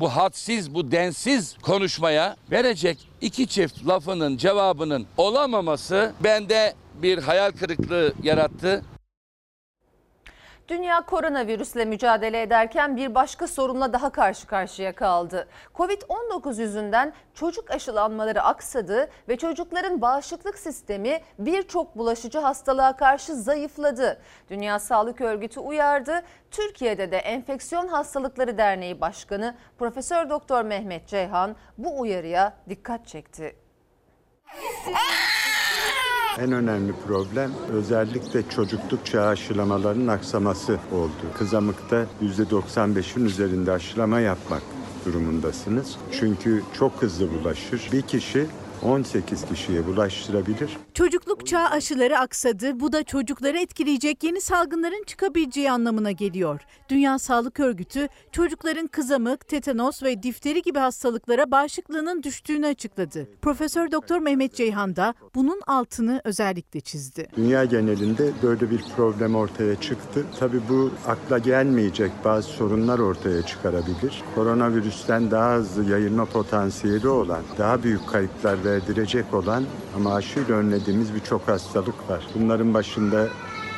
bu 0.00 0.08
hadsiz, 0.08 0.74
bu 0.74 0.92
densiz 0.92 1.56
konuşmaya 1.62 2.36
verecek 2.50 3.08
iki 3.20 3.46
çift 3.46 3.86
lafının 3.88 4.36
cevabının 4.36 5.06
olamaması 5.16 6.12
bende 6.24 6.74
bir 7.02 7.18
hayal 7.18 7.50
kırıklığı 7.52 8.12
yarattı. 8.22 8.82
Dünya 10.68 11.00
koronavirüsle 11.00 11.84
mücadele 11.84 12.42
ederken 12.42 12.96
bir 12.96 13.14
başka 13.14 13.46
sorunla 13.46 13.92
daha 13.92 14.10
karşı 14.10 14.46
karşıya 14.46 14.94
kaldı. 14.94 15.48
Covid-19 15.74 16.60
yüzünden 16.60 17.12
çocuk 17.34 17.70
aşılanmaları 17.70 18.42
aksadı 18.42 19.10
ve 19.28 19.36
çocukların 19.36 20.00
bağışıklık 20.00 20.58
sistemi 20.58 21.20
birçok 21.38 21.98
bulaşıcı 21.98 22.38
hastalığa 22.38 22.96
karşı 22.96 23.34
zayıfladı. 23.34 24.20
Dünya 24.50 24.78
Sağlık 24.78 25.20
Örgütü 25.20 25.60
uyardı. 25.60 26.22
Türkiye'de 26.50 27.10
de 27.10 27.16
Enfeksiyon 27.16 27.88
Hastalıkları 27.88 28.58
Derneği 28.58 29.00
Başkanı 29.00 29.54
Profesör 29.78 30.30
Doktor 30.30 30.64
Mehmet 30.64 31.06
Ceyhan 31.06 31.56
bu 31.78 32.00
uyarıya 32.00 32.56
dikkat 32.68 33.06
çekti. 33.06 33.56
En 36.40 36.52
önemli 36.52 36.92
problem 37.06 37.50
özellikle 37.72 38.48
çocukluk 38.48 39.06
çağı 39.06 39.26
aşılamalarının 39.26 40.08
aksaması 40.08 40.78
oldu. 40.92 41.34
Kızamıkta 41.38 42.06
%95'in 42.22 43.24
üzerinde 43.24 43.72
aşılama 43.72 44.20
yapmak 44.20 44.62
durumundasınız. 45.06 45.96
Çünkü 46.12 46.62
çok 46.78 47.02
hızlı 47.02 47.28
bulaşır. 47.30 47.88
Bir 47.92 48.02
kişi 48.02 48.46
18 48.82 49.44
kişiye 49.44 49.86
bulaştırabilir. 49.86 50.76
Çocukluk 50.94 51.46
çağı 51.46 51.68
aşıları 51.68 52.18
aksadı. 52.18 52.80
Bu 52.80 52.92
da 52.92 53.02
çocukları 53.02 53.58
etkileyecek 53.58 54.24
yeni 54.24 54.40
salgınların 54.40 55.04
çıkabileceği 55.06 55.70
anlamına 55.70 56.10
geliyor. 56.10 56.60
Dünya 56.88 57.18
Sağlık 57.18 57.60
Örgütü 57.60 58.08
çocukların 58.32 58.86
kızamık, 58.86 59.48
tetanos 59.48 60.02
ve 60.02 60.22
difteri 60.22 60.62
gibi 60.62 60.78
hastalıklara 60.78 61.50
bağışıklığının 61.50 62.22
düştüğünü 62.22 62.66
açıkladı. 62.66 63.28
Profesör 63.42 63.90
Doktor 63.92 64.18
Mehmet 64.18 64.54
Ceyhan 64.54 64.96
da 64.96 65.14
bunun 65.34 65.60
altını 65.66 66.20
özellikle 66.24 66.80
çizdi. 66.80 67.28
Dünya 67.36 67.64
genelinde 67.64 68.30
böyle 68.42 68.70
bir 68.70 68.84
problem 68.96 69.34
ortaya 69.34 69.80
çıktı. 69.80 70.24
Tabii 70.38 70.60
bu 70.68 70.90
akla 71.06 71.38
gelmeyecek 71.38 72.12
bazı 72.24 72.48
sorunlar 72.48 72.98
ortaya 72.98 73.42
çıkarabilir. 73.42 74.22
Koronavirüsten 74.34 75.30
daha 75.30 75.54
hızlı 75.54 75.90
yayılma 75.90 76.24
potansiyeli 76.24 77.08
olan, 77.08 77.42
daha 77.58 77.82
büyük 77.82 78.08
kayıplar 78.08 78.64
verdirecek 78.68 79.34
olan 79.34 79.64
ama 79.96 80.14
aşıyla 80.14 80.54
önlediğimiz 80.54 81.14
birçok 81.14 81.48
hastalık 81.48 82.10
var. 82.10 82.26
Bunların 82.34 82.74
başında 82.74 83.28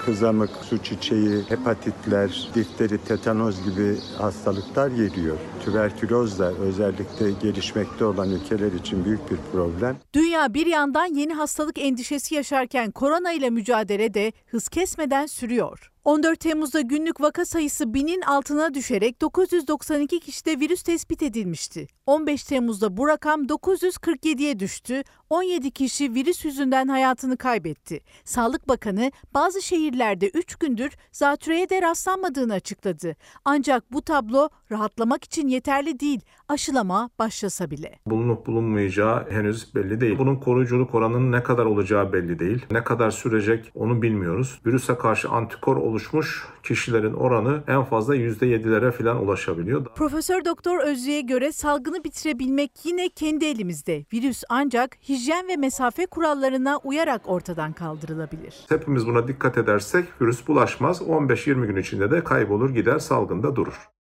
kızamık, 0.04 0.50
su 0.50 0.82
çiçeği, 0.82 1.42
hepatitler, 1.48 2.48
difteri, 2.54 2.98
tetanoz 2.98 3.64
gibi 3.64 3.96
hastalıklar 4.18 4.88
geliyor. 4.88 5.36
Tüberküloz 5.64 6.38
da 6.38 6.52
özellikle 6.52 7.30
gelişmekte 7.42 8.04
olan 8.04 8.30
ülkeler 8.30 8.72
için 8.72 9.04
büyük 9.04 9.30
bir 9.30 9.36
problem. 9.52 9.96
Dünya 10.14 10.54
bir 10.54 10.66
yandan 10.66 11.06
yeni 11.06 11.34
hastalık 11.34 11.78
endişesi 11.78 12.34
yaşarken 12.34 12.90
korona 12.90 13.32
ile 13.32 13.50
mücadele 13.50 14.14
de 14.14 14.32
hız 14.46 14.68
kesmeden 14.68 15.26
sürüyor. 15.26 15.90
14 16.04 16.40
Temmuz'da 16.40 16.80
günlük 16.80 17.20
vaka 17.20 17.44
sayısı 17.44 17.94
binin 17.94 18.20
altına 18.20 18.74
düşerek 18.74 19.20
992 19.20 20.20
kişide 20.20 20.60
virüs 20.60 20.82
tespit 20.82 21.22
edilmişti. 21.22 21.86
15 22.06 22.44
Temmuz'da 22.44 22.96
bu 22.96 23.08
rakam 23.08 23.42
947'ye 23.42 24.58
düştü. 24.58 25.02
17 25.30 25.70
kişi 25.70 26.14
virüs 26.14 26.44
yüzünden 26.44 26.88
hayatını 26.88 27.36
kaybetti. 27.36 28.00
Sağlık 28.24 28.68
Bakanı 28.68 29.12
bazı 29.34 29.62
şehirlerde 29.62 30.28
3 30.28 30.56
gündür 30.56 30.92
zatürreye 31.12 31.70
de 31.70 31.82
rastlanmadığını 31.82 32.52
açıkladı. 32.52 33.16
Ancak 33.44 33.92
bu 33.92 34.02
tablo 34.02 34.48
rahatlamak 34.70 35.24
için 35.24 35.48
yeterli 35.48 36.00
değil. 36.00 36.20
Aşılama 36.48 37.10
başlasa 37.18 37.70
bile. 37.70 37.98
Bulunup 38.06 38.46
bulunmayacağı 38.46 39.30
henüz 39.30 39.74
belli 39.74 40.00
değil. 40.00 40.18
Bunun 40.18 40.36
koruyuculuk 40.36 40.94
oranının 40.94 41.32
ne 41.32 41.42
kadar 41.42 41.64
olacağı 41.64 42.12
belli 42.12 42.38
değil. 42.38 42.66
Ne 42.70 42.84
kadar 42.84 43.10
sürecek 43.10 43.72
onu 43.74 44.02
bilmiyoruz. 44.02 44.60
Virüse 44.66 44.98
karşı 44.98 45.28
antikor 45.28 45.76
oluşmuş 45.90 46.44
kişilerin 46.62 47.12
oranı 47.12 47.62
en 47.68 47.84
fazla 47.84 48.16
%7'lere 48.16 48.92
falan 48.92 49.22
ulaşabiliyor. 49.24 49.84
Profesör 49.84 50.44
Doktor 50.44 50.78
Özlü'ye 50.78 51.20
göre 51.20 51.52
salgını 51.52 52.04
bitirebilmek 52.04 52.70
yine 52.84 53.08
kendi 53.08 53.44
elimizde. 53.44 54.04
Virüs 54.12 54.42
ancak 54.48 54.96
hijyen 55.08 55.48
ve 55.48 55.56
mesafe 55.56 56.06
kurallarına 56.06 56.78
uyarak 56.84 57.22
ortadan 57.24 57.72
kaldırılabilir. 57.72 58.54
Hepimiz 58.68 59.06
buna 59.06 59.28
dikkat 59.28 59.58
edersek 59.58 60.04
virüs 60.22 60.48
bulaşmaz. 60.48 61.00
15-20 61.02 61.66
gün 61.66 61.76
içinde 61.76 62.10
de 62.10 62.24
kaybolur 62.24 62.70
gider 62.70 62.98
salgında 62.98 63.56
durur. 63.56 63.90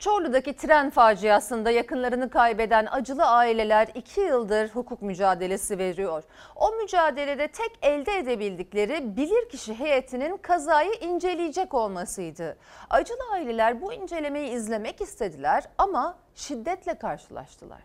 Çorlu'daki 0.00 0.56
tren 0.56 0.90
faciasında 0.90 1.70
yakınlarını 1.70 2.30
kaybeden 2.30 2.86
acılı 2.90 3.24
aileler 3.24 3.88
2 3.94 4.20
yıldır 4.20 4.68
hukuk 4.68 5.02
mücadelesi 5.02 5.78
veriyor. 5.78 6.22
O 6.56 6.72
mücadelede 6.72 7.48
tek 7.48 7.70
elde 7.82 8.18
edebildikleri 8.18 9.16
bilirkişi 9.16 9.78
heyetinin 9.78 10.36
kazayı 10.36 10.92
inceleyecek 11.00 11.74
olmasıydı. 11.74 12.56
Acılı 12.90 13.32
aileler 13.32 13.80
bu 13.80 13.92
incelemeyi 13.92 14.50
izlemek 14.50 15.00
istediler 15.00 15.64
ama 15.78 16.18
şiddetle 16.34 16.98
karşılaştılar. 16.98 17.82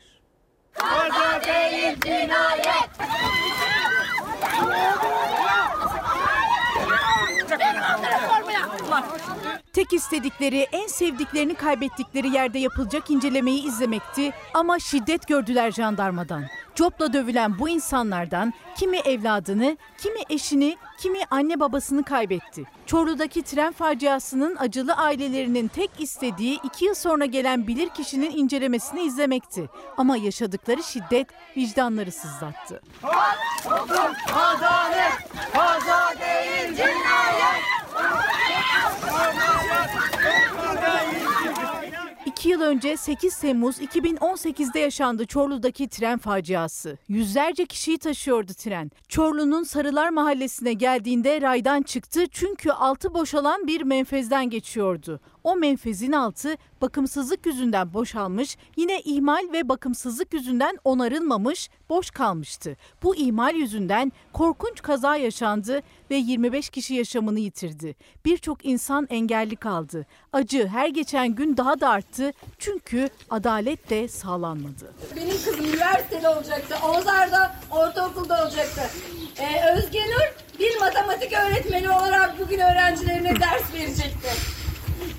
Kaza 0.73 1.41
değil 1.43 2.01
cinayet. 2.01 2.89
Tek 9.73 9.93
istedikleri 9.93 10.67
en 10.71 10.87
sevdiklerini 10.87 11.55
kaybettikleri 11.55 12.29
yerde 12.29 12.59
yapılacak 12.59 13.09
incelemeyi 13.09 13.67
izlemekti 13.67 14.33
ama 14.53 14.79
şiddet 14.79 15.27
gördüler 15.27 15.71
jandarmadan. 15.71 16.45
Copla 16.75 17.13
dövülen 17.13 17.59
bu 17.59 17.69
insanlardan 17.69 18.53
kimi 18.77 18.97
evladını, 18.97 19.77
kimi 19.97 20.19
eşini, 20.29 20.77
kimi 20.99 21.19
anne 21.29 21.59
babasını 21.59 22.03
kaybetti. 22.03 22.63
Çorlu'daki 22.85 23.43
tren 23.43 23.73
faciasının 23.73 24.55
acılı 24.55 24.93
ailelerinin 24.93 25.67
tek 25.67 25.91
istediği 25.99 26.59
iki 26.63 26.85
yıl 26.85 26.93
sonra 26.93 27.25
gelen 27.25 27.67
bilirkişinin 27.67 28.31
incelemesini 28.37 29.01
izlemekti. 29.01 29.69
Ama 29.97 30.17
yaşadıkları 30.17 30.83
şiddet 30.83 31.27
vicdanları 31.57 32.11
sızlattı. 32.11 32.81
Adalet, 34.33 35.13
kaza 35.53 36.13
değil 36.19 36.75
cinayet. 36.75 37.74
İki 42.25 42.49
yıl 42.49 42.61
önce 42.61 42.97
8 42.97 43.39
Temmuz 43.39 43.79
2018'de 43.79 44.79
yaşandı 44.79 45.25
Çorlu'daki 45.25 45.89
tren 45.89 46.17
faciası. 46.17 46.97
Yüzlerce 47.07 47.65
kişiyi 47.65 47.97
taşıyordu 47.97 48.51
tren. 48.53 48.91
Çorlu'nun 49.09 49.63
Sarılar 49.63 50.09
Mahallesi'ne 50.09 50.73
geldiğinde 50.73 51.41
raydan 51.41 51.81
çıktı 51.81 52.23
çünkü 52.31 52.71
altı 52.71 53.13
boşalan 53.13 53.67
bir 53.67 53.81
menfezden 53.81 54.49
geçiyordu. 54.49 55.19
O 55.45 55.55
menfezin 55.55 56.11
altı 56.11 56.57
bakımsızlık 56.81 57.45
yüzünden 57.45 57.93
boşalmış, 57.93 58.57
yine 58.77 58.99
ihmal 58.99 59.53
ve 59.53 59.69
bakımsızlık 59.69 60.33
yüzünden 60.33 60.77
onarılmamış, 60.83 61.69
boş 61.89 62.11
kalmıştı. 62.11 62.77
Bu 63.03 63.15
ihmal 63.15 63.55
yüzünden 63.55 64.11
korkunç 64.33 64.81
kaza 64.81 65.15
yaşandı 65.15 65.81
ve 66.11 66.15
25 66.15 66.69
kişi 66.69 66.93
yaşamını 66.93 67.39
yitirdi. 67.39 67.95
Birçok 68.25 68.65
insan 68.65 69.07
engelli 69.09 69.55
kaldı. 69.55 70.05
Acı 70.33 70.67
her 70.67 70.87
geçen 70.87 71.35
gün 71.35 71.57
daha 71.57 71.79
da 71.79 71.89
arttı 71.89 72.31
çünkü 72.57 73.09
adalet 73.29 73.89
de 73.89 74.07
sağlanmadı. 74.07 74.93
Benim 75.15 75.29
kızım 75.29 75.65
üniversitede 75.65 76.29
olacaktı. 76.29 76.75
Oğuzlar 76.87 77.31
da 77.31 77.55
ortaokulda 77.71 78.43
olacaktı. 78.43 78.81
Ee, 79.37 79.75
Özge 79.75 79.99
Nur 79.99 80.59
bir 80.59 80.79
matematik 80.79 81.33
öğretmeni 81.33 81.89
olarak 81.89 82.39
bugün 82.39 82.59
öğrencilerine 82.59 83.39
ders 83.39 83.73
verecekti. 83.73 84.64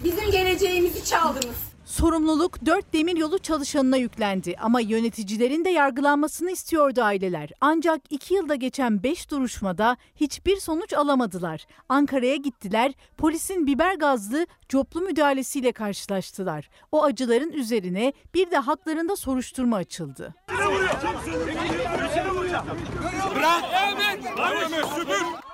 Bizim 0.05 0.31
geleceğimizi 0.31 1.05
çaldınız. 1.05 1.77
Sorumluluk 1.85 2.67
dört 2.67 2.93
demir 2.93 3.17
yolu 3.17 3.39
çalışanına 3.39 3.97
yüklendi 3.97 4.55
ama 4.61 4.81
yöneticilerin 4.81 5.65
de 5.65 5.71
yargılanmasını 5.71 6.51
istiyordu 6.51 7.03
aileler. 7.03 7.51
Ancak 7.61 8.01
iki 8.11 8.35
yılda 8.35 8.55
geçen 8.55 9.03
beş 9.03 9.31
duruşmada 9.31 9.97
hiçbir 10.17 10.57
sonuç 10.57 10.93
alamadılar. 10.93 11.67
Ankara'ya 11.89 12.37
gittiler, 12.37 12.93
polisin 13.17 13.67
biber 13.67 13.95
gazlı 13.95 14.47
coplu 14.69 15.01
müdahalesiyle 15.01 15.73
karşılaştılar. 15.73 16.69
O 16.93 17.05
acıların 17.05 17.53
üzerine 17.53 18.13
bir 18.35 18.51
de 18.51 18.57
haklarında 18.57 19.17
soruşturma 19.17 19.77
açıldı. 19.77 20.35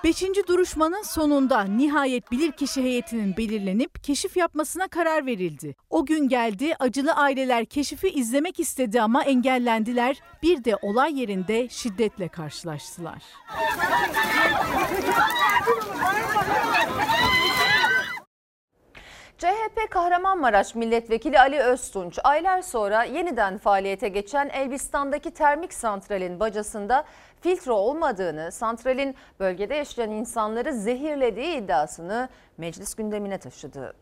Beşinci 0.04 0.46
duruşmanın 0.46 1.02
sonunda 1.02 1.62
nihayet 1.62 2.30
bilirkişi 2.32 2.82
heyetinin 2.82 3.36
belirlenip 3.36 4.04
keşif 4.04 4.36
yapmasına 4.36 4.88
karar 4.88 5.26
verildi. 5.26 5.76
O 5.90 6.06
gün 6.06 6.28
geldi 6.28 6.74
acılı 6.78 7.12
aileler 7.12 7.64
keşifi 7.64 8.08
izlemek 8.08 8.60
istedi 8.60 9.02
ama 9.02 9.22
engellendiler. 9.22 10.16
Bir 10.42 10.64
de 10.64 10.76
olay 10.82 11.20
yerinde 11.20 11.68
şiddetle 11.68 12.28
karşılaştılar. 12.28 13.22
CHP 19.42 19.90
Kahramanmaraş 19.90 20.74
Milletvekili 20.74 21.40
Ali 21.40 21.58
Öztunç 21.58 22.18
aylar 22.24 22.62
sonra 22.62 23.04
yeniden 23.04 23.58
faaliyete 23.58 24.08
geçen 24.08 24.48
Elbistan'daki 24.48 25.30
termik 25.30 25.74
santralin 25.74 26.40
bacasında 26.40 27.04
filtre 27.40 27.72
olmadığını, 27.72 28.52
santralin 28.52 29.14
bölgede 29.40 29.74
yaşayan 29.74 30.10
insanları 30.10 30.72
zehirlediği 30.72 31.56
iddiasını 31.56 32.28
meclis 32.58 32.94
gündemine 32.94 33.38
taşıdı. 33.38 33.94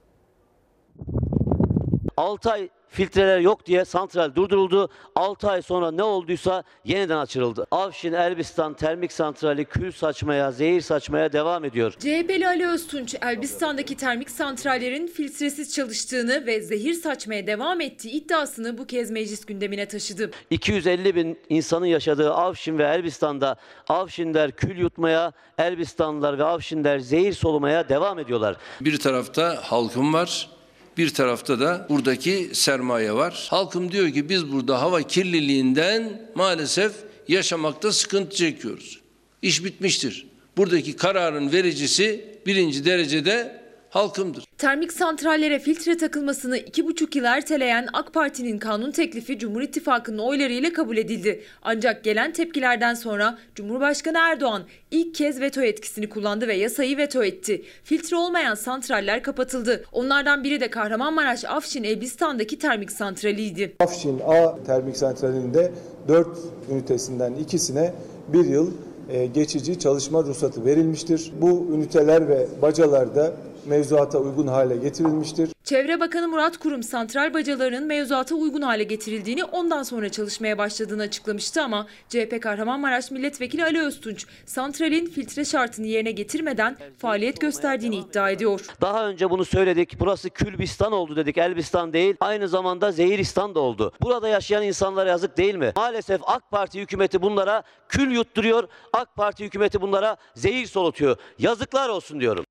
6 2.21 2.51
ay 2.51 2.68
filtreler 2.89 3.39
yok 3.41 3.66
diye 3.66 3.85
santral 3.85 4.35
durduruldu. 4.35 4.91
6 5.14 5.51
ay 5.51 5.62
sonra 5.62 5.91
ne 5.91 6.03
olduysa 6.03 6.64
yeniden 6.85 7.16
açıldı. 7.16 7.66
Avşin 7.71 8.12
Elbistan 8.12 8.75
termik 8.75 9.12
santrali 9.12 9.64
kül 9.64 9.93
saçmaya, 9.93 10.53
zehir 10.53 10.81
saçmaya 10.81 11.33
devam 11.33 11.64
ediyor. 11.64 11.93
CHP'li 11.93 12.49
Ali 12.49 12.66
Öztunç, 12.66 13.14
Elbistan'daki 13.23 13.97
termik 13.97 14.31
santrallerin 14.31 15.07
filtresiz 15.07 15.75
çalıştığını 15.75 16.47
ve 16.47 16.61
zehir 16.61 16.95
saçmaya 16.95 17.47
devam 17.47 17.81
ettiği 17.81 18.11
iddiasını 18.11 18.79
bu 18.79 18.87
kez 18.87 19.11
meclis 19.11 19.45
gündemine 19.45 19.89
taşıdı. 19.89 20.31
250 20.51 21.14
bin 21.14 21.39
insanın 21.49 21.87
yaşadığı 21.87 22.33
Avşin 22.33 22.79
ve 22.79 22.85
Elbistan'da 22.85 23.57
Avşinler 23.89 24.51
kül 24.51 24.79
yutmaya, 24.79 25.33
Elbistanlılar 25.59 26.39
ve 26.39 26.45
Avşinler 26.45 26.99
zehir 26.99 27.33
solumaya 27.33 27.89
devam 27.89 28.18
ediyorlar. 28.18 28.57
Bir 28.81 28.99
tarafta 28.99 29.59
halkım 29.62 30.14
var, 30.14 30.60
bir 31.01 31.11
tarafta 31.11 31.61
da 31.61 31.86
buradaki 31.88 32.51
sermaye 32.53 33.12
var. 33.12 33.46
Halkım 33.51 33.92
diyor 33.92 34.12
ki 34.12 34.28
biz 34.28 34.53
burada 34.53 34.82
hava 34.82 35.03
kirliliğinden 35.03 36.30
maalesef 36.34 36.92
yaşamakta 37.28 37.92
sıkıntı 37.92 38.36
çekiyoruz. 38.36 39.01
İş 39.42 39.64
bitmiştir. 39.64 40.26
Buradaki 40.57 40.96
kararın 40.96 41.53
vericisi 41.53 42.24
birinci 42.46 42.84
derecede 42.84 43.60
halkımdır. 43.91 44.45
Termik 44.59 44.93
santrallere 44.93 45.59
filtre 45.59 45.97
takılmasını 45.97 46.59
iki 46.59 46.86
buçuk 46.86 47.16
yıl 47.16 47.24
erteleyen 47.24 47.88
AK 47.93 48.14
Parti'nin 48.14 48.59
kanun 48.59 48.91
teklifi 48.91 49.38
Cumhur 49.38 49.62
İttifakı'nın 49.62 50.18
oylarıyla 50.18 50.72
kabul 50.72 50.97
edildi. 50.97 51.43
Ancak 51.62 52.05
gelen 52.05 52.32
tepkilerden 52.32 52.95
sonra 52.95 53.38
Cumhurbaşkanı 53.55 54.18
Erdoğan 54.18 54.62
ilk 54.91 55.14
kez 55.14 55.41
veto 55.41 55.62
etkisini 55.62 56.09
kullandı 56.09 56.49
ve 56.49 56.55
yasayı 56.55 56.97
veto 56.97 57.24
etti. 57.24 57.62
Filtre 57.84 58.16
olmayan 58.16 58.55
santraller 58.55 59.22
kapatıldı. 59.22 59.84
Onlardan 59.93 60.45
biri 60.45 60.61
de 60.61 60.70
Kahramanmaraş 60.70 61.45
Afşin 61.45 61.84
Elbistan'daki 61.84 62.59
termik 62.59 62.93
santraliydi. 62.93 63.76
Afşin 63.80 64.20
A 64.26 64.64
termik 64.66 64.97
santralinde 64.97 65.72
4 66.09 66.28
ünitesinden 66.70 67.34
ikisine 67.34 67.93
bir 68.28 68.45
yıl 68.45 68.70
e, 69.09 69.26
geçici 69.26 69.78
çalışma 69.78 70.22
ruhsatı 70.22 70.64
verilmiştir. 70.64 71.32
Bu 71.41 71.66
üniteler 71.74 72.28
ve 72.28 72.47
bacalar 72.62 73.14
da 73.14 73.32
mevzuata 73.67 74.19
uygun 74.19 74.47
hale 74.47 74.77
getirilmiştir. 74.77 75.51
Çevre 75.65 76.01
Bakanı 76.01 76.29
Murat 76.29 76.57
Kurum 76.59 76.83
santral 76.83 77.35
bacalarının 77.35 77.87
mevzuata 77.87 78.35
uygun 78.35 78.63
hale 78.63 78.83
getirildiğini 78.83 79.45
ondan 79.45 79.83
sonra 79.83 80.09
çalışmaya 80.09 80.59
başladığını 80.59 81.03
açıklamıştı 81.03 81.63
ama 81.63 81.87
CHP 82.09 82.43
Kahramanmaraş 82.43 83.11
Milletvekili 83.11 83.65
Ali 83.65 83.81
Öztunç 83.81 84.27
santralin 84.47 85.07
filtre 85.07 85.45
şartını 85.45 85.87
yerine 85.87 86.11
getirmeden 86.11 86.77
faaliyet 86.99 87.41
gösterdiğini 87.41 87.97
iddia 87.97 88.31
ediyor. 88.31 88.67
Daha 88.81 89.09
önce 89.09 89.31
bunu 89.31 89.45
söyledik. 89.45 89.97
Burası 90.01 90.31
Külbistan 90.31 90.93
oldu 90.93 91.17
dedik. 91.17 91.39
Elbistan 91.39 91.93
değil. 91.93 92.17
Aynı 92.21 92.49
zamanda 92.49 92.93
Zehiristan 92.93 93.55
da 93.55 93.61
oldu. 93.61 93.93
Burada 94.03 94.29
yaşayan 94.29 94.63
insanlara 94.63 95.09
yazık 95.11 95.37
değil 95.37 95.55
mi? 95.55 95.73
Maalesef 95.77 96.21
AK 96.25 96.51
Parti 96.51 96.81
hükümeti 96.81 97.23
bunlara 97.23 97.63
kül 97.89 98.11
yutturuyor. 98.11 98.69
AK 98.93 99.17
Parti 99.17 99.45
hükümeti 99.45 99.81
bunlara 99.81 100.17
zehir 100.35 100.67
solutuyor. 100.67 101.17
Yazıklar 101.39 101.89
olsun 101.89 102.21
diyorum. 102.21 102.45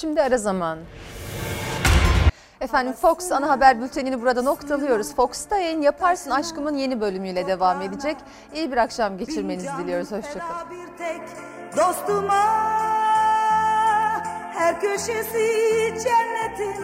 Şimdi 0.00 0.22
ara 0.22 0.38
zaman. 0.38 0.78
Efendim 2.60 2.92
Fox 2.92 3.32
ana 3.32 3.48
haber 3.48 3.80
bültenini 3.80 4.22
burada 4.22 4.42
noktalıyoruz. 4.42 5.14
Fox'ta 5.14 5.58
yayın 5.58 5.82
Yaparsın 5.82 6.30
Aşkımın 6.30 6.76
yeni 6.76 7.00
bölümüyle 7.00 7.46
devam 7.46 7.82
edecek. 7.82 8.16
İyi 8.54 8.72
bir 8.72 8.76
akşam 8.76 9.18
geçirmenizi 9.18 9.68
diliyoruz. 9.78 10.12
Hoşçakalın. 10.12 10.66
Dostuma 11.76 12.44
her 14.54 14.80
köşesi 14.80 15.94
cennetin 16.04 16.82